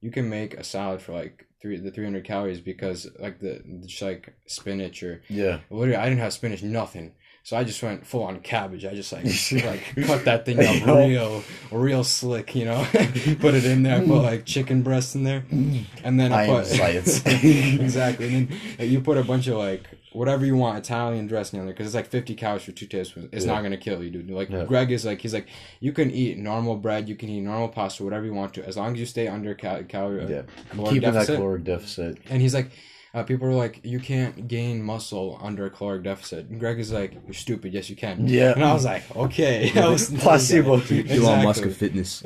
you 0.00 0.10
can 0.10 0.28
make 0.28 0.54
a 0.54 0.64
salad 0.64 1.02
for 1.02 1.12
like 1.12 1.46
three 1.60 1.76
the 1.78 1.90
three 1.90 2.04
hundred 2.04 2.24
calories 2.24 2.60
because 2.60 3.08
like 3.18 3.40
the 3.40 3.62
just 3.86 4.02
like 4.02 4.34
spinach 4.46 5.02
or 5.02 5.22
yeah. 5.28 5.60
literally 5.70 5.96
I 5.96 6.08
didn't 6.08 6.20
have 6.20 6.32
spinach 6.32 6.62
nothing. 6.62 7.14
So 7.44 7.56
I 7.56 7.64
just 7.64 7.82
went 7.82 8.06
full 8.06 8.24
on 8.24 8.40
cabbage. 8.40 8.84
I 8.84 8.94
just 8.94 9.12
like 9.12 9.24
like 9.64 10.06
cut 10.06 10.24
that 10.26 10.44
thing 10.44 10.60
up 10.64 10.86
real 10.86 11.42
real 11.72 12.04
slick, 12.04 12.54
you 12.54 12.66
know. 12.66 12.84
put 13.40 13.54
it 13.54 13.64
in 13.64 13.82
there. 13.82 14.02
I 14.02 14.06
put 14.06 14.22
like 14.22 14.44
chicken 14.44 14.82
breast 14.82 15.14
in 15.14 15.24
there, 15.24 15.44
and 15.50 16.20
then 16.20 16.32
I, 16.32 16.44
I 16.44 16.46
put 16.46 16.66
science. 16.66 17.24
exactly. 17.24 18.34
And 18.34 18.48
then 18.76 18.90
you 18.90 19.00
put 19.00 19.16
a 19.16 19.24
bunch 19.24 19.46
of 19.46 19.56
like 19.56 19.88
whatever 20.12 20.44
you 20.46 20.56
want 20.56 20.78
Italian 20.78 21.26
dressing 21.26 21.60
on 21.60 21.66
there 21.66 21.74
because 21.74 21.86
it's 21.86 21.94
like 21.94 22.06
50 22.06 22.34
calories 22.34 22.62
for 22.62 22.72
two 22.72 22.86
tablespoons. 22.86 23.28
It's 23.32 23.44
Yeah. 23.44 23.52
not 23.54 23.62
gonna 23.62 23.76
kill 23.76 24.02
you, 24.02 24.10
dude. 24.10 24.30
Like 24.30 24.48
Yeah. 24.50 24.64
Greg 24.64 24.90
is 24.90 25.04
like 25.04 25.20
he's 25.20 25.34
like 25.34 25.46
you 25.80 25.92
can 25.92 26.10
eat 26.10 26.38
normal 26.38 26.76
bread, 26.76 27.08
you 27.08 27.14
can 27.16 27.28
eat 27.28 27.40
normal 27.42 27.68
pasta, 27.68 28.04
whatever 28.04 28.24
you 28.24 28.34
want 28.34 28.54
to, 28.54 28.66
as 28.66 28.76
long 28.76 28.94
as 28.94 29.00
you 29.00 29.06
stay 29.06 29.28
under 29.28 29.54
cal- 29.54 29.82
calorie. 29.84 30.24
uh, 30.24 30.28
yeah, 30.28 30.42
caloric 30.70 30.92
keeping 30.94 31.12
deficit. 31.12 31.28
that 31.28 31.36
caloric 31.36 31.64
deficit. 31.64 32.18
And 32.30 32.40
he's 32.42 32.54
like, 32.54 32.70
uh, 33.14 33.22
people 33.22 33.48
are 33.48 33.54
like, 33.54 33.80
you 33.84 33.98
can't 34.00 34.48
gain 34.48 34.82
muscle 34.82 35.38
under 35.42 35.64
a 35.66 35.70
caloric 35.70 36.02
deficit. 36.02 36.46
And 36.48 36.60
Greg 36.60 36.78
is 36.78 36.92
like, 36.92 37.14
you're 37.24 37.34
stupid. 37.34 37.72
Yes, 37.72 37.88
you 37.88 37.96
can. 37.96 38.28
Yeah. 38.28 38.52
And 38.52 38.62
I 38.64 38.72
was 38.74 38.84
like, 38.84 39.04
okay. 39.16 39.70
I 39.80 39.88
was 39.88 40.10
Placebo. 40.10 40.74
Elon 40.74 41.44
Musk 41.44 41.64
Exactly. 41.64 41.70
of 41.70 41.76
fitness. 41.76 42.22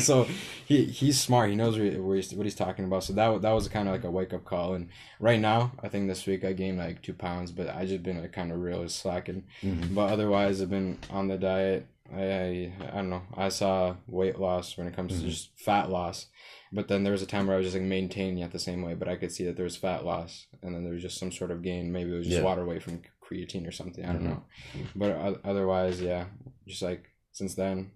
so 0.06 0.26
he 0.66 0.84
he's 0.84 1.20
smart. 1.20 1.50
He 1.50 1.56
knows 1.56 1.78
where, 1.78 1.90
where 2.02 2.16
he's, 2.16 2.32
what 2.34 2.46
he's 2.46 2.54
talking 2.54 2.84
about. 2.84 3.04
So 3.04 3.12
that 3.14 3.42
that 3.42 3.50
was 3.52 3.68
kind 3.68 3.88
of 3.88 3.92
like 3.94 4.04
a 4.04 4.10
wake 4.10 4.32
up 4.32 4.44
call. 4.44 4.74
And 4.74 4.88
right 5.20 5.40
now, 5.40 5.72
I 5.82 5.88
think 5.88 6.08
this 6.08 6.26
week 6.26 6.44
I 6.44 6.52
gained 6.52 6.78
like 6.78 7.02
two 7.02 7.12
pounds, 7.14 7.50
but 7.52 7.68
I 7.68 7.84
just 7.84 8.02
been 8.02 8.20
like 8.20 8.32
kind 8.32 8.52
of 8.52 8.60
real 8.60 8.88
slacking. 8.88 9.44
Mhm. 9.62 9.94
But 9.94 10.12
otherwise, 10.12 10.62
I've 10.62 10.70
been 10.70 10.98
on 11.10 11.28
the 11.28 11.36
diet. 11.38 11.86
I, 12.14 12.22
I 12.22 12.72
I 12.92 12.96
don't 12.96 13.10
know. 13.10 13.22
I 13.36 13.48
saw 13.48 13.96
weight 14.06 14.38
loss 14.38 14.76
when 14.76 14.86
it 14.86 14.94
comes 14.94 15.12
Mhm. 15.14 15.20
to 15.22 15.28
just 15.28 15.50
fat 15.58 15.90
loss. 15.90 16.26
But 16.74 16.88
then 16.88 17.04
there 17.04 17.12
was 17.12 17.22
a 17.22 17.26
time 17.26 17.46
where 17.46 17.54
I 17.54 17.58
was 17.58 17.66
just 17.66 17.76
like 17.76 17.84
maintaining 17.86 18.38
it 18.38 18.50
the 18.50 18.58
same 18.58 18.82
way, 18.82 18.94
but 18.94 19.06
I 19.08 19.14
could 19.14 19.30
see 19.30 19.44
that 19.44 19.54
there 19.56 19.64
was 19.64 19.76
fat 19.76 20.04
loss, 20.04 20.46
and 20.60 20.74
then 20.74 20.82
there 20.82 20.92
was 20.92 21.02
just 21.02 21.18
some 21.18 21.30
sort 21.30 21.52
of 21.52 21.62
gain. 21.62 21.92
Maybe 21.92 22.10
it 22.12 22.16
was 22.16 22.26
just 22.26 22.38
Yeah. 22.38 22.44
water 22.44 22.64
weight 22.66 22.82
from 22.82 23.02
creatine 23.22 23.66
or 23.66 23.70
something. 23.72 24.04
I 24.04 24.12
don't 24.12 24.22
Mhm. 24.22 24.30
know. 24.30 24.44
But 24.96 25.40
otherwise, 25.44 26.00
yeah, 26.02 26.26
just 26.66 26.82
like 26.82 27.10
since 27.30 27.54
then, 27.54 27.92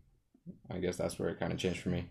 I 0.70 0.78
guess 0.78 0.96
that's 0.96 1.18
where 1.18 1.28
it 1.30 1.40
kind 1.40 1.52
of 1.52 1.58
changed 1.58 1.80
for 1.80 1.88
me. 1.90 2.04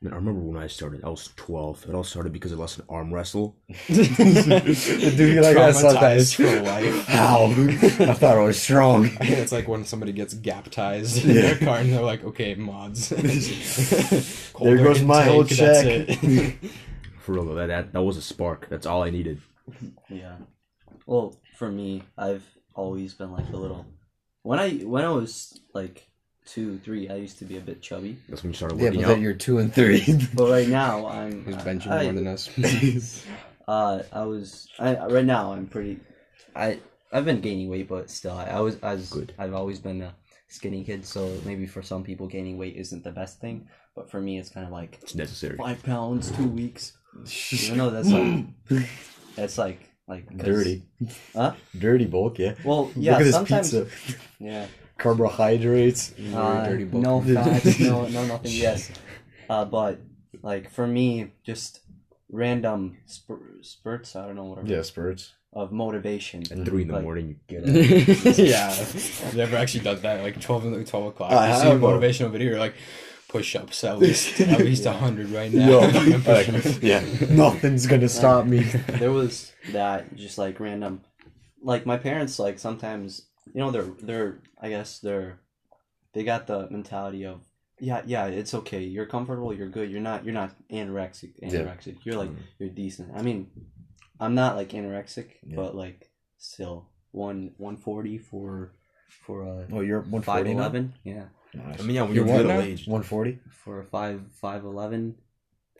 Man, 0.00 0.12
I 0.12 0.16
remember 0.16 0.40
when 0.40 0.62
I 0.62 0.68
started. 0.68 1.02
I 1.02 1.08
was 1.08 1.32
12. 1.34 1.86
It 1.88 1.94
all 1.94 2.04
started 2.04 2.32
because 2.32 2.52
I 2.52 2.54
lost 2.54 2.78
an 2.78 2.84
arm 2.88 3.12
wrestle. 3.12 3.56
Dude, 3.88 3.98
like 3.98 5.56
I 5.56 5.72
saw 5.72 5.92
that. 5.92 6.18
Traumatized 6.18 6.34
for 6.36 6.62
life. 6.62 7.04
How? 7.08 7.46
I 7.46 8.14
thought 8.14 8.36
I 8.36 8.44
was 8.44 8.62
strong. 8.62 9.10
it's 9.20 9.50
like 9.50 9.66
when 9.66 9.84
somebody 9.84 10.12
gets 10.12 10.34
gaptized 10.34 11.24
in 11.24 11.34
their 11.34 11.56
car 11.56 11.78
and 11.78 11.92
they're 11.92 12.00
like, 12.00 12.22
okay, 12.22 12.54
mods. 12.54 13.08
There 13.08 14.76
goes 14.78 15.02
my 15.02 15.24
whole 15.24 15.40
intake, 15.40 16.20
check. 16.20 16.70
For 17.18 17.32
real 17.32 17.46
though, 17.46 17.54
that, 17.56 17.66
that 17.66 17.92
that 17.92 18.02
was 18.02 18.16
a 18.16 18.22
spark. 18.22 18.68
That's 18.68 18.86
all 18.86 19.02
I 19.02 19.10
needed. 19.10 19.40
Yeah. 20.08 20.36
Well, 21.06 21.40
for 21.56 21.72
me, 21.72 22.04
I've 22.16 22.44
always 22.72 23.14
been 23.14 23.32
like 23.32 23.48
a 23.52 23.56
little. 23.56 23.84
When 24.42 24.60
I 24.60 24.74
when 24.74 25.04
I 25.04 25.10
was 25.10 25.60
like 25.74 26.07
two, 26.48 26.78
three, 26.78 27.08
I 27.08 27.16
used 27.16 27.38
to 27.40 27.44
be 27.44 27.56
a 27.58 27.60
bit 27.60 27.82
chubby. 27.82 28.18
That's 28.28 28.42
when 28.42 28.52
you 28.52 28.56
started 28.56 28.78
Yeah, 28.78 28.84
working 28.86 29.00
but 29.02 29.08
then 29.08 29.16
out. 29.18 29.22
you're 29.22 29.34
two 29.34 29.58
and 29.58 29.72
three. 29.72 30.04
But 30.34 30.50
right 30.50 30.68
now, 30.68 31.06
I'm. 31.06 31.44
Who's 31.44 31.56
I- 31.56 31.60
benching 31.64 31.90
I, 31.90 32.04
more 32.04 32.12
than 32.14 32.26
us? 32.26 32.48
Uh, 33.68 34.02
I 34.12 34.22
was. 34.24 34.66
I 34.78 34.96
right 35.08 35.26
now 35.26 35.52
I'm 35.52 35.66
pretty. 35.66 36.00
I 36.56 36.78
I've 37.12 37.26
been 37.26 37.42
gaining 37.42 37.68
weight, 37.68 37.86
but 37.86 38.08
still, 38.10 38.32
I, 38.32 38.44
I 38.46 38.60
was 38.60 38.78
I 38.82 38.94
was. 38.94 39.10
Good. 39.10 39.34
I've 39.38 39.52
always 39.52 39.78
been 39.78 40.00
a 40.00 40.14
skinny 40.48 40.84
kid, 40.84 41.04
so 41.04 41.36
maybe 41.44 41.66
for 41.66 41.82
some 41.82 42.02
people 42.02 42.26
gaining 42.26 42.56
weight 42.56 42.76
isn't 42.76 43.04
the 43.04 43.12
best 43.12 43.40
thing, 43.42 43.68
but 43.94 44.10
for 44.10 44.22
me, 44.22 44.38
it's 44.38 44.48
kind 44.48 44.64
of 44.64 44.72
like 44.72 44.98
It's 45.02 45.14
necessary. 45.14 45.58
five 45.58 45.82
pounds, 45.82 46.30
two 46.30 46.48
weeks. 46.48 46.94
You 47.50 47.76
know, 47.76 47.90
that's 47.90 48.08
like 48.08 48.46
that's 49.36 49.58
like 49.58 49.80
like 50.06 50.26
'cause- 50.28 50.46
Dirty. 50.46 50.82
Huh? 51.34 51.52
Dirty 51.78 52.06
bulk, 52.06 52.38
yeah. 52.38 52.54
Well, 52.64 52.90
yeah. 52.96 53.12
Look 53.12 53.20
at 53.20 53.24
this 53.24 53.34
sometimes, 53.34 53.70
pizza. 53.72 53.86
yeah. 54.38 54.66
Carbohydrates. 54.98 56.12
Uh, 56.34 56.66
dirty 56.68 56.84
no 56.84 57.20
fats, 57.34 57.80
no, 57.80 58.06
no, 58.08 58.26
nothing. 58.26 58.50
Yes, 58.52 58.90
uh, 59.48 59.64
but 59.64 60.00
like 60.42 60.70
for 60.70 60.86
me, 60.86 61.32
just 61.44 61.80
random 62.30 62.98
spur- 63.06 63.58
spurts. 63.62 64.14
I 64.16 64.26
don't 64.26 64.36
know 64.36 64.44
whatever 64.44 64.66
Yeah, 64.68 64.82
spurts. 64.82 65.32
of 65.52 65.72
motivation. 65.72 66.42
At 66.50 66.64
three 66.66 66.82
in 66.82 66.88
the 66.88 66.94
Like- 66.94 67.02
morning, 67.04 67.28
you 67.28 67.36
get 67.48 67.62
up. 68.28 68.36
yeah. 68.38 68.70
Have 68.74 69.34
you 69.34 69.40
ever 69.40 69.56
actually 69.56 69.84
done 69.84 70.00
that? 70.02 70.22
Like 70.22 70.40
12, 70.40 70.64
in 70.66 70.72
the- 70.72 70.84
12 70.84 71.06
o'clock. 71.06 71.32
I 71.32 71.48
you 71.48 71.54
see 71.54 71.60
a 71.68 71.70
have, 71.72 71.82
uh, 71.82 71.86
motivational 71.86 72.30
video, 72.30 72.50
you're 72.50 72.58
like, 72.58 72.74
push 73.28 73.56
ups 73.56 73.84
at 73.84 73.98
least, 73.98 74.40
at 74.40 74.60
least 74.60 74.84
a 74.86 74.90
100 74.90 75.28
right 75.30 75.52
now. 75.52 75.68
Yo, 75.68 75.78
like, 76.26 76.82
yeah, 76.82 77.04
nothing's 77.30 77.86
gonna 77.86 78.08
stop 78.08 78.46
me. 78.46 78.60
there 78.98 79.12
was 79.12 79.52
that 79.72 80.14
just 80.16 80.38
like 80.38 80.58
random, 80.60 81.02
like 81.62 81.84
my 81.86 81.96
parents 81.98 82.38
like 82.38 82.58
sometimes 82.58 83.22
you 83.54 83.60
know 83.60 83.70
they're 83.70 83.90
they're 84.02 84.38
I 84.60 84.68
guess 84.68 84.98
they're 85.00 85.40
they 86.14 86.24
got 86.24 86.46
the 86.46 86.68
mentality 86.70 87.24
of 87.26 87.40
yeah 87.80 88.02
yeah 88.06 88.26
it's 88.26 88.54
okay 88.54 88.82
you're 88.82 89.06
comfortable 89.06 89.52
you're 89.54 89.68
good 89.68 89.90
you're 89.90 90.00
not 90.00 90.24
you're 90.24 90.34
not 90.34 90.50
anorexic 90.70 91.32
Yeah. 91.40 91.48
anorexic 91.50 91.96
you're 92.04 92.16
like 92.16 92.30
Mm. 92.30 92.38
you're 92.58 92.70
decent 92.70 93.12
I 93.14 93.22
mean 93.22 93.50
I'm 94.20 94.34
not 94.34 94.56
like 94.56 94.70
anorexic 94.70 95.28
Yeah. 95.46 95.56
but 95.56 95.74
like 95.76 96.10
still 96.38 96.88
one 97.12 97.52
one 97.56 97.76
forty 97.76 98.18
for 98.18 98.72
for 99.24 99.42
a 99.44 99.66
Oh, 99.72 99.80
you're 99.80 100.00
one 100.02 100.22
five 100.22 100.38
forty 100.44 100.52
eleven 100.52 100.94
yeah 101.04 101.26
I 101.54 101.80
mean, 101.82 101.96
yeah, 101.96 102.02
when 102.02 102.14
You're 102.14 102.26
you're, 102.26 102.36
middle 102.36 102.60
aged. 102.60 102.86
One 102.88 103.02
forty. 103.02 103.38
for 103.64 103.80
a 103.80 103.84
five 103.84 104.20
five 104.40 104.64
eleven 104.64 105.16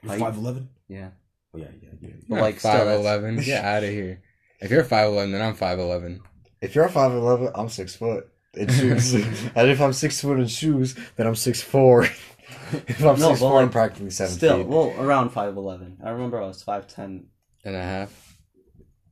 you're 0.03 0.19
five 0.19 0.37
eleven 0.37 0.69
yeah 0.89 1.11
Oh, 1.55 1.59
yeah, 1.59 1.69
yeah, 1.83 1.89
yeah. 2.03 2.11
But, 2.29 2.41
like, 2.43 2.59
still, 2.59 2.73
five 2.73 2.85
that's- 2.85 3.01
eleven. 3.01 3.37
Get 3.41 3.65
out 3.73 3.83
of 3.83 3.89
here. 3.89 4.21
If 4.61 4.71
you're 4.71 4.85
five 4.85 5.09
eleven, 5.09 5.33
then 5.33 5.41
I'm 5.41 5.55
five 5.55 5.79
eleven. 5.79 6.21
If 6.61 6.75
you're 6.75 6.89
five 6.89 7.13
eleven, 7.13 7.51
I'm 7.55 7.69
six 7.69 7.95
foot 7.97 8.29
in 8.55 8.69
shoes. 8.79 9.15
and 9.15 9.71
if 9.71 9.81
I'm 9.81 9.93
six 9.93 10.21
foot 10.21 10.39
in 10.41 10.47
shoes, 10.49 10.95
then 11.17 11.27
I'm 11.27 11.37
six 11.37 11.61
four. 11.63 12.03
if 12.73 13.01
I'm 13.01 13.19
No, 13.19 13.29
six 13.29 13.41
but 13.41 13.49
four, 13.49 13.59
I'm 13.61 13.65
like, 13.67 13.73
practically 13.73 14.11
seven 14.11 14.35
Still, 14.35 14.57
feet. 14.59 14.67
well, 14.67 14.95
around 14.99 15.31
five 15.31 15.57
eleven. 15.57 15.99
I 16.05 16.11
remember 16.11 16.43
I 16.43 16.47
was 16.47 16.63
five 16.63 16.87
ten. 16.89 17.27
And 17.65 17.77
a 17.77 17.83
half. 17.83 18.37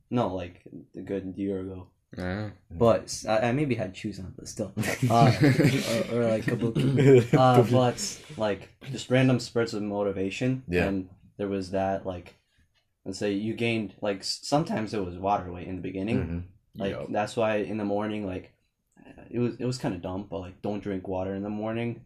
No, 0.09 0.33
like 0.33 0.61
a 0.95 1.01
good 1.01 1.33
year 1.37 1.59
ago. 1.59 1.87
Yeah. 2.17 2.51
But 2.71 3.23
I, 3.27 3.39
I 3.39 3.51
maybe 3.51 3.75
had 3.75 3.95
shoes 3.95 4.19
on, 4.19 4.33
but 4.37 4.47
still, 4.47 4.71
uh, 5.09 5.31
or, 5.41 6.19
or 6.19 6.25
like 6.29 6.45
kabuki. 6.45 7.33
Uh, 7.33 7.61
but 7.63 8.19
like 8.37 8.69
just 8.91 9.09
random 9.11 9.39
spurts 9.39 9.73
of 9.73 9.83
motivation. 9.83 10.63
Yeah. 10.69 10.85
And 10.85 11.09
there 11.37 11.49
was 11.49 11.71
that 11.71 12.05
like, 12.05 12.35
let's 13.05 13.19
say 13.19 13.33
you 13.33 13.53
gained 13.53 13.93
like 14.01 14.19
s- 14.19 14.39
sometimes 14.43 14.93
it 14.93 15.05
was 15.05 15.17
water 15.17 15.51
weight 15.51 15.67
in 15.67 15.75
the 15.75 15.81
beginning. 15.81 16.17
Mhm. 16.17 16.43
Like 16.77 16.91
Yup. 16.91 17.07
that's 17.09 17.35
why 17.35 17.57
in 17.57 17.77
the 17.77 17.85
morning 17.85 18.25
like, 18.25 18.53
it 19.29 19.39
was 19.39 19.55
it 19.59 19.65
was 19.65 19.77
kind 19.77 19.95
of 19.95 20.01
dumb, 20.01 20.27
but 20.29 20.39
like 20.39 20.61
don't 20.61 20.81
drink 20.81 21.07
water 21.07 21.33
in 21.35 21.43
the 21.43 21.49
morning, 21.49 22.01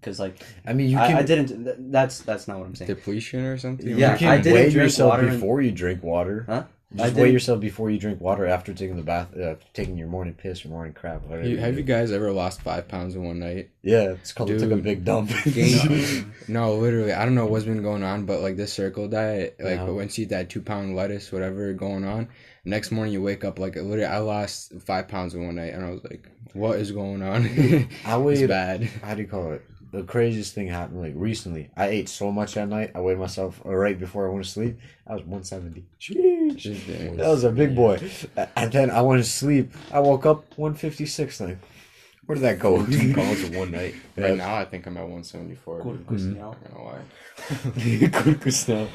because 0.00 0.18
like 0.18 0.42
I 0.66 0.72
mean, 0.72 0.88
you 0.90 0.98
I, 0.98 1.06
can 1.08 1.16
I 1.16 1.22
didn't. 1.22 1.92
That's 1.92 2.20
that's 2.20 2.48
not 2.48 2.58
what 2.58 2.66
I'm 2.66 2.74
saying. 2.74 2.88
Depletion 2.88 3.44
or 3.44 3.58
something. 3.58 3.86
Yeah, 3.86 4.12
you 4.12 4.18
can 4.18 4.28
I 4.28 4.36
didn't 4.38 4.54
weigh 4.54 4.62
drink 4.70 4.74
yourself 4.84 5.10
water 5.10 5.28
in- 5.28 5.34
before 5.34 5.60
you 5.60 5.70
drink 5.72 6.02
water. 6.02 6.44
Huh? 6.48 6.64
I 6.94 7.04
Just 7.04 7.14
weigh 7.16 7.32
yourself 7.32 7.58
before 7.58 7.88
you 7.90 7.98
drink 7.98 8.20
water 8.20 8.44
after 8.46 8.74
taking 8.74 8.96
the 8.98 9.02
bath, 9.02 9.34
uh, 9.34 9.54
taking 9.72 9.96
your 9.96 10.08
morning 10.08 10.34
piss, 10.34 10.62
your 10.62 10.70
morning 10.74 10.92
crap. 10.92 11.22
Whatever 11.22 11.48
You, 11.48 11.56
have 11.56 11.78
you 11.78 11.84
guys 11.84 12.12
ever 12.12 12.30
lost 12.32 12.60
five 12.60 12.86
pounds 12.86 13.14
in 13.14 13.24
one 13.24 13.38
night? 13.38 13.70
Yeah, 13.80 14.10
it's 14.10 14.34
called. 14.34 14.50
Took 14.50 14.70
a 14.70 14.76
big 14.76 15.02
dump. 15.02 15.30
Gain- 15.54 16.34
No, 16.48 16.74
literally, 16.74 17.14
I 17.14 17.24
don't 17.24 17.34
know 17.34 17.46
what's 17.46 17.64
been 17.64 17.82
going 17.82 18.02
on, 18.02 18.26
but 18.26 18.40
like 18.40 18.56
this 18.58 18.74
circle 18.74 19.08
diet, 19.08 19.56
like 19.58 19.76
Yeah. 19.76 19.88
once 19.88 20.18
you 20.18 20.24
eat 20.24 20.28
that 20.30 20.50
two 20.50 20.60
pound 20.60 20.94
lettuce, 20.94 21.32
whatever 21.32 21.72
going 21.72 22.04
on, 22.04 22.28
next 22.64 22.90
morning 22.90 23.12
you 23.12 23.22
wake 23.22 23.44
up 23.44 23.58
like 23.58 23.76
literally, 23.76 24.04
I 24.04 24.18
lost 24.18 24.72
five 24.80 25.08
pounds 25.08 25.34
in 25.34 25.44
one 25.46 25.56
night, 25.56 25.74
and 25.74 25.84
I 25.84 25.90
was 25.90 26.02
like, 26.04 26.28
what 26.54 26.78
is 26.78 26.92
going 26.92 27.22
on? 27.22 27.88
I 28.06 28.16
weighed. 28.18 28.48
bad. 28.48 28.82
How 29.02 29.14
do 29.14 29.22
you 29.22 29.28
call 29.28 29.52
it? 29.52 29.64
The 29.92 30.02
craziest 30.04 30.54
thing 30.54 30.68
happened 30.68 31.02
like 31.02 31.12
recently. 31.14 31.70
I 31.76 31.88
ate 31.88 32.08
so 32.08 32.32
much 32.32 32.54
that 32.54 32.68
night. 32.68 32.92
I 32.94 33.00
weighed 33.00 33.18
myself 33.18 33.60
uh, 33.66 33.74
right 33.74 33.98
before 33.98 34.26
I 34.26 34.32
went 34.32 34.44
to 34.44 34.50
sleep. 34.50 34.78
I 35.06 35.12
was 35.12 35.22
170. 35.22 35.84
Sheesh. 36.00 36.56
Just, 36.56 36.88
uh, 36.88 37.14
That 37.16 37.28
was 37.28 37.44
a 37.44 37.50
big 37.50 37.76
boy. 37.76 38.00
And 38.56 38.72
then 38.72 38.90
I 38.90 39.02
went 39.02 39.22
to 39.22 39.28
sleep. 39.28 39.74
I 39.92 40.00
woke 40.00 40.24
up 40.24 40.44
156. 40.56 41.40
Like, 41.42 41.58
where 42.26 42.34
did 42.36 42.42
that 42.42 42.58
go? 42.58 42.84
Two 42.86 43.14
pounds 43.14 43.42
in 43.44 43.54
one 43.58 43.70
night. 43.70 43.94
Yeah. 44.16 44.24
Right 44.28 44.36
now, 44.36 44.54
I 44.56 44.64
think 44.64 44.86
I'm 44.86 44.96
at 44.96 45.02
174. 45.02 45.80
Cool, 45.80 45.92
I 45.92 45.96
Mm-hmm. 45.96 46.32
smell. 46.32 46.56
don't 46.62 46.74
know 46.74 46.84
why. 46.84 46.98
Now. 48.68 48.88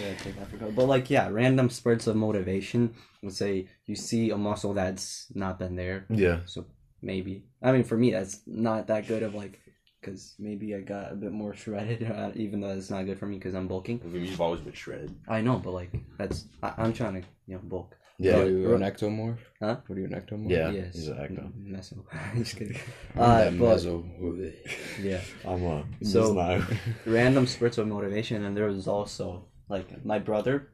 Yeah, 0.00 0.14
take 0.22 0.38
Africa. 0.40 0.70
But 0.74 0.86
like, 0.86 1.08
yeah, 1.10 1.28
random 1.28 1.70
spurts 1.70 2.06
of 2.06 2.16
motivation. 2.16 2.94
Let's 3.22 3.38
say 3.38 3.68
you 3.86 3.94
see 3.96 4.30
a 4.30 4.36
muscle 4.36 4.74
that's 4.74 5.26
not 5.34 5.58
been 5.58 5.76
there, 5.76 6.06
Yeah. 6.10 6.40
so 6.46 6.66
maybe. 7.02 7.44
I 7.62 7.72
mean, 7.72 7.84
for 7.84 7.96
me, 7.96 8.10
that's 8.10 8.40
not 8.46 8.86
that 8.88 9.06
good 9.08 9.22
of 9.22 9.34
like, 9.34 9.60
because 10.00 10.34
maybe 10.38 10.74
I 10.74 10.80
got 10.80 11.12
a 11.12 11.14
bit 11.16 11.32
more 11.32 11.54
shredded, 11.54 12.10
uh, 12.10 12.30
even 12.34 12.60
though 12.60 12.70
it's 12.76 12.90
not 12.90 13.06
good 13.06 13.18
for 13.18 13.26
me 13.26 13.36
because 13.38 13.54
I'm 13.54 13.68
bulking. 13.68 14.00
You've 14.12 14.40
always 14.40 14.60
been 14.60 14.72
shredded. 14.74 15.14
I 15.28 15.40
know, 15.40 15.58
but 15.58 15.70
like, 15.72 15.92
that's 16.18 16.44
I, 16.62 16.74
I'm 16.78 16.92
trying 16.92 17.22
to 17.22 17.28
you 17.46 17.54
know 17.54 17.60
bulk. 17.64 17.96
Yeah. 18.18 18.36
What 18.36 18.46
are 18.46 18.50
you, 18.50 18.74
an 18.74 18.80
ectomorph? 18.80 19.38
Huh? 19.60 19.76
What 19.86 19.96
are 19.96 20.00
you, 20.00 20.06
an 20.06 20.12
ectomorph? 20.12 20.50
Yeah. 20.50 20.70
yes, 20.70 20.94
He's 20.94 21.08
an 21.08 21.18
actor. 21.18 21.40
M- 21.42 21.66
Meso. 21.68 22.04
Just 22.36 22.56
kidding. 22.56 22.78
Uh, 23.16 23.50
but 23.50 23.78
meso. 23.78 24.52
yeah, 25.02 25.20
I'm 25.46 25.62
a. 25.64 25.84
So- 26.04 26.32
now. 26.32 26.66
random 27.06 27.46
spurts 27.46 27.78
of 27.78 27.86
motivation, 27.88 28.44
and 28.44 28.56
there 28.56 28.66
was 28.66 28.86
also 28.88 29.46
like 29.68 30.04
my 30.04 30.18
brother. 30.18 30.68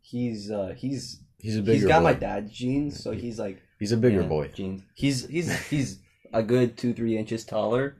He's 0.00 0.50
uh 0.50 0.74
he's 0.76 1.20
He's 1.40 1.56
a 1.56 1.60
bigger 1.60 1.72
he's 1.74 1.84
got 1.86 2.00
boy. 2.00 2.04
my 2.04 2.12
dad's 2.14 2.50
genes, 2.50 3.00
so 3.02 3.12
he's 3.12 3.38
like 3.38 3.60
He's 3.78 3.92
a 3.92 3.96
bigger 3.96 4.22
Yeah, 4.22 4.26
boy. 4.26 4.48
Jeans. 4.48 4.82
He's 4.94 5.26
he's 5.28 5.68
he's 5.68 6.00
a 6.32 6.42
good 6.42 6.76
two 6.76 6.92
three 6.94 7.16
inches 7.16 7.44
taller, 7.44 7.96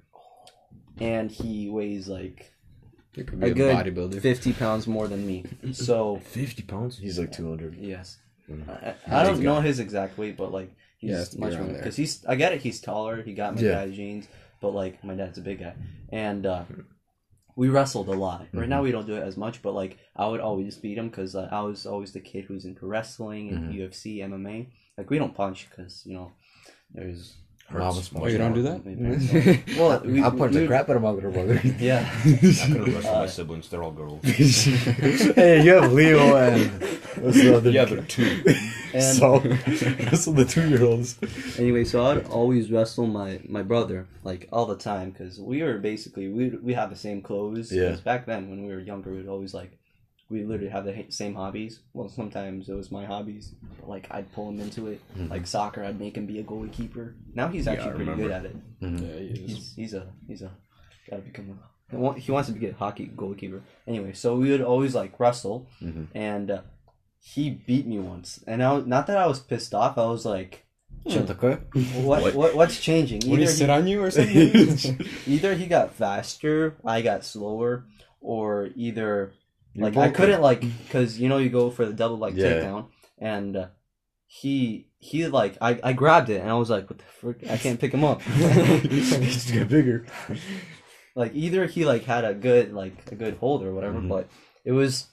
and 1.00 1.30
he 1.30 1.68
weighs 1.68 2.08
like 2.08 2.52
could 3.14 3.32
a 3.34 3.36
be 3.36 3.50
a, 3.50 3.54
good 3.54 3.76
bodybuilder. 3.76 4.20
fifty 4.20 4.52
pounds 4.52 4.86
more 4.86 5.06
than 5.06 5.26
me. 5.26 5.44
So 5.72 6.18
50 6.24 6.62
pounds? 6.64 6.98
He's 6.98 7.18
like 7.18 7.30
200. 7.32 7.76
yes, 7.76 8.18
Mm. 8.18 8.27
I, 8.68 8.94
I 9.10 9.22
don't 9.22 9.40
know 9.40 9.60
his 9.60 9.78
exact 9.80 10.18
weight, 10.18 10.36
but 10.36 10.52
like 10.52 10.70
he's 10.98 11.34
Yeah, 11.34 11.40
much 11.40 11.58
more 11.58 11.66
because 11.68 11.96
he's 11.96 12.24
I 12.26 12.34
get 12.36 12.52
it. 12.52 12.60
He's 12.62 12.80
taller. 12.80 13.22
He 13.22 13.34
got 13.34 13.54
my 13.54 13.62
Yeah. 13.62 13.74
dad's 13.84 13.96
genes, 13.96 14.26
but 14.60 14.74
like 14.74 15.02
my 15.04 15.14
dad's 15.14 15.38
a 15.38 15.42
big 15.42 15.60
guy, 15.60 15.74
and 16.10 16.46
uh, 16.46 16.64
we 17.56 17.68
wrestled 17.68 18.08
a 18.08 18.12
lot. 18.12 18.40
Right 18.40 18.62
Mm-hmm. 18.62 18.70
now 18.70 18.82
we 18.82 18.92
don't 18.92 19.06
do 19.06 19.16
it 19.16 19.22
as 19.22 19.36
much, 19.36 19.62
but 19.62 19.74
like 19.74 19.98
I 20.16 20.26
would 20.26 20.40
always 20.40 20.76
beat 20.76 20.98
him 20.98 21.08
because 21.08 21.34
uh, 21.34 21.48
I 21.50 21.60
was 21.62 21.86
always 21.86 22.12
the 22.12 22.20
kid 22.20 22.44
who's 22.44 22.64
into 22.64 22.86
wrestling 22.86 23.48
and 23.50 23.72
Mhm. 23.72 23.74
UFC, 23.74 24.18
MMA. 24.18 24.68
Like 24.96 25.10
we 25.10 25.18
don't 25.18 25.34
punch 25.34 25.68
because 25.70 26.04
you 26.06 26.14
know 26.14 26.32
there's 26.92 27.36
Mama's 27.70 28.10
Oh, 28.16 28.26
you 28.26 28.38
don't 28.38 28.54
do 28.54 28.62
that? 28.62 28.82
well, 29.78 30.00
we, 30.04 30.22
I'll 30.22 30.30
punch 30.32 30.54
we, 30.54 30.60
the 30.60 30.66
crap 30.66 30.88
out 30.88 30.96
of 30.96 31.02
my 31.02 31.10
little 31.10 31.30
brother. 31.30 31.60
Yeah. 31.78 32.08
I 32.24 32.38
could 32.38 32.40
have 32.42 32.94
wrestled 32.94 33.04
Uh, 33.14 33.18
my 33.20 33.26
siblings. 33.26 33.68
They're 33.68 33.82
all 33.82 33.90
girls. 33.92 34.22
hey, 34.24 35.62
you 35.64 35.74
have 35.74 35.92
Leo 35.92 36.36
and 36.36 36.70
what's 37.22 37.36
the 37.40 37.54
other? 37.56 37.70
Yeah, 37.70 37.84
they're 37.84 38.02
two. 38.02 38.42
And 38.94 39.02
so 39.02 39.38
wrestle 39.40 40.32
the 40.32 40.46
two 40.46 40.66
year 40.68 40.82
olds. 40.82 41.18
anyway, 41.58 41.84
so 41.84 42.04
I'd 42.06 42.26
always 42.28 42.70
wrestle 42.70 43.06
my 43.06 43.40
my 43.46 43.62
brother 43.62 44.06
like 44.24 44.48
all 44.50 44.64
the 44.66 44.76
time 44.76 45.10
because 45.10 45.38
we 45.38 45.62
were 45.62 45.76
basically 45.78 46.28
we 46.28 46.48
we 46.50 46.72
have 46.74 46.88
the 46.90 46.96
same 46.96 47.20
clothes. 47.20 47.70
Yeah. 47.70 47.90
'Cause 47.90 48.00
Back 48.00 48.24
then, 48.26 48.48
when 48.48 48.66
we 48.66 48.72
were 48.72 48.80
younger, 48.80 49.10
we'd 49.10 49.28
always 49.28 49.52
like 49.52 49.77
we 50.30 50.44
literally 50.44 50.70
have 50.70 50.84
the 50.84 51.06
same 51.10 51.34
hobbies. 51.34 51.80
Well, 51.94 52.08
sometimes 52.08 52.68
it 52.68 52.74
was 52.74 52.90
my 52.90 53.04
hobbies. 53.06 53.54
But, 53.80 53.88
like 53.88 54.06
I'd 54.10 54.30
pull 54.32 54.48
him 54.50 54.60
into 54.60 54.88
it. 54.88 55.00
Mhm. 55.16 55.30
Like 55.30 55.46
soccer, 55.46 55.82
I'd 55.84 55.98
make 55.98 56.16
him 56.16 56.26
be 56.26 56.38
a 56.38 56.42
goalkeeper. 56.42 57.14
Now 57.34 57.48
he's 57.48 57.66
actually 57.66 57.90
I 57.92 57.94
pretty 57.94 58.14
good 58.14 58.30
at 58.30 58.44
it. 58.44 58.56
yeah, 58.80 58.88
he 58.90 59.26
is. 59.26 59.38
He's 59.40 59.72
he's 59.74 59.94
a 59.94 60.06
he's 60.26 60.42
a 60.42 60.50
gotta 61.08 61.22
become 61.22 61.58
a. 61.92 62.18
he 62.18 62.30
wants 62.30 62.48
to 62.50 62.54
be 62.54 62.66
a 62.66 62.74
hockey 62.74 63.06
goalkeeper. 63.16 63.62
Anyway, 63.86 64.12
so 64.12 64.36
we 64.36 64.50
would 64.50 64.60
always 64.62 64.94
like 64.94 65.18
wrestle, 65.18 65.66
Mhm. 65.82 66.08
and 66.14 66.50
uh, 66.50 66.60
he 67.20 67.50
beat 67.50 67.86
me 67.86 67.98
once. 67.98 68.42
And 68.46 68.62
I 68.62 68.72
was, 68.74 68.86
not 68.86 69.06
that 69.06 69.16
I 69.16 69.26
was 69.26 69.40
pissed 69.40 69.74
off. 69.74 69.96
I 69.98 70.06
was 70.06 70.24
like, 70.26 70.66
Shut 71.08 71.28
what, 71.42 71.60
What? 72.22 72.34
what? 72.34 72.54
what's 72.54 72.78
changing? 72.80 73.20
Would 73.30 73.38
he 73.38 73.44
Either 73.44 73.52
sit 73.52 73.66
he, 73.68 73.72
on 73.74 73.86
you 73.86 74.02
or 74.02 74.10
something? 74.16 75.06
either 75.26 75.54
he 75.54 75.66
got 75.66 75.94
faster, 75.94 76.76
I 76.84 77.00
got 77.02 77.24
slower, 77.24 77.86
or 78.20 78.68
either 78.76 79.04
You're 79.06 79.32
like 79.78 79.96
I 79.96 80.10
couldn't 80.10 80.40
like 80.42 80.60
because 80.60 81.18
you 81.18 81.28
know 81.28 81.38
you 81.38 81.48
go 81.50 81.70
for 81.70 81.84
the 81.86 81.92
double 81.92 82.18
like 82.18 82.34
Yeah. 82.34 82.46
takedown, 82.46 82.86
and 83.18 83.56
uh, 83.56 83.66
he 84.26 84.88
he 84.98 85.26
like 85.28 85.56
I, 85.60 85.78
I 85.82 85.92
grabbed 85.92 86.28
it 86.30 86.40
and 86.40 86.50
I 86.50 86.54
was 86.54 86.70
like, 86.70 86.88
what 86.90 86.98
the 86.98 87.04
frick? 87.04 87.48
I 87.50 87.56
can't 87.56 87.78
pick 87.80 87.92
him 87.92 88.04
up. 88.04 88.20
Just 88.82 89.52
get 89.52 89.68
bigger. 89.76 90.06
like 91.14 91.32
either 91.34 91.66
he 91.66 91.84
like 91.84 92.04
had 92.04 92.24
a 92.24 92.34
good 92.34 92.72
like 92.72 93.10
a 93.12 93.14
good 93.14 93.34
hold 93.38 93.62
or 93.62 93.72
whatever, 93.74 94.00
Mhm. 94.00 94.08
but 94.08 94.28
it 94.64 94.72
was 94.72 95.06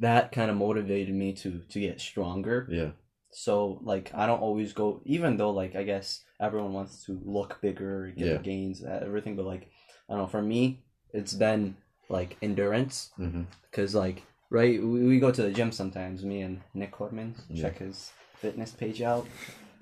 that 0.00 0.32
kind 0.32 0.50
of 0.50 0.56
motivated 0.56 1.14
me 1.14 1.32
to 1.34 1.60
to 1.68 1.80
get 1.80 2.00
stronger. 2.00 2.66
Yeah. 2.70 2.90
So 3.30 3.80
like 3.82 4.10
I 4.14 4.26
don't 4.26 4.40
always 4.40 4.72
go 4.72 5.02
even 5.04 5.36
though 5.36 5.50
like 5.50 5.76
I 5.76 5.82
guess 5.82 6.24
everyone 6.40 6.72
wants 6.72 7.04
to 7.06 7.20
look 7.24 7.60
bigger, 7.60 8.12
get 8.16 8.26
Yeah. 8.26 8.38
gains, 8.38 8.82
everything, 8.84 9.36
but 9.36 9.44
like 9.44 9.68
I 10.08 10.12
don't 10.14 10.22
know, 10.22 10.26
for 10.28 10.42
me 10.42 10.84
it's 11.12 11.34
been 11.34 11.76
like 12.08 12.36
endurance 12.42 13.10
Mm-hmm. 13.18 13.42
cuz 13.72 13.94
like 13.94 14.22
right 14.50 14.82
we, 14.82 15.04
we 15.04 15.18
go 15.20 15.30
to 15.30 15.42
the 15.42 15.50
gym 15.52 15.70
sometimes 15.72 16.24
me 16.24 16.40
and 16.40 16.60
Nick 16.74 16.92
Hortman 16.92 17.34
Yeah. 17.48 17.62
check 17.62 17.78
his 17.78 18.10
fitness 18.36 18.70
page 18.72 19.02
out. 19.02 19.26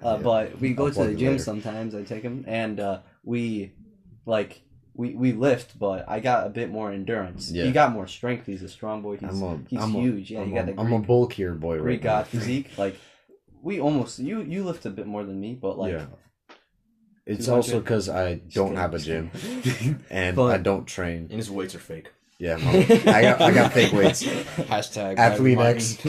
Uh, 0.03 0.17
Yeah. 0.17 0.23
but 0.23 0.61
we 0.61 0.75
go 0.75 0.87
I'll 0.87 0.93
to 0.93 1.05
the 1.05 1.15
gym 1.15 1.33
later. 1.33 1.43
sometimes 1.43 1.95
I 1.95 2.03
take 2.03 2.23
him 2.23 2.45
and 2.47 2.81
uh, 2.81 2.99
we 3.25 3.73
like 4.27 4.63
we, 4.95 5.11
we 5.15 5.33
lift, 5.33 5.79
but 5.79 6.09
I 6.09 6.21
got 6.21 6.47
a 6.47 6.51
bit 6.51 6.71
more 6.71 6.91
endurance. 6.91 7.53
Yeah. 7.53 7.65
He 7.65 7.71
got 7.73 7.93
more 7.93 8.07
strength. 8.07 8.47
He's 8.47 8.63
a 8.63 8.69
strong 8.69 9.03
boy. 9.03 9.19
He's 9.19 9.29
I'm 9.29 9.43
a, 9.43 9.59
he's 9.69 9.83
I'm 9.83 9.95
a- 9.95 10.01
huge. 10.01 10.31
yeah, 10.31 10.41
I'm 10.41 10.49
you 10.49 10.55
got 10.55 10.69
a, 10.71 10.73
the 10.73 10.81
I'm 10.81 10.93
a 10.93 10.99
bulkier 10.99 11.55
boy 11.55 11.79
Greek 11.79 12.01
right 12.03 12.03
god 12.03 12.27
physique. 12.35 12.71
Like 12.79 12.97
we 13.63 13.79
almost 13.79 14.19
you 14.19 14.41
you 14.43 14.65
lift 14.65 14.85
a 14.87 14.91
bit 14.91 15.07
more 15.07 15.23
than 15.23 15.39
me, 15.41 15.55
but 15.55 15.79
like 15.79 15.93
yeah. 15.93 16.07
It's 17.27 17.49
also 17.49 17.81
because 17.81 18.09
I 18.09 18.37
don't 18.37 18.77
have 18.77 18.95
a 18.95 18.99
gym 18.99 19.31
and 20.11 20.37
But- 20.37 20.55
I 20.55 20.59
don't 20.59 20.87
train. 20.87 21.23
And 21.31 21.33
his 21.33 21.51
weights 21.51 21.75
are 21.75 21.79
fake. 21.93 22.09
Yeah. 22.39 22.57
I 22.61 23.23
got 23.23 23.41
I 23.41 23.51
got 23.51 23.73
fake 23.73 23.93
weights. 23.93 24.23
Hashtag 24.23 25.17
Athlete 25.19 25.57
Martin. 25.57 25.77
X. 25.77 25.97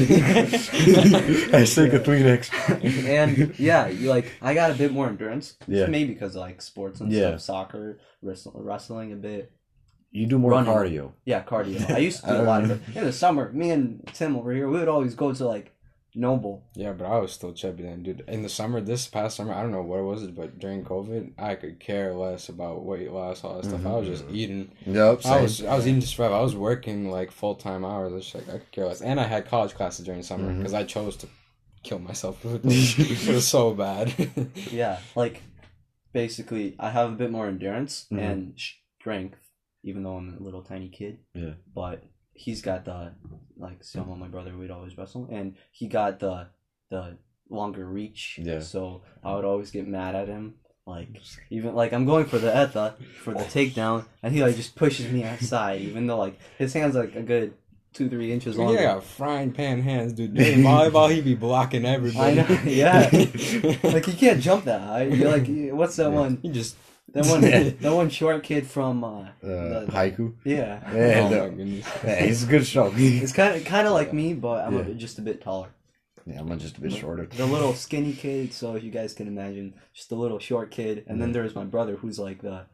Hashtag 1.51 1.93
a 1.93 2.03
tween 2.03 2.25
X. 2.25 2.49
and 2.69 3.57
yeah, 3.59 3.87
you 3.87 4.09
like 4.09 4.31
I 4.41 4.53
got 4.53 4.71
a 4.71 4.73
bit 4.73 4.91
more 4.91 5.07
endurance. 5.07 5.55
Yeah. 5.67 5.85
maybe 5.87 6.13
because 6.13 6.35
like 6.35 6.61
sports 6.61 6.99
and 6.99 7.11
Yeah. 7.11 7.29
stuff, 7.37 7.41
soccer, 7.41 7.99
wrestling, 8.21 8.55
wrestling 8.57 9.13
a 9.13 9.15
bit. 9.15 9.51
You 10.11 10.25
do 10.25 10.39
more 10.39 10.51
Running. 10.51 10.71
cardio. 10.73 11.11
Yeah, 11.25 11.43
cardio. 11.43 11.89
I 11.91 11.97
used 11.99 12.21
to 12.21 12.27
do 12.27 12.35
a 12.37 12.41
lot 12.43 12.63
of 12.63 12.71
it 12.71 12.81
in 12.97 13.03
the 13.05 13.13
summer. 13.13 13.51
Me 13.51 13.71
and 13.71 14.05
Tim 14.13 14.35
over 14.35 14.51
here, 14.51 14.67
we 14.69 14.79
would 14.79 14.87
always 14.87 15.15
go 15.15 15.33
to 15.33 15.45
like 15.47 15.73
Noble. 16.19 16.63
Yeah, 16.73 16.93
but 16.93 17.05
I 17.05 17.19
was 17.19 17.31
still 17.31 17.53
chubby 17.53 17.83
then, 17.83 18.01
dude. 18.01 18.23
In 18.27 18.41
the 18.41 18.49
summer, 18.49 18.81
this 18.81 19.07
past 19.07 19.37
summer, 19.37 19.53
I 19.53 19.61
don't 19.61 19.71
know 19.71 19.83
what 19.83 19.99
it 19.99 20.03
was, 20.03 20.25
but 20.31 20.57
during 20.57 20.83
COVID, 20.83 21.33
I 21.37 21.53
could 21.53 21.79
care 21.79 22.11
less 22.15 22.49
about 22.49 22.83
weight 22.83 23.11
loss, 23.11 23.43
all 23.43 23.55
that 23.61 23.65
stuff. 23.65 23.85
I 23.85 23.91
was 23.91 24.07
just 24.07 24.25
eating. 24.31 24.71
Yep. 24.87 25.25
I 25.27 25.41
was 25.41 25.63
I 25.63 25.75
was 25.75 25.85
eating 25.87 26.01
just 26.01 26.17
right. 26.17 26.31
I 26.31 26.41
was 26.41 26.55
working 26.55 27.11
like 27.11 27.29
full 27.31 27.53
time 27.55 27.85
hours. 27.85 28.11
I 28.11 28.15
was 28.15 28.23
just 28.25 28.35
like 28.35 28.49
I 28.49 28.57
could 28.59 28.71
care 28.71 28.85
less, 28.87 29.01
and 29.01 29.19
I 29.19 29.23
had 29.27 29.45
college 29.47 29.75
classes 29.75 30.05
during 30.05 30.23
summer 30.23 30.51
because 30.53 30.73
I 30.73 30.83
chose 30.83 31.15
to 31.17 31.27
kill 31.83 31.99
myself. 31.99 32.39
it 32.45 32.63
was 33.33 33.47
so 33.47 33.73
bad. 33.75 34.11
Yeah, 34.71 34.99
like 35.15 35.43
basically, 36.13 36.75
I 36.79 36.89
have 36.89 37.11
a 37.11 37.15
bit 37.15 37.31
more 37.31 37.47
endurance, 37.47 38.07
Mhm. 38.11 38.19
and 38.19 38.53
strength, 38.99 39.37
even 39.83 40.01
though 40.03 40.15
I'm 40.15 40.35
a 40.39 40.43
little 40.43 40.63
tiny 40.63 40.89
kid. 40.89 41.19
Yeah. 41.35 41.53
But 41.75 42.03
he's 42.37 42.61
got 42.61 42.85
the 42.85 43.13
like 43.57 43.83
some 43.83 44.09
of 44.09 44.17
my 44.17 44.27
brother 44.27 44.55
we'd 44.55 44.71
always 44.71 44.97
wrestle, 44.97 45.27
and 45.31 45.55
he 45.71 45.87
got 45.87 46.19
the 46.19 46.47
the 46.89 47.17
longer 47.49 47.85
reach. 47.85 48.39
Yeah. 48.41 48.59
So 48.59 49.03
I 49.23 49.35
would 49.35 49.45
always 49.45 49.71
get 49.71 49.87
mad 49.87 50.15
at 50.15 50.27
him. 50.27 50.55
Like 50.85 51.09
even 51.49 51.75
like 51.75 51.91
I'm 51.91 52.05
going 52.05 52.25
for 52.25 52.37
the 52.37 52.49
etha 52.49 52.75
uh, 52.75 52.91
for 53.21 53.33
the 53.33 53.41
oh. 53.41 53.43
takedown, 53.43 54.05
and 54.23 54.33
he 54.33 54.41
like 54.41 54.55
just 54.55 54.75
pushes 54.75 55.11
me 55.11 55.23
outside, 55.23 55.81
even 55.81 56.07
though 56.07 56.17
like 56.17 56.39
his 56.57 56.73
hands 56.73 56.95
like 56.95 57.15
a 57.15 57.21
good 57.21 57.53
two 57.93 58.07
three 58.09 58.31
inches 58.31 58.57
long. 58.57 58.73
Yeah, 58.73 58.99
frying 59.01 59.51
pan 59.51 59.81
hands, 59.81 60.13
dude. 60.13 60.35
During 60.35 60.59
volleyball, 60.59 61.13
he 61.13 61.19
be 61.19 61.35
blocking 61.35 61.83
everybody. 61.83 62.39
I 62.39 62.43
everybody. 62.43 62.65
know, 62.65 62.71
yeah. 62.71 63.79
like 63.91 64.07
you 64.07 64.13
can't 64.13 64.39
jump 64.39 64.65
that 64.65 64.81
high. 64.81 65.03
You're 65.03 65.29
like, 65.29 65.47
what's 65.75 65.95
that 65.97 66.11
one? 66.11 66.39
he 66.41 66.49
just. 66.49 66.77
That 67.13 67.25
one, 67.25 67.41
that 67.81 67.93
one 67.93 68.09
short 68.09 68.43
kid 68.43 68.67
from, 68.67 69.03
uh, 69.03 69.07
Uh, 69.07 69.27
the- 69.41 69.87
Haikyuu. 69.91 70.33
yeah. 70.43 70.81
Yeah, 70.93 71.21
oh 71.23 71.49
no. 71.49 71.63
yeah, 72.05 72.25
he's 72.25 72.43
a 72.43 72.47
good 72.47 72.65
show. 72.65 72.91
It's 72.95 73.31
kind 73.31 73.55
of, 73.55 73.65
kind 73.65 73.87
of 73.87 73.93
like 73.93 74.13
me, 74.13 74.33
but 74.33 74.65
I'm 74.65 74.75
Yeah. 74.75 74.81
a, 74.87 74.93
just 74.93 75.17
a 75.17 75.21
bit 75.21 75.41
taller. 75.41 75.69
Yeah, 76.25 76.41
I'm 76.41 76.59
just 76.59 76.77
a 76.77 76.81
bit 76.81 76.91
shorter. 76.91 77.25
The 77.25 77.45
little 77.45 77.73
skinny 77.73 78.11
kid, 78.11 78.51
so 78.53 78.75
if 78.75 78.83
you 78.83 78.91
guys 78.91 79.13
can 79.13 79.27
imagine, 79.27 79.73
just 79.93 80.11
a 80.11 80.15
little 80.15 80.39
short 80.39 80.71
kid, 80.71 81.05
and 81.07 81.21
then 81.21 81.31
there's 81.31 81.55
my 81.55 81.63
brother 81.63 81.95
who's 81.95 82.19
like 82.19 82.41
the. 82.41 82.65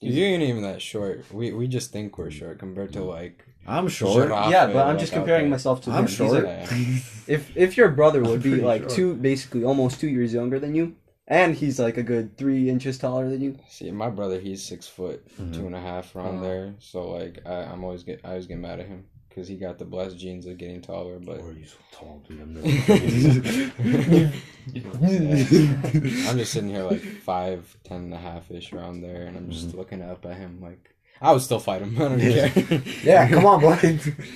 You 0.00 0.24
ain't 0.24 0.42
even 0.42 0.62
that 0.62 0.80
short. 0.80 1.24
We 1.32 1.52
we 1.52 1.66
just 1.68 1.90
think 1.92 2.16
we're 2.16 2.30
short 2.30 2.58
compared 2.58 2.92
to 2.94 3.02
like. 3.04 3.44
I'm 3.66 3.88
short. 3.88 4.28
Shut. 4.30 4.50
Yeah, 4.50 4.66
but 4.68 4.76
I'm 4.86 4.94
like, 4.94 4.98
just 4.98 5.12
comparing 5.12 5.50
myself 5.50 5.82
to 5.82 5.90
I'm 5.90 6.04
him. 6.04 6.06
Short. 6.06 6.44
like- 6.44 6.70
if 7.36 7.54
if 7.56 7.76
your 7.76 7.90
brother 7.90 8.22
would 8.22 8.42
be 8.42 8.54
like 8.56 8.82
short. 8.82 8.92
two, 8.92 9.14
basically 9.16 9.62
almost 9.64 10.00
two 10.00 10.08
years 10.08 10.32
younger 10.32 10.58
than 10.58 10.74
you, 10.74 10.94
and 11.28 11.54
he's 11.56 11.78
like 11.78 11.96
a 11.96 12.02
good 12.02 12.36
three 12.38 12.68
inches 12.70 12.98
taller 12.98 13.28
than 13.28 13.40
you. 13.40 13.58
See, 13.68 13.90
my 13.90 14.10
brother, 14.10 14.38
he's 14.40 14.62
six 14.64 14.86
foot, 14.86 15.26
Mhm. 15.38 15.54
two 15.54 15.66
and 15.66 15.74
a 15.74 15.80
half 15.80 16.14
around 16.16 16.38
Oh. 16.38 16.42
there. 16.42 16.74
So 16.78 17.10
like, 17.10 17.40
I, 17.46 17.64
I'm 17.64 17.82
always 17.84 18.02
get 18.04 18.20
I 18.24 18.30
always 18.30 18.46
get 18.46 18.58
mad 18.58 18.80
at 18.80 18.86
him 18.86 19.04
because 19.28 19.48
he 19.48 19.56
got 19.56 19.78
the 19.78 19.84
blessed 19.84 20.16
genes 20.18 20.46
of 20.46 20.56
getting 20.58 20.80
taller. 20.80 21.18
But 21.18 21.40
are 21.40 21.52
you 21.52 21.66
so 21.66 21.76
tall, 21.92 22.22
dude? 22.26 22.40
I'm 22.40 22.56
I'm 24.74 26.38
just 26.38 26.52
sitting 26.52 26.70
here 26.70 26.82
like 26.84 27.00
five, 27.00 27.76
ten 27.84 28.02
and 28.04 28.14
a 28.14 28.18
half 28.18 28.50
ish 28.50 28.72
around 28.72 29.00
there, 29.02 29.26
and 29.26 29.36
I'm 29.36 29.50
just 29.50 29.74
looking 29.74 30.02
up 30.02 30.24
at 30.26 30.36
him 30.36 30.60
like 30.60 30.94
I 31.20 31.32
would 31.32 31.42
still 31.42 31.58
fight 31.60 31.82
him. 31.82 31.96
I 32.00 32.08
don't 32.08 32.18
Yeah. 32.20 32.48
care. 32.48 32.82
yeah, 33.02 33.28
come 33.28 33.46
on, 33.46 33.60
boy. 33.60 33.78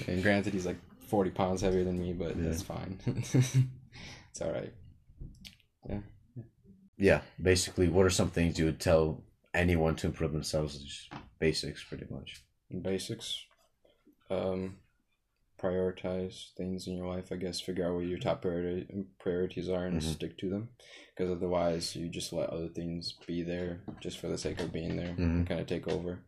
And 0.07 0.22
granted, 0.22 0.53
he's 0.55 0.66
like 0.66 0.78
40 1.09 1.30
pounds 1.30 1.61
heavier 1.61 1.84
than 1.84 1.99
me, 2.01 2.12
but 2.12 2.36
Yeah. 2.36 2.45
that's 2.49 2.62
fine. 2.62 2.99
it's 3.05 4.41
all 4.41 4.53
right. 4.53 4.72
yeah, 5.88 5.99
basically, 7.40 7.88
what 7.88 8.07
are 8.07 8.11
some 8.11 8.30
things 8.30 8.59
you 8.59 8.66
would 8.66 8.80
tell 8.80 9.22
anyone 9.55 9.96
to 9.96 10.07
improve 10.07 10.32
themselves? 10.32 10.78
Just 10.78 11.12
basics, 11.38 11.82
pretty 11.82 12.07
much. 12.11 12.42
Basics. 12.82 13.44
Um, 14.30 14.76
prioritize 15.61 16.53
things 16.57 16.86
in 16.86 16.96
your 16.96 17.07
life. 17.09 17.30
I 17.32 17.36
guess 17.36 17.61
figure 17.61 17.86
out 17.86 17.94
what 17.94 18.07
your 18.07 18.18
top 18.18 18.42
priority 18.42 18.86
priorities 19.18 19.68
are 19.68 19.86
and 19.86 20.01
Mhm. 20.01 20.14
stick 20.14 20.38
to 20.38 20.48
them. 20.48 20.70
Because 21.14 21.30
otherwise, 21.30 21.94
you 21.96 22.09
just 22.09 22.32
let 22.32 22.51
other 22.51 22.68
things 22.68 23.12
be 23.26 23.42
there 23.42 23.80
just 24.01 24.18
for 24.18 24.28
the 24.28 24.38
sake 24.38 24.61
of 24.61 24.72
being 24.72 24.96
there 24.96 25.14
Mhm. 25.14 25.18
and 25.18 25.46
kind 25.46 25.61
of 25.61 25.66
take 25.66 25.86
over. 25.88 26.20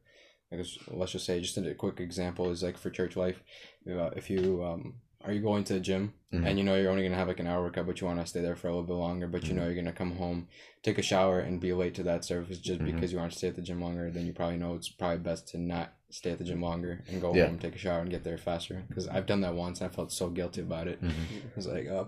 I 0.50 0.56
guess 0.56 0.76
let's 0.88 1.12
just 1.12 1.24
say, 1.24 1.40
just 1.40 1.56
a 1.56 1.74
quick 1.74 1.98
example 2.00 2.50
is 2.50 2.62
like 2.62 2.76
for 2.76 2.90
church 2.90 3.16
life. 3.16 3.42
uh, 3.88 4.10
If 4.16 4.28
you 4.28 4.62
um, 4.64 5.00
are 5.24 5.32
you 5.32 5.40
going 5.40 5.64
to 5.64 5.74
the 5.74 5.80
gym 5.80 6.12
mm-hmm. 6.32 6.46
and 6.46 6.58
you 6.58 6.64
know 6.64 6.74
you're 6.74 6.90
only 6.90 7.02
going 7.02 7.12
to 7.12 7.18
have 7.18 7.28
like 7.28 7.40
an 7.40 7.46
hour 7.46 7.62
workout 7.62 7.86
but 7.86 8.00
you 8.00 8.06
want 8.06 8.20
to 8.20 8.26
stay 8.26 8.40
there 8.40 8.56
for 8.56 8.68
a 8.68 8.70
little 8.70 8.86
bit 8.86 8.94
longer 8.94 9.26
but 9.26 9.42
you 9.42 9.50
mm-hmm. 9.50 9.58
know 9.58 9.64
you're 9.64 9.74
going 9.74 9.84
to 9.84 9.92
come 9.92 10.16
home 10.16 10.48
take 10.82 10.98
a 10.98 11.02
shower 11.02 11.40
and 11.40 11.60
be 11.60 11.72
late 11.72 11.94
to 11.94 12.02
that 12.02 12.24
service 12.24 12.58
just 12.58 12.80
mm-hmm. 12.80 12.92
because 12.92 13.12
you 13.12 13.18
want 13.18 13.30
to 13.30 13.38
stay 13.38 13.48
at 13.48 13.56
the 13.56 13.62
gym 13.62 13.80
longer 13.80 14.10
then 14.10 14.26
you 14.26 14.32
probably 14.32 14.56
know 14.56 14.74
it's 14.74 14.88
probably 14.88 15.18
best 15.18 15.48
to 15.48 15.58
not 15.58 15.92
stay 16.10 16.30
at 16.30 16.38
the 16.38 16.44
gym 16.44 16.60
longer 16.60 17.02
and 17.08 17.22
go 17.22 17.34
yeah. 17.34 17.46
home 17.46 17.58
take 17.58 17.74
a 17.74 17.78
shower 17.78 18.00
and 18.00 18.10
get 18.10 18.22
there 18.22 18.36
faster 18.36 18.82
because 18.88 19.08
i've 19.08 19.24
done 19.24 19.40
that 19.40 19.54
once 19.54 19.80
and 19.80 19.90
i 19.90 19.94
felt 19.94 20.12
so 20.12 20.28
guilty 20.28 20.60
about 20.60 20.86
it 20.86 21.02
mm-hmm. 21.02 21.12
Oh, 21.34 21.50
it's 21.56 21.66
like 21.66 21.86
oh 21.88 22.04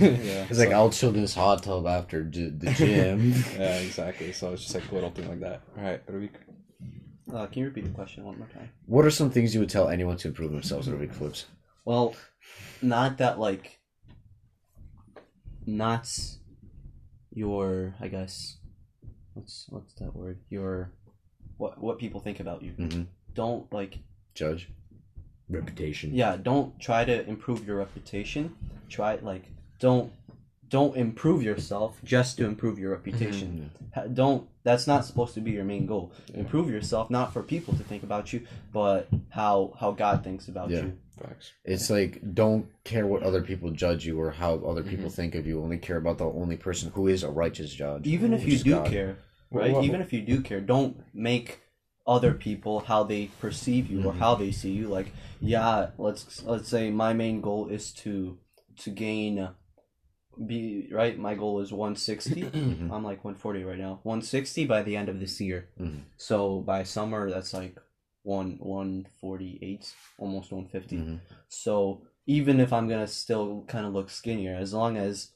yeah 0.00 0.46
it's 0.48 0.58
so. 0.58 0.64
like 0.64 0.72
i'll 0.72 0.90
chill 0.90 1.12
this 1.12 1.34
hot 1.34 1.62
tub 1.62 1.86
after 1.86 2.22
d- 2.22 2.50
the 2.50 2.72
gym 2.72 3.32
yeah 3.58 3.78
exactly 3.78 4.32
so 4.32 4.52
it's 4.52 4.62
just 4.62 4.74
like 4.74 4.90
a 4.90 4.94
little 4.94 5.10
thing 5.10 5.28
like 5.28 5.40
that 5.40 5.62
all 5.76 5.84
right 5.84 6.06
Rubik. 6.06 6.30
Uh, 7.32 7.46
can 7.46 7.60
you 7.60 7.64
repeat 7.66 7.84
the 7.84 7.90
question 7.90 8.24
one 8.24 8.38
more 8.38 8.46
time? 8.54 8.70
What 8.86 9.04
are 9.04 9.10
some 9.10 9.30
things 9.30 9.52
you 9.52 9.60
would 9.60 9.68
tell 9.68 9.88
anyone 9.88 10.16
to 10.18 10.28
improve 10.28 10.52
themselves 10.52 10.88
over 10.88 11.06
flips? 11.08 11.46
Well, 11.86 12.14
not 12.82 13.16
that 13.18 13.38
like, 13.38 13.78
not 15.64 16.10
your. 17.32 17.94
I 18.00 18.08
guess, 18.08 18.58
what's 19.34 19.66
what's 19.70 19.94
that 19.94 20.14
word? 20.14 20.40
Your, 20.50 20.90
what 21.56 21.80
what 21.80 21.98
people 21.98 22.20
think 22.20 22.40
about 22.40 22.62
you. 22.62 22.72
hmm 22.72 23.02
Don't 23.34 23.72
like 23.72 23.98
Judge. 24.34 24.68
Reputation. 25.48 26.12
yeah 26.12 26.36
don't 26.36 26.76
try 26.80 27.04
to 27.04 27.24
improve 27.28 27.64
your 27.64 27.76
reputation 27.76 28.52
try 28.88 29.14
like 29.22 29.44
don't 29.78 30.10
don't 30.68 30.96
improve 30.96 31.42
yourself 31.42 31.98
just 32.04 32.36
to 32.38 32.44
improve 32.44 32.78
your 32.78 32.90
reputation 32.92 33.70
Ha- 33.94 34.06
don't 34.12 34.48
that's 34.64 34.86
not 34.86 35.04
supposed 35.04 35.34
to 35.34 35.40
be 35.40 35.52
your 35.52 35.64
main 35.64 35.86
goal 35.86 36.12
Yeah. 36.32 36.40
improve 36.40 36.68
yourself 36.70 37.08
not 37.10 37.32
for 37.32 37.42
people 37.42 37.74
to 37.74 37.84
think 37.84 38.02
about 38.02 38.32
you 38.32 38.40
but 38.72 39.08
how 39.30 39.74
how 39.80 39.92
god 39.92 40.24
thinks 40.24 40.48
about 40.48 40.70
Yeah. 40.70 40.82
you 40.82 40.92
Facts. 41.18 41.52
It's 41.64 41.88
like 41.88 42.20
don't 42.34 42.66
care 42.84 43.06
what 43.06 43.22
other 43.22 43.40
people 43.40 43.70
judge 43.70 44.04
you 44.04 44.20
or 44.20 44.30
how 44.32 44.56
other 44.56 44.82
people 44.82 45.08
think 45.08 45.34
of 45.34 45.46
you. 45.46 45.62
Only 45.62 45.78
care 45.78 45.96
about 45.96 46.18
the 46.18 46.26
only 46.26 46.58
person 46.58 46.90
who 46.94 47.08
is 47.08 47.22
a 47.22 47.30
righteous 47.30 47.72
judge. 47.72 48.06
even 48.06 48.34
if 48.34 48.44
you 48.46 48.58
do 48.58 48.72
God. 48.72 48.90
care 48.90 49.16
right 49.50 49.72
Well, 49.72 49.82
even 49.82 50.02
if 50.02 50.12
you 50.12 50.20
do 50.20 50.42
care 50.42 50.60
don't 50.60 50.94
make 51.14 51.60
other 52.06 52.34
people 52.34 52.80
how 52.80 53.02
they 53.02 53.30
perceive 53.40 53.90
you 53.90 54.00
or 54.04 54.12
Mhm. 54.12 54.18
how 54.18 54.34
they 54.34 54.50
see 54.50 54.72
you 54.72 54.88
like 54.88 55.10
yeah 55.40 55.88
let's 55.96 56.44
let's 56.44 56.68
say 56.68 56.90
my 56.90 57.14
main 57.14 57.40
goal 57.40 57.68
is 57.68 57.92
to 58.04 58.36
to 58.82 58.90
gain 58.90 59.38
uh, 59.38 59.52
be 60.44 60.88
right 60.92 61.18
my 61.18 61.34
goal 61.34 61.60
is 61.60 61.72
160 61.72 62.42
Mhm. 62.44 62.90
i'm 62.92 63.02
like 63.04 63.24
140 63.24 63.64
right 63.64 63.78
now 63.78 64.00
160 64.02 64.66
by 64.66 64.82
the 64.82 64.94
end 64.96 65.08
of 65.08 65.18
this 65.18 65.40
year 65.40 65.68
Mhm. 65.80 66.02
so 66.16 66.60
by 66.60 66.82
summer 66.82 67.30
that's 67.30 67.54
like 67.54 67.76
one 68.22 68.58
148 68.60 69.94
almost 70.18 70.52
150 70.52 70.96
Mhm. 70.96 71.20
so 71.48 72.02
even 72.26 72.58
if 72.58 72.72
I'm 72.72 72.88
gonna 72.88 73.06
still 73.06 73.64
kind 73.68 73.86
of 73.86 73.92
look 73.94 74.10
skinnier, 74.10 74.56
as 74.56 74.74
long 74.74 74.96
as 74.96 75.30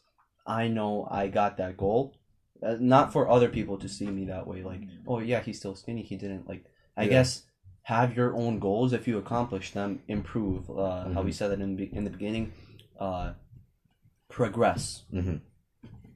I 0.44 0.66
know 0.66 1.06
I 1.08 1.28
got 1.28 1.56
that 1.58 1.76
goal, 1.76 2.16
uh, 2.66 2.78
not 2.80 3.12
for 3.12 3.28
other 3.30 3.48
people 3.48 3.78
to 3.78 3.88
see 3.88 4.10
me 4.10 4.24
that 4.24 4.44
way, 4.48 4.64
like, 4.64 4.82
oh 5.06 5.20
yeah, 5.20 5.40
he's 5.40 5.58
still 5.58 5.76
skinny. 5.76 6.02
He 6.02 6.16
didn't 6.16 6.48
like. 6.48 6.64
I 6.96 7.04
Yeah. 7.04 7.10
guess 7.10 7.46
have 7.82 8.16
your 8.16 8.34
own 8.34 8.58
goals. 8.58 8.92
If 8.92 9.06
you 9.06 9.18
accomplish 9.18 9.70
them, 9.70 10.02
improve. 10.08 10.68
Uh, 10.68 11.10
How 11.14 11.22
we 11.22 11.30
said 11.30 11.48
that 11.52 11.60
in 11.60 11.78
in 11.78 12.02
the 12.02 12.10
beginning, 12.10 12.52
uh, 12.98 13.34
progress. 14.30 15.04
Mhm. 15.12 15.40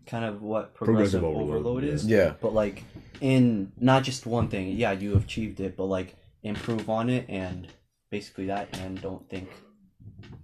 Kind 0.07 0.25
of 0.25 0.43
what 0.43 0.75
Progressive 0.75 1.21
progressive, 1.21 1.25
overload, 1.25 1.51
overload, 1.67 1.85
is 1.85 2.07
Yeah. 2.07 2.35
but 2.41 2.53
like 2.55 2.85
in 3.21 3.73
not 3.79 4.03
just 4.03 4.27
one 4.27 4.49
thing 4.49 4.69
yeah 4.77 4.93
you 4.93 5.17
achieved 5.17 5.61
it 5.61 5.77
but 5.77 5.85
like 5.85 6.17
improve 6.43 6.91
on 6.91 7.09
it 7.09 7.25
and 7.29 7.69
basically 8.11 8.47
that 8.47 8.77
and 8.81 9.01
don't 9.01 9.29
think 9.31 9.49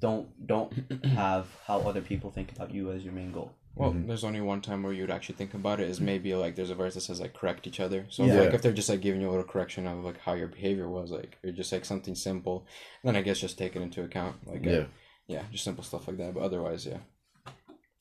don't 0.00 0.28
don't 0.46 0.72
have 1.04 1.46
how 1.66 1.78
other 1.80 2.00
people 2.00 2.30
think 2.30 2.52
about 2.52 2.72
you 2.72 2.90
as 2.92 3.02
your 3.04 3.12
main 3.12 3.32
goal 3.32 3.52
Well, 3.76 3.92
Mhm. 3.92 4.06
there's 4.08 4.24
only 4.24 4.40
one 4.40 4.60
time 4.60 4.82
where 4.82 4.92
you'd 4.92 5.10
actually 5.16 5.36
think 5.36 5.54
about 5.54 5.78
it 5.80 5.88
is 5.88 6.00
maybe 6.00 6.34
like 6.34 6.54
there's 6.56 6.70
a 6.70 6.74
verse 6.74 6.94
that 6.94 7.02
says 7.02 7.20
like 7.20 7.34
correct 7.34 7.66
each 7.66 7.80
other. 7.80 8.04
So 8.08 8.24
Yeah. 8.24 8.32
if, 8.34 8.40
like 8.46 8.54
if 8.54 8.62
they're 8.62 8.72
just 8.80 8.88
like 8.88 9.00
giving 9.00 9.20
you 9.20 9.28
a 9.28 9.34
little 9.34 9.44
correction 9.52 9.86
of 9.86 10.04
like 10.04 10.18
how 10.26 10.34
your 10.34 10.48
behavior 10.48 10.88
was, 10.88 11.10
like 11.10 11.38
or 11.44 11.52
just 11.52 11.70
like 11.72 11.84
something 11.84 12.14
simple, 12.16 12.66
then 13.04 13.14
I 13.16 13.22
guess 13.22 13.38
just 13.38 13.56
take 13.58 13.76
it 13.76 13.82
into 13.82 14.02
account. 14.02 14.34
Like 14.46 14.66
uh, 14.66 14.70
Yeah. 14.70 14.84
yeah, 15.28 15.42
just 15.52 15.64
simple 15.64 15.84
stuff 15.84 16.08
like 16.08 16.16
that. 16.18 16.34
But 16.34 16.42
otherwise, 16.42 16.84
yeah. 16.84 16.98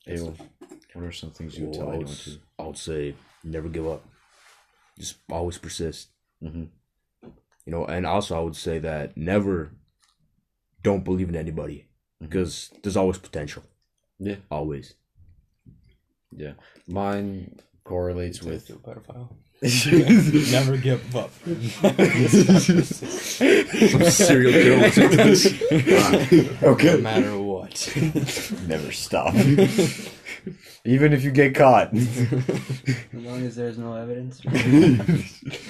Good 0.06 0.18
Ew. 0.18 0.36
What 0.94 1.04
are 1.04 1.12
some 1.12 1.30
things 1.30 1.56
you 1.58 1.66
would 1.66 1.76
Well, 1.76 1.86
tell 1.86 1.94
I, 1.94 1.98
would, 1.98 2.06
anyone 2.08 2.16
to? 2.24 2.38
I 2.58 2.62
would 2.66 2.76
say 2.78 3.14
never 3.44 3.68
give 3.68 3.86
up. 3.86 4.02
Just 4.98 5.16
always 5.30 5.58
persist. 5.58 6.08
hmm 6.42 6.64
You 7.22 7.72
know, 7.72 7.84
and 7.86 8.06
also 8.06 8.36
I 8.36 8.40
would 8.40 8.56
say 8.56 8.78
that 8.80 9.16
never 9.16 9.72
don't 10.82 11.04
believe 11.04 11.28
in 11.28 11.36
anybody 11.36 11.86
Mhm. 12.22 12.28
because 12.28 12.70
there's 12.82 12.96
always 12.96 13.18
potential. 13.18 13.62
Yeah. 14.18 14.36
Always. 14.50 14.94
Yeah. 16.36 16.52
Mine 16.86 17.58
correlates 17.84 18.42
With 18.42 18.68
with. 18.68 18.76
a 18.76 18.80
pedophile. 18.80 19.28
Never 20.52 20.76
give 20.78 21.14
up. 21.14 21.30
Some 22.30 24.04
serial 24.10 24.52
killer 24.52 24.76
listening 24.78 25.10
to 25.10 25.16
this. 25.16 26.62
no 26.62 26.68
okay. 26.72 26.96
matter 27.00 27.38
what. 27.38 27.49
Never 28.66 28.92
stop. 28.92 29.34
Even 30.84 31.12
if 31.12 31.24
you 31.24 31.30
get 31.30 31.54
caught. 31.54 31.94
as 31.94 33.06
long 33.12 33.44
as 33.44 33.56
there's 33.56 33.78
no 33.78 33.94
evidence 33.94 34.40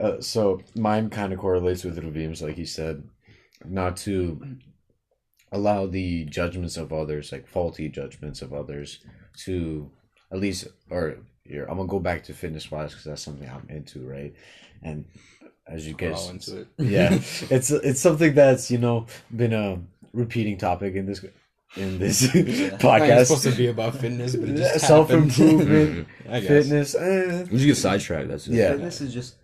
uh, 0.00 0.20
so 0.20 0.62
mine 0.74 1.10
kind 1.10 1.32
of 1.32 1.38
correlates 1.38 1.84
with 1.84 2.02
Ruvim's, 2.02 2.42
like 2.42 2.56
he 2.56 2.64
said, 2.64 3.04
not 3.64 3.96
to 3.98 4.40
allow 5.52 5.86
the 5.86 6.24
judgments 6.24 6.76
of 6.76 6.92
others, 6.92 7.30
like 7.30 7.46
faulty 7.46 7.88
judgments 7.88 8.42
of 8.42 8.52
others, 8.52 9.00
to 9.44 9.90
at 10.32 10.40
least 10.40 10.66
or 10.90 11.18
your. 11.44 11.70
I'm 11.70 11.76
gonna 11.76 11.88
go 11.88 12.00
back 12.00 12.24
to 12.24 12.34
fitness 12.34 12.70
wise 12.70 12.90
because 12.90 13.04
that's 13.04 13.22
something 13.22 13.48
I'm 13.48 13.66
into, 13.68 14.06
right? 14.06 14.34
And 14.82 15.04
as 15.66 15.86
you 15.86 15.94
We're 16.00 16.10
guys, 16.10 16.28
into 16.28 16.62
it. 16.62 16.68
yeah, 16.78 17.10
it's 17.50 17.70
it's 17.70 18.00
something 18.00 18.34
that's 18.34 18.70
you 18.70 18.78
know 18.78 19.06
been 19.34 19.52
a 19.52 19.78
repeating 20.12 20.58
topic 20.58 20.94
in 20.94 21.06
this 21.06 21.24
in 21.76 21.98
this 21.98 22.22
Not 22.34 22.36
even 22.44 22.70
podcast. 22.78 23.26
supposed 23.26 23.44
to 23.44 23.52
be 23.52 23.68
about 23.68 23.96
fitness, 23.96 24.36
but 24.36 24.48
it 24.50 24.56
just 24.56 24.86
self 24.86 25.10
improvement, 25.10 26.06
I 26.28 26.40
fitness. 26.40 26.94
eh. 26.94 27.46
You 27.50 27.66
get 27.66 27.76
sidetracked. 27.76 28.28
That's 28.28 28.46
it. 28.46 28.54
Yeah. 28.54 28.74
This 28.74 29.00
is 29.00 29.12
just 29.14 29.36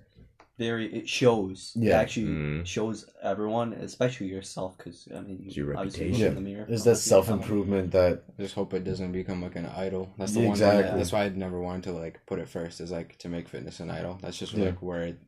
very. 0.59 0.93
It 0.93 1.09
shows. 1.09 1.73
It 1.77 1.85
Yeah. 1.85 2.01
actually 2.01 2.27
Mm. 2.27 2.67
shows 2.67 3.07
everyone, 3.23 3.73
especially 3.75 4.27
yourself, 4.27 4.77
because 4.77 5.09
I 5.15 5.21
mean, 5.21 5.45
It's 5.47 5.57
your 5.57 5.67
reputation. 5.67 6.13
look 6.19 6.29
in 6.29 6.35
the 6.35 6.41
mirror. 6.51 6.67
Is 6.69 6.85
that 6.85 6.97
self 6.97 7.31
improvement 7.31 7.93
that 7.93 8.25
I 8.39 8.43
just 8.43 8.55
hope 8.55 8.75
it 8.75 8.85
doesn't 8.85 9.13
become 9.13 9.41
like 9.43 9.57
an 9.57 9.67
idol. 9.67 10.13
That's 10.19 10.33
the 10.35 10.41
Yeah, 10.41 10.49
one. 10.49 10.59
Where, 10.59 10.73
exactly. 10.81 10.99
that's 10.99 11.13
why 11.13 11.25
I 11.25 11.29
never 11.31 11.61
wanted 11.61 11.85
to 11.85 11.93
like 11.93 12.21
put 12.27 12.39
it 12.41 12.49
first. 12.49 12.81
Is 12.81 12.91
like 12.91 13.17
to 13.19 13.29
make 13.29 13.49
fitness 13.49 13.81
an 13.81 13.91
idol. 13.91 14.19
That's 14.21 14.39
just 14.39 14.53
Yeah. 14.55 14.67
like 14.67 14.83
where 14.83 15.03
it 15.03 15.19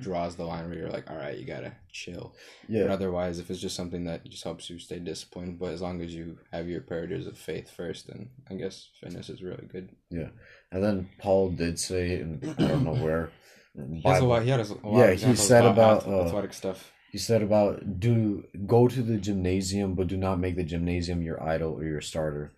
draws 0.00 0.36
the 0.36 0.44
line 0.44 0.68
where 0.68 0.76
you're 0.78 0.90
like, 0.90 1.08
all 1.10 1.16
right, 1.16 1.38
you 1.38 1.46
gotta 1.46 1.72
chill. 1.92 2.34
But 2.68 2.74
yeah 2.74 2.84
otherwise, 2.92 3.38
if 3.38 3.50
it's 3.50 3.60
just 3.60 3.76
something 3.76 4.04
that 4.04 4.28
just 4.28 4.44
helps 4.44 4.68
you 4.68 4.78
stay 4.78 4.98
disciplined, 4.98 5.58
but 5.58 5.70
as 5.72 5.80
long 5.80 6.02
as 6.02 6.14
you 6.14 6.38
have 6.52 6.68
your 6.68 6.80
priorities 6.82 7.26
of 7.26 7.38
faith 7.38 7.70
first, 7.70 8.08
then 8.08 8.28
I 8.50 8.54
guess 8.54 8.90
fitness 9.00 9.30
is 9.30 9.42
really 9.42 9.66
good. 9.66 9.88
Yeah, 10.10 10.30
and 10.72 10.82
then 10.84 11.08
Paul 11.18 11.50
did 11.50 11.78
say 11.78 12.16
and 12.20 12.44
I 12.58 12.68
don't 12.68 12.84
know 12.84 12.94
where 12.94 13.30
He 13.74 14.02
has 14.02 14.20
a 14.20 14.24
lot. 14.24 14.42
He 14.42 14.50
had 14.50 14.60
a 14.60 14.64
lot 14.86 14.98
Yeah, 14.98 15.12
he 15.12 15.36
said 15.36 15.64
about, 15.64 16.02
ath- 16.02 16.08
uh, 16.08 16.22
athletic 16.26 16.52
stuff. 16.52 16.90
he 17.12 17.18
said 17.18 17.42
about 17.42 18.00
do 18.00 18.44
go 18.66 18.88
to 18.88 19.02
the 19.02 19.16
gymnasium 19.16 19.94
but 19.94 20.06
do 20.08 20.16
not 20.16 20.38
make 20.38 20.56
the 20.56 20.64
gymnasium 20.64 21.22
your 21.22 21.42
idol 21.42 21.72
or 21.78 21.84
your 21.84 22.00
starter 22.00 22.52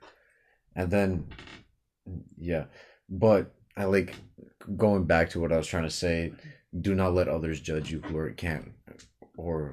and 0.76 0.90
then 0.90 1.26
yeah 2.38 2.64
but 3.08 3.54
i 3.76 3.84
like 3.84 4.14
going 4.76 5.04
back 5.04 5.30
to 5.30 5.40
what 5.40 5.52
i 5.52 5.56
was 5.56 5.66
trying 5.66 5.84
to 5.84 5.90
say 6.04 6.32
do 6.78 6.94
not 6.94 7.14
let 7.14 7.28
others 7.28 7.60
judge 7.60 7.90
you 7.90 8.00
who 8.00 8.30
can't 8.34 8.72
or 9.38 9.72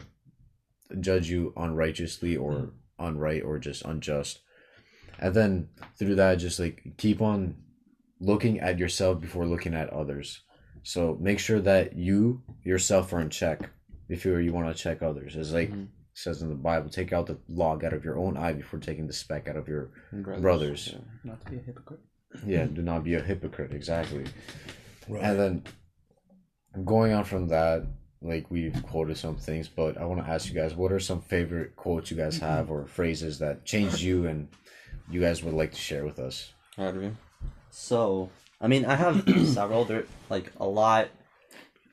judge 1.02 1.30
you 1.30 1.54
unrighteously 1.58 2.38
or 2.38 2.72
unright 3.00 3.44
or 3.46 3.60
just 3.60 3.84
unjust 3.86 4.40
and 5.20 5.34
then 5.36 5.68
through 5.98 6.16
that 6.16 6.36
just 6.36 6.60
like 6.60 6.94
keep 6.98 7.22
on 7.22 7.56
looking 8.22 8.60
at 8.60 8.80
yourself 8.80 9.20
before 9.20 9.46
looking 9.46 9.74
at 9.74 9.90
others 9.90 10.42
so 10.84 11.18
make 11.20 11.40
sure 11.40 11.60
that 11.62 11.96
you 11.96 12.42
yourself 12.64 13.12
are 13.14 13.22
in 13.22 13.30
check 13.30 13.70
before 14.08 14.40
you 14.42 14.54
want 14.54 14.68
to 14.76 14.82
check 14.84 15.02
others. 15.02 15.36
It's 15.36 15.52
like 15.52 15.72
Mhm. 15.72 15.84
it 15.84 15.90
says 16.14 16.42
in 16.42 16.50
the 16.50 16.56
Bible, 16.56 16.90
take 16.90 17.14
out 17.14 17.28
the 17.28 17.38
log 17.48 17.84
out 17.84 17.94
of 17.94 18.04
your 18.04 18.18
own 18.18 18.38
eye 18.38 18.54
before 18.54 18.80
taking 18.80 19.08
the 19.08 19.14
speck 19.14 19.48
out 19.48 19.56
of 19.56 19.68
your 19.68 19.92
Brothers. 20.12 20.42
brothers. 20.42 20.90
Yeah. 20.94 21.00
Not 21.32 21.46
to 21.46 21.52
be 21.52 21.58
a 21.58 21.62
hypocrite. 21.62 22.00
yeah. 22.46 22.66
Do 22.66 22.82
not 22.82 23.04
be 23.04 23.14
a 23.16 23.22
hypocrite. 23.22 23.72
Exactly. 23.74 24.26
Right. 25.08 25.24
And 25.24 25.40
then 25.40 25.64
going 26.86 27.14
on 27.14 27.24
from 27.24 27.48
that, 27.50 27.84
like 28.22 28.50
we've 28.52 28.82
quoted 28.84 29.18
some 29.18 29.36
things, 29.38 29.68
but 29.70 29.98
I 29.98 30.06
want 30.06 30.24
to 30.24 30.30
ask 30.30 30.48
you 30.50 30.54
guys, 30.54 30.76
what 30.76 30.92
are 30.92 31.00
some 31.00 31.22
favorite 31.22 31.76
quotes 31.76 32.12
you 32.12 32.18
guys 32.18 32.38
have 32.40 32.70
or 32.70 32.86
phrases 32.86 33.40
that 33.40 33.64
changed 33.66 34.02
you 34.02 34.28
and 34.28 34.50
you 35.10 35.22
guys 35.22 35.44
would 35.44 35.54
like 35.54 35.72
to 35.72 35.78
share 35.80 36.04
with 36.06 36.20
us? 36.20 36.54
Right, 36.78 36.94
Ravi? 36.94 37.12
So, 37.72 38.30
I 38.62 38.68
mean, 38.68 38.86
I 38.86 38.96
have 38.96 39.24
several. 39.46 39.86
They're 39.86 40.06
like 40.30 40.52
a 40.60 40.66
lot. 40.68 41.10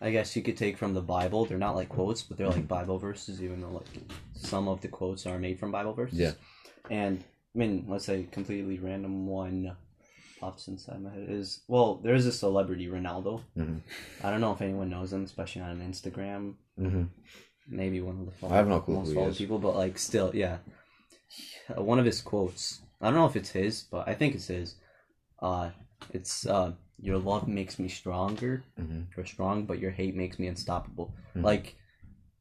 I 0.00 0.10
guess 0.10 0.36
you 0.36 0.42
could 0.42 0.56
take 0.58 0.76
from 0.76 0.92
the 0.94 1.00
Bible. 1.00 1.46
They're 1.46 1.56
not 1.58 1.74
like 1.76 1.88
quotes, 1.88 2.22
but 2.22 2.36
they're 2.36 2.48
like 2.50 2.68
Bible 2.68 2.98
verses, 2.98 3.42
even 3.42 3.60
though 3.62 3.70
like 3.70 3.86
some 4.34 4.68
of 4.68 4.80
the 4.82 4.88
quotes 4.88 5.26
are 5.26 5.38
made 5.38 5.58
from 5.58 5.72
Bible 5.72 5.94
verses. 5.94 6.18
Yeah. 6.18 6.32
And 6.90 7.24
I 7.54 7.58
mean, 7.58 7.86
let's 7.88 8.04
say 8.04 8.26
completely 8.30 8.78
random 8.78 9.26
one 9.26 9.74
pops 10.38 10.68
inside 10.68 11.00
my 11.02 11.10
head 11.10 11.26
is 11.30 11.62
well, 11.66 11.94
there's 12.02 12.26
a 12.26 12.32
celebrity 12.32 12.88
Ronaldo. 12.88 13.42
Mhm. 13.56 13.80
I 14.22 14.30
don't 14.30 14.42
know 14.42 14.52
if 14.52 14.60
anyone 14.60 14.90
knows 14.90 15.12
him, 15.12 15.24
especially 15.24 15.62
on 15.62 15.80
Instagram. 15.80 16.54
Mm-hmm. 16.78 17.04
Maybe 17.68 18.00
one 18.02 18.20
of 18.20 18.26
the 18.26 18.32
follow- 18.32 18.52
I 18.52 18.56
have 18.58 18.68
no 18.68 18.80
clue 18.80 18.96
most 18.96 19.06
who 19.06 19.10
he 19.12 19.16
followed 19.16 19.28
is. 19.30 19.38
people, 19.38 19.58
but 19.58 19.76
like 19.76 19.98
still, 19.98 20.30
yeah. 20.34 20.58
Uh, 21.76 21.82
One 21.82 21.98
of 21.98 22.04
his 22.04 22.20
quotes. 22.20 22.80
I 23.00 23.06
don't 23.06 23.14
know 23.14 23.26
if 23.26 23.34
it's 23.34 23.50
his, 23.50 23.82
but 23.90 24.06
I 24.06 24.14
think 24.14 24.34
it's 24.34 24.46
his. 24.48 24.74
Uh, 25.40 25.70
it's 26.12 26.46
uh, 26.46 26.72
your 27.00 27.18
love 27.18 27.46
makes 27.48 27.78
me 27.78 27.88
stronger 27.88 28.62
Mm-hmm. 28.80 29.18
or 29.20 29.24
strong, 29.26 29.66
but 29.66 29.78
your 29.78 29.90
hate 29.90 30.14
makes 30.16 30.38
me 30.38 30.46
unstoppable. 30.46 31.14
Mhm. 31.34 31.42
Like, 31.44 31.76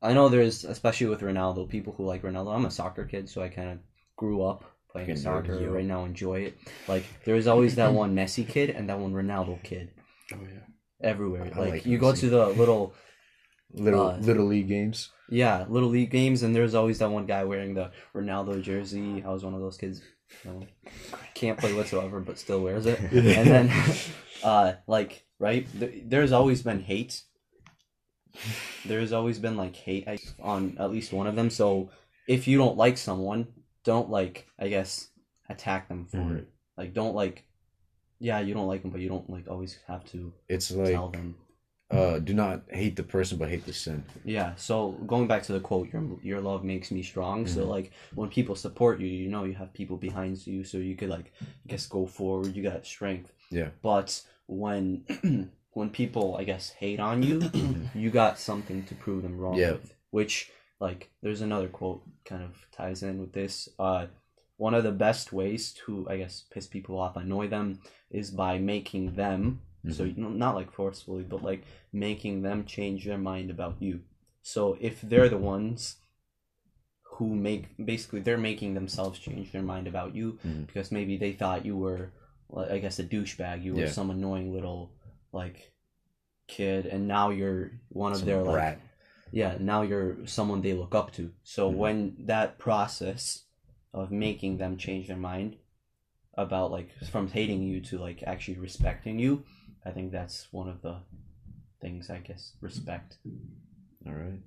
I 0.01 0.13
know 0.13 0.29
there's 0.29 0.63
especially 0.65 1.07
with 1.07 1.21
Ronaldo, 1.21 1.67
people 1.67 1.93
who 1.93 2.05
like 2.05 2.21
Ronaldo. 2.23 2.55
I'm 2.55 2.65
a 2.65 2.71
soccer 2.71 3.05
kid, 3.05 3.29
so 3.29 3.41
I 3.41 3.49
kind 3.49 3.69
of 3.71 3.79
grew 4.17 4.43
up 4.43 4.63
playing 4.91 5.15
soccer. 5.17 5.69
Right 5.71 5.85
now, 5.85 6.05
enjoy 6.05 6.41
it. 6.41 6.57
Like, 6.87 7.03
there's 7.25 7.47
always 7.47 7.75
that 7.75 7.91
one 7.93 8.15
Messi 8.15 8.47
kid 8.47 8.69
and 8.69 8.87
that 8.89 8.99
one 8.99 9.13
Ronaldo 9.13 9.61
kid 9.63 9.91
Oh 10.33 10.37
yeah. 10.43 10.61
everywhere. 11.01 11.51
I 11.55 11.59
like, 11.59 11.69
like 11.71 11.85
you 11.85 11.97
go 11.97 12.13
to 12.13 12.29
the 12.29 12.47
little 12.47 12.93
Little 13.73 14.07
Uh, 14.11 14.17
little 14.19 14.45
league 14.45 14.69
games. 14.69 15.09
Yeah, 15.27 15.65
little 15.67 15.89
league 15.89 16.11
games, 16.11 16.43
and 16.43 16.55
there's 16.55 16.75
always 16.75 16.99
that 16.99 17.09
one 17.09 17.25
guy 17.25 17.43
wearing 17.43 17.73
the 17.73 17.91
Ronaldo 18.13 18.61
jersey. 18.61 19.21
I 19.25 19.29
was 19.31 19.43
one 19.43 19.53
of 19.55 19.59
those 19.59 19.75
kids. 19.75 20.01
Can't 21.33 21.57
play 21.59 21.73
whatsoever, 21.73 22.19
but 22.19 22.37
still 22.37 22.61
wears 22.61 22.85
it. 22.85 22.99
And 23.11 23.47
then, 23.49 23.71
uh, 24.43 24.73
like, 24.87 25.25
right? 25.39 25.67
Th- 25.79 26.03
there's 26.05 26.31
always 26.31 26.61
been 26.61 26.81
hate. 26.81 27.21
There's 28.85 29.11
always 29.13 29.39
been 29.39 29.57
like 29.57 29.75
hate 29.75 30.07
on 30.41 30.77
at 30.79 30.91
least 30.91 31.13
one 31.13 31.27
of 31.27 31.35
them. 31.35 31.49
So 31.49 31.89
if 32.27 32.47
you 32.47 32.57
don't 32.57 32.77
like 32.77 32.97
someone, 32.97 33.47
don't 33.83 34.09
like, 34.09 34.47
I 34.59 34.67
guess, 34.67 35.09
attack 35.49 35.87
them 35.87 36.05
for 36.07 36.17
Mhm. 36.17 36.37
it. 36.39 36.47
Like, 36.77 36.93
don't 36.93 37.15
like, 37.15 37.45
yeah, 38.19 38.39
you 38.39 38.53
don't 38.53 38.67
like 38.67 38.81
them, 38.81 38.91
but 38.91 39.01
you 39.01 39.09
don't 39.09 39.29
like 39.29 39.47
always 39.47 39.79
have 39.87 40.03
to 40.11 40.33
It's 40.49 40.71
like 40.71 41.11
them. 41.11 41.35
Uh, 41.91 42.19
do 42.19 42.33
not 42.33 42.63
hate 42.69 42.95
the 42.95 43.03
person, 43.03 43.37
but 43.37 43.49
hate 43.49 43.65
the 43.65 43.73
sin. 43.73 44.03
Yeah, 44.23 44.55
so 44.55 44.91
going 45.05 45.27
back 45.27 45.43
to 45.43 45.53
the 45.53 45.59
quote, 45.59 45.91
your 45.93 46.03
your 46.23 46.41
love 46.41 46.63
makes 46.63 46.89
me 46.91 47.03
strong. 47.03 47.45
So 47.47 47.61
Mhm. 47.65 47.69
like 47.69 47.91
when 48.15 48.29
people 48.29 48.55
support 48.55 48.99
you, 48.99 49.07
you 49.07 49.29
know 49.29 49.43
you 49.43 49.53
have 49.53 49.71
people 49.73 49.97
behind 49.97 50.45
you, 50.47 50.63
so 50.63 50.77
you 50.77 50.95
could 50.95 51.09
like 51.09 51.31
I 51.41 51.45
guess 51.67 51.85
go 51.87 52.05
forward. 52.07 52.55
You 52.55 52.63
got 52.63 52.85
strength. 52.85 53.31
Yeah. 53.51 53.69
But 53.81 54.23
when 54.47 55.05
when 55.73 55.89
people 55.91 56.35
I 56.37 56.43
guess 56.43 56.71
hate 56.71 56.99
on 56.99 57.21
you, 57.21 57.39
you 57.93 58.09
got 58.09 58.39
something 58.39 58.83
to 58.85 58.95
prove 58.95 59.21
them 59.23 59.37
wrong 59.37 59.57
Yeah. 59.57 59.73
with. 59.73 59.93
Which 60.09 60.51
like 60.79 61.11
there's 61.21 61.41
another 61.41 61.67
quote 61.69 62.01
kind 62.25 62.41
of 62.43 62.65
ties 62.71 63.03
in 63.03 63.19
with 63.19 63.33
this. 63.33 63.69
Uh, 63.77 64.07
one 64.57 64.73
of 64.73 64.83
the 64.83 64.91
best 64.91 65.31
ways 65.33 65.73
to 65.85 66.07
I 66.09 66.17
guess 66.17 66.43
piss 66.49 66.65
people 66.65 66.97
off, 66.99 67.15
annoy 67.15 67.47
them, 67.47 67.79
is 68.09 68.31
by 68.31 68.57
making 68.57 69.13
them. 69.15 69.61
So 69.93 70.05
know, 70.05 70.29
not 70.29 70.55
like 70.55 70.71
forcefully, 70.71 71.23
but 71.23 71.43
like 71.43 71.63
making 71.93 72.41
them 72.41 72.65
change 72.65 73.05
their 73.05 73.17
mind 73.17 73.49
about 73.51 73.75
you. 73.79 74.01
So 74.41 74.77
if 74.79 75.01
they're 75.01 75.29
the 75.29 75.37
ones 75.37 75.97
who 77.03 77.33
make 77.35 77.65
basically 77.83 78.19
they're 78.19 78.37
making 78.37 78.73
themselves 78.73 79.19
change 79.19 79.51
their 79.51 79.61
mind 79.61 79.87
about 79.87 80.13
you 80.15 80.37
Mhm. 80.45 80.67
because 80.67 80.91
maybe 80.91 81.17
they 81.17 81.31
thought 81.33 81.65
you 81.65 81.77
were 81.77 82.11
I 82.55 82.77
guess 82.79 82.99
a 82.99 83.03
douchebag, 83.03 83.63
you 83.63 83.73
were 83.73 83.81
Yeah. 83.81 83.91
some 83.91 84.09
annoying 84.11 84.53
little 84.53 84.91
like 85.31 85.73
kid 86.47 86.85
and 86.85 87.07
now 87.07 87.29
you're 87.31 87.71
one 87.89 88.11
of 88.11 88.19
Some 88.19 88.27
their 88.27 88.43
like 88.43 88.79
yeah, 89.31 89.57
now 89.59 89.81
you're 89.81 90.25
someone 90.27 90.61
they 90.61 90.73
look 90.73 90.93
up 90.95 91.11
to. 91.13 91.31
So 91.43 91.69
Mhm. 91.69 91.75
when 91.77 92.15
that 92.25 92.57
process 92.57 93.45
of 93.93 94.11
making 94.11 94.57
them 94.57 94.77
change 94.77 95.07
their 95.07 95.17
mind 95.17 95.57
about 96.35 96.71
like 96.71 96.91
from 97.05 97.27
hating 97.29 97.63
you 97.63 97.81
to 97.81 97.97
like 97.97 98.23
actually 98.23 98.57
respecting 98.59 99.19
you, 99.19 99.43
I 99.85 99.91
think 99.91 100.11
that's 100.11 100.47
one 100.51 100.67
of 100.67 100.81
the 100.81 100.97
things 101.81 102.09
I 102.09 102.17
guess 102.17 102.53
respect. 102.61 103.17
All 104.07 104.13
right. 104.13 104.39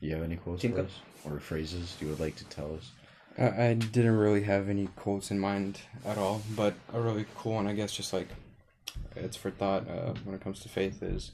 Do 0.00 0.06
you 0.06 0.14
have 0.14 0.24
any 0.24 0.36
quotes 0.36 0.62
Think 0.62 0.74
for 0.74 0.82
us 0.82 0.90
or 1.24 1.38
phrases 1.38 1.96
you 2.00 2.08
would 2.08 2.18
like 2.20 2.34
to 2.36 2.44
tell 2.46 2.74
us? 2.74 2.90
I, 3.38 3.68
I 3.68 3.74
didn't 3.74 4.16
really 4.16 4.42
have 4.42 4.68
any 4.68 4.88
quotes 4.96 5.30
in 5.30 5.38
mind 5.38 5.80
at 6.04 6.18
all, 6.18 6.42
but 6.56 6.74
a 6.92 7.00
really 7.00 7.24
cool 7.36 7.54
one, 7.54 7.66
I 7.68 7.72
guess, 7.72 7.92
just 7.92 8.12
like 8.12 8.28
it's 9.14 9.36
for 9.36 9.50
thought 9.50 9.88
uh, 9.88 10.14
when 10.24 10.34
it 10.34 10.40
comes 10.40 10.60
to 10.60 10.68
faith 10.68 11.02
is. 11.02 11.32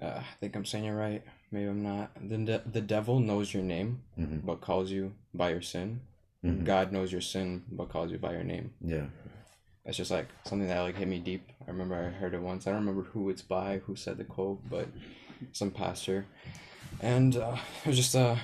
Uh, 0.00 0.06
I 0.20 0.24
think 0.40 0.54
I'm 0.56 0.64
saying 0.64 0.84
it 0.84 0.92
right. 0.92 1.22
Maybe 1.50 1.66
I'm 1.68 1.82
not. 1.82 2.10
The 2.20 2.36
de- 2.38 2.62
the 2.70 2.80
devil 2.80 3.18
knows 3.20 3.52
your 3.54 3.62
name, 3.62 4.02
Mm-hmm. 4.18 4.46
but 4.46 4.60
calls 4.60 4.90
you 4.90 5.14
by 5.32 5.50
your 5.50 5.62
sin. 5.62 6.00
Mhm. 6.44 6.64
God 6.64 6.92
knows 6.92 7.10
your 7.12 7.20
sin, 7.20 7.62
but 7.70 7.88
calls 7.88 8.10
you 8.10 8.18
by 8.18 8.32
your 8.32 8.44
name. 8.44 8.72
Yeah. 8.80 9.06
It's 9.86 9.96
just 9.98 10.10
like 10.10 10.28
something 10.44 10.68
that 10.68 10.80
like 10.80 10.96
hit 10.96 11.08
me 11.08 11.18
deep. 11.18 11.50
I 11.66 11.70
remember 11.70 11.94
I 11.94 12.08
heard 12.18 12.34
it 12.34 12.40
once. 12.40 12.66
I 12.66 12.70
don't 12.70 12.80
remember 12.80 13.02
who 13.10 13.28
it's 13.30 13.42
by, 13.42 13.78
who 13.84 13.96
said 13.96 14.16
the 14.16 14.24
quote, 14.24 14.60
but 14.70 14.88
some 15.52 15.70
pastor, 15.70 16.26
and 17.00 17.36
uh, 17.36 17.56
it 17.84 17.88
was 17.88 17.96
just 17.96 18.14
a 18.14 18.38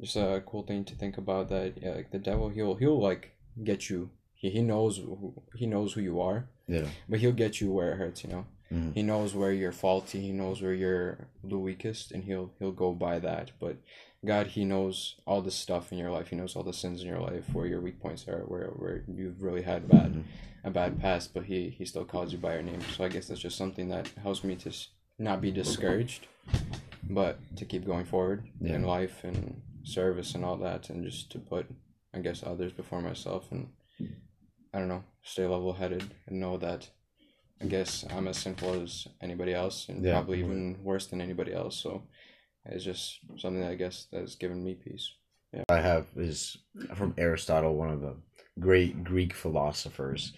just 0.00 0.16
a 0.16 0.42
cool 0.46 0.62
thing 0.62 0.84
to 0.86 0.94
think 0.94 1.18
about. 1.18 1.50
That 1.50 1.74
yeah, 1.82 1.90
like 1.90 2.10
the 2.10 2.18
devil, 2.18 2.48
he'll 2.48 2.74
he'll 2.76 3.00
like 3.00 3.32
get 3.62 3.90
you. 3.90 4.10
He, 4.34 4.50
he 4.50 4.60
knows 4.62 4.96
who, 4.96 5.34
he 5.54 5.66
knows 5.66 5.92
who 5.92 6.00
you 6.00 6.20
are, 6.20 6.46
Yeah. 6.66 6.86
but 7.08 7.20
he'll 7.20 7.32
get 7.32 7.60
you 7.60 7.70
where 7.70 7.92
it 7.92 7.96
hurts. 7.98 8.24
You 8.24 8.30
know, 8.30 8.46
Mhm. 8.72 8.94
He 8.94 9.02
knows 9.02 9.34
where 9.34 9.52
you're 9.52 9.70
faulty. 9.72 10.20
He 10.22 10.32
knows 10.32 10.62
where 10.62 10.72
you're 10.72 11.28
the 11.44 11.58
weakest, 11.58 12.12
and 12.12 12.24
he'll 12.24 12.50
he'll 12.58 12.72
go 12.72 12.92
by 12.92 13.18
that. 13.18 13.50
But 13.60 13.76
God, 14.24 14.46
He 14.46 14.64
knows 14.64 15.16
all 15.26 15.42
the 15.42 15.50
stuff 15.50 15.92
in 15.92 15.98
your 15.98 16.10
life. 16.10 16.28
He 16.28 16.36
knows 16.36 16.56
all 16.56 16.62
the 16.62 16.72
sins 16.72 17.02
in 17.02 17.08
your 17.08 17.20
life, 17.20 17.52
where 17.52 17.66
your 17.66 17.80
weak 17.82 18.00
points 18.00 18.26
are, 18.26 18.38
where 18.46 18.68
where 18.68 19.04
you've 19.06 19.42
really 19.42 19.62
had 19.62 19.86
bad 19.88 20.14
Mhm. 20.14 20.22
A 20.64 20.70
bad 20.70 21.00
past. 21.00 21.34
But 21.34 21.44
He 21.44 21.70
He 21.70 21.84
still 21.84 22.04
calls 22.04 22.32
you 22.32 22.38
by 22.38 22.54
your 22.54 22.62
name. 22.62 22.80
So 22.96 23.04
I 23.04 23.08
guess 23.08 23.28
that's 23.28 23.40
just 23.40 23.56
something 23.58 23.88
that 23.88 24.08
helps 24.22 24.44
me 24.44 24.56
to 24.56 24.72
not 25.18 25.40
be 25.40 25.50
discouraged, 25.50 26.26
but 27.10 27.38
to 27.56 27.64
keep 27.64 27.84
going 27.86 28.04
forward 28.04 28.48
Yeah. 28.60 28.74
in 28.76 28.82
life 28.84 29.24
and 29.24 29.60
service 29.84 30.34
and 30.34 30.44
all 30.44 30.56
that, 30.58 30.90
and 30.90 31.04
just 31.04 31.30
to 31.32 31.38
put 31.38 31.66
I 32.14 32.20
guess 32.20 32.42
others 32.44 32.72
before 32.72 33.00
myself 33.00 33.50
and 33.52 33.68
I 34.74 34.78
don't 34.78 34.88
know, 34.88 35.04
stay 35.22 35.46
level 35.46 35.72
headed 35.72 36.14
and 36.26 36.40
know 36.40 36.56
that 36.58 36.90
I 37.60 37.66
guess 37.66 38.04
I'm 38.10 38.26
as 38.28 38.38
sinful 38.38 38.82
as 38.82 39.06
anybody 39.20 39.54
else 39.54 39.88
and 39.88 40.04
Yeah. 40.04 40.12
probably 40.12 40.40
even 40.40 40.82
worse 40.82 41.06
than 41.06 41.20
anybody 41.20 41.52
else. 41.52 41.76
So 41.76 42.02
it's 42.66 42.84
just 42.84 43.20
something 43.38 43.60
that 43.60 43.70
I 43.70 43.76
guess 43.76 44.06
that's 44.12 44.34
given 44.34 44.62
me 44.64 44.74
peace. 44.74 45.14
I 45.68 45.80
have 45.80 46.06
is 46.16 46.56
from 46.94 47.14
Aristotle, 47.18 47.76
one 47.76 47.90
of 47.90 48.00
the 48.00 48.16
great 48.58 49.04
Greek 49.04 49.32
philosophers. 49.34 50.32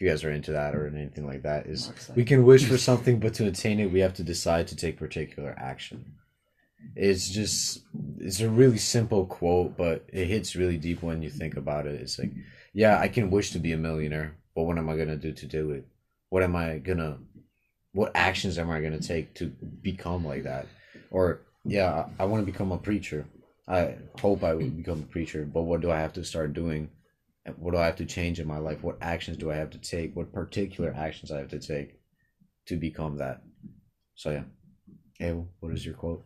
If 0.00 0.04
you 0.04 0.10
guys 0.12 0.24
are 0.24 0.32
into 0.32 0.52
that 0.52 0.74
or 0.74 0.86
anything 0.86 1.26
like 1.26 1.42
that, 1.42 1.66
is 1.66 1.92
we 2.16 2.24
can 2.24 2.46
wish 2.46 2.64
for 2.64 2.78
something, 2.78 3.20
but 3.20 3.34
to 3.34 3.46
attain 3.46 3.78
it, 3.80 3.92
we 3.92 4.00
have 4.00 4.14
to 4.14 4.22
decide 4.22 4.66
to 4.68 4.76
take 4.76 4.96
particular 4.96 5.54
action. 5.58 6.14
It's 6.96 7.28
just 7.28 7.84
it's 8.18 8.40
a 8.40 8.48
really 8.48 8.78
simple 8.78 9.26
quote, 9.26 9.76
but 9.76 10.06
it 10.10 10.24
hits 10.24 10.56
really 10.56 10.78
deep 10.78 11.02
when 11.02 11.20
you 11.20 11.28
think 11.28 11.54
about 11.54 11.86
it. 11.86 12.00
It's 12.00 12.18
like, 12.18 12.32
yeah, 12.72 12.98
I 12.98 13.08
can 13.08 13.28
wish 13.28 13.50
to 13.50 13.58
be 13.58 13.72
a 13.72 13.76
millionaire, 13.76 14.36
but 14.54 14.62
what 14.62 14.78
am 14.78 14.88
I 14.88 14.96
gonna 14.96 15.16
do 15.18 15.32
to 15.32 15.46
do 15.46 15.72
it? 15.72 15.86
What 16.30 16.42
am 16.42 16.56
I 16.56 16.78
gonna 16.78 17.18
what 17.92 18.12
actions 18.14 18.56
am 18.56 18.70
I 18.70 18.80
gonna 18.80 19.00
take 19.00 19.34
to 19.34 19.48
become 19.82 20.24
like 20.24 20.44
that? 20.44 20.66
Or 21.10 21.42
yeah, 21.66 22.06
I, 22.18 22.22
I 22.22 22.24
want 22.24 22.40
to 22.40 22.50
become 22.50 22.72
a 22.72 22.78
preacher. 22.78 23.26
I 23.68 23.96
hope 24.18 24.44
I 24.44 24.54
would 24.54 24.78
become 24.78 25.00
a 25.00 25.12
preacher, 25.12 25.44
but 25.44 25.64
what 25.64 25.82
do 25.82 25.90
I 25.90 26.00
have 26.00 26.14
to 26.14 26.24
start 26.24 26.54
doing? 26.54 26.88
What 27.56 27.72
do 27.72 27.78
I 27.78 27.86
have 27.86 27.96
to 27.96 28.04
change 28.04 28.38
in 28.38 28.46
my 28.46 28.58
life? 28.58 28.82
What 28.82 28.98
actions 29.00 29.38
do 29.38 29.50
I 29.50 29.56
have 29.56 29.70
to 29.70 29.78
take? 29.78 30.14
What 30.14 30.32
particular 30.32 30.94
actions 30.94 31.32
I 31.32 31.38
have 31.38 31.48
to 31.48 31.58
take 31.58 31.98
to 32.66 32.76
become 32.76 33.16
that? 33.16 33.42
So 34.14 34.30
yeah. 34.30 34.42
Abel, 35.20 35.48
what 35.60 35.72
is 35.72 35.84
your 35.84 35.94
quote? 35.94 36.24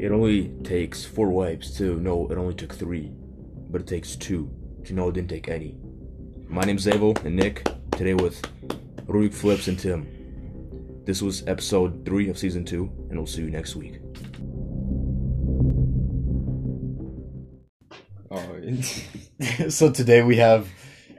It 0.00 0.12
only 0.12 0.48
takes 0.64 1.04
four 1.04 1.28
wipes 1.28 1.76
to 1.76 2.00
know 2.00 2.26
it 2.30 2.38
only 2.38 2.54
took 2.54 2.74
three, 2.74 3.12
but 3.70 3.82
it 3.82 3.86
takes 3.86 4.16
two 4.16 4.50
to 4.84 4.94
know 4.94 5.08
it 5.08 5.14
didn't 5.14 5.30
take 5.30 5.48
any. 5.48 5.78
My 6.48 6.62
name's 6.62 6.82
Zabel 6.82 7.14
and 7.24 7.36
Nick, 7.36 7.68
today 7.92 8.14
with 8.14 8.40
Rubik 9.06 9.34
Flips 9.34 9.68
and 9.68 9.78
Tim. 9.78 11.02
This 11.04 11.22
was 11.22 11.46
episode 11.46 12.04
three 12.04 12.28
of 12.28 12.38
season 12.38 12.64
two, 12.64 12.90
and 13.08 13.18
we'll 13.18 13.26
see 13.26 13.42
you 13.42 13.50
next 13.50 13.76
week. 13.76 14.00
so 19.70 19.90
today 19.90 20.22
we 20.22 20.36
have, 20.36 20.68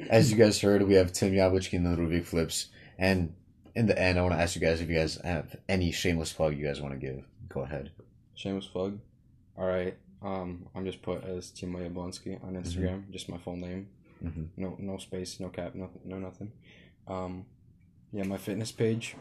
as 0.09 0.31
you 0.31 0.37
guys 0.37 0.59
heard, 0.61 0.81
we 0.83 0.95
have 0.95 1.11
Tim 1.11 1.33
Yablichkin 1.33 1.85
and 1.85 1.97
the 1.97 2.01
Rubik 2.01 2.25
Flips. 2.25 2.67
And 2.97 3.33
in 3.75 3.87
the 3.87 3.97
end, 3.99 4.19
I 4.19 4.21
want 4.21 4.33
to 4.35 4.39
ask 4.41 4.55
you 4.55 4.61
guys 4.61 4.81
if 4.81 4.89
you 4.89 4.95
guys 4.97 5.15
have 5.23 5.55
any 5.67 5.91
shameless 5.91 6.33
plug 6.33 6.57
you 6.57 6.65
guys 6.65 6.81
want 6.81 6.93
to 6.93 6.99
give. 6.99 7.23
Go 7.49 7.61
ahead. 7.61 7.91
shameless 8.35 8.67
plug. 8.67 8.99
All 9.57 9.65
right. 9.65 9.95
Um, 10.23 10.67
I'm 10.75 10.85
just 10.85 11.01
put 11.01 11.23
as 11.23 11.51
Timo 11.51 11.77
Yablonsky 11.79 12.43
on 12.43 12.53
Instagram, 12.53 13.09
just 13.11 13.27
my 13.29 13.37
full 13.37 13.55
name. 13.55 13.87
Mhm. 14.23 14.47
No, 14.55 14.75
no 14.79 14.97
space, 14.97 15.39
no 15.39 15.49
cap, 15.49 15.73
no, 15.73 15.89
no 16.05 16.19
nothing. 16.19 16.51
Um, 17.07 17.45
yeah, 18.13 18.23
my 18.23 18.37
fitness 18.37 18.71
page, 18.71 19.15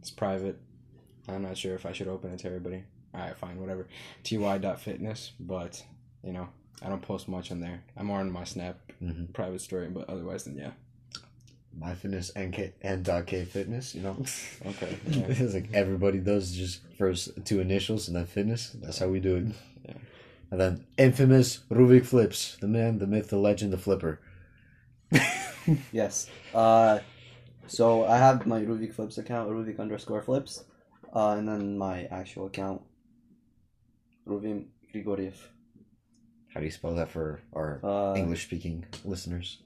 it's 0.00 0.10
private. 0.10 0.58
I'm 1.26 1.42
not 1.42 1.56
sure 1.56 1.74
if 1.74 1.86
I 1.86 1.92
should 1.92 2.08
open 2.08 2.32
it 2.32 2.40
to 2.40 2.48
everybody. 2.48 2.84
All 3.14 3.20
right, 3.20 3.36
fine, 3.36 3.58
whatever. 3.60 3.88
ty.fitness, 4.24 5.32
but 5.40 5.82
you 6.22 6.32
know, 6.34 6.48
I 6.80 6.88
don't 6.88 7.02
post 7.02 7.28
much 7.28 7.50
on 7.52 7.60
there. 7.60 7.82
I'm 7.96 8.06
more 8.06 8.20
on 8.20 8.30
my 8.30 8.44
Snap 8.44 8.78
Mhm. 9.02 9.32
private 9.32 9.60
story, 9.60 9.88
but 9.88 10.08
otherwise, 10.08 10.44
then 10.44 10.56
yeah. 10.56 10.72
My 11.76 11.94
fitness 11.94 12.30
and 12.30 12.52
K 12.52 12.72
and 12.82 13.04
dot 13.04 13.26
K 13.26 13.44
fitness, 13.44 13.94
you 13.94 14.02
know. 14.02 14.16
Okay. 14.66 14.96
Yeah. 15.08 15.26
it's 15.28 15.54
like 15.54 15.72
everybody 15.72 16.18
does 16.18 16.52
just 16.54 16.80
first 16.98 17.30
two 17.44 17.60
initials 17.60 18.08
and 18.08 18.16
then 18.16 18.26
fitness. 18.26 18.70
That's 18.80 18.98
how 18.98 19.08
we 19.08 19.20
do 19.20 19.36
it. 19.36 19.46
Yeah. 19.88 19.94
And 20.50 20.60
then 20.60 20.84
infamous 20.98 21.60
Rubik 21.70 22.04
flips. 22.04 22.56
The 22.60 22.68
man, 22.68 22.98
the 22.98 23.06
myth, 23.06 23.28
the 23.30 23.38
legend, 23.38 23.72
the 23.72 23.78
flipper. 23.78 24.20
Yes. 25.92 26.28
Uh, 26.52 26.98
so 27.68 28.04
I 28.04 28.18
have 28.18 28.46
my 28.48 28.60
Rubik 28.60 28.92
Flips 28.94 29.16
account, 29.18 29.48
Rubik 29.48 29.78
underscore 29.78 30.20
Flips, 30.20 30.64
uh, 31.14 31.36
and 31.38 31.46
then 31.46 31.78
my 31.78 32.04
actual 32.06 32.46
account, 32.46 32.82
Ruvim 34.26 34.66
Grigoryev. 34.92 35.34
How 36.52 36.60
do 36.60 36.66
you 36.66 36.72
spell 36.72 36.94
that 36.94 37.10
for 37.10 37.40
our 37.54 37.80
Uh, 37.82 38.14
English 38.16 38.44
speaking 38.44 38.84
listeners? 39.04 39.62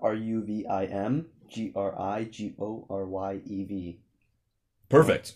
R 0.00 0.14
U 0.14 0.42
V 0.42 0.66
I 0.66 0.84
M 0.86 1.26
G 1.48 1.72
R 1.76 1.98
I 2.00 2.24
G 2.24 2.54
O 2.58 2.86
R 2.88 3.04
Y 3.06 3.40
E 3.44 3.64
V. 3.64 4.00
Perfect. 4.88 5.34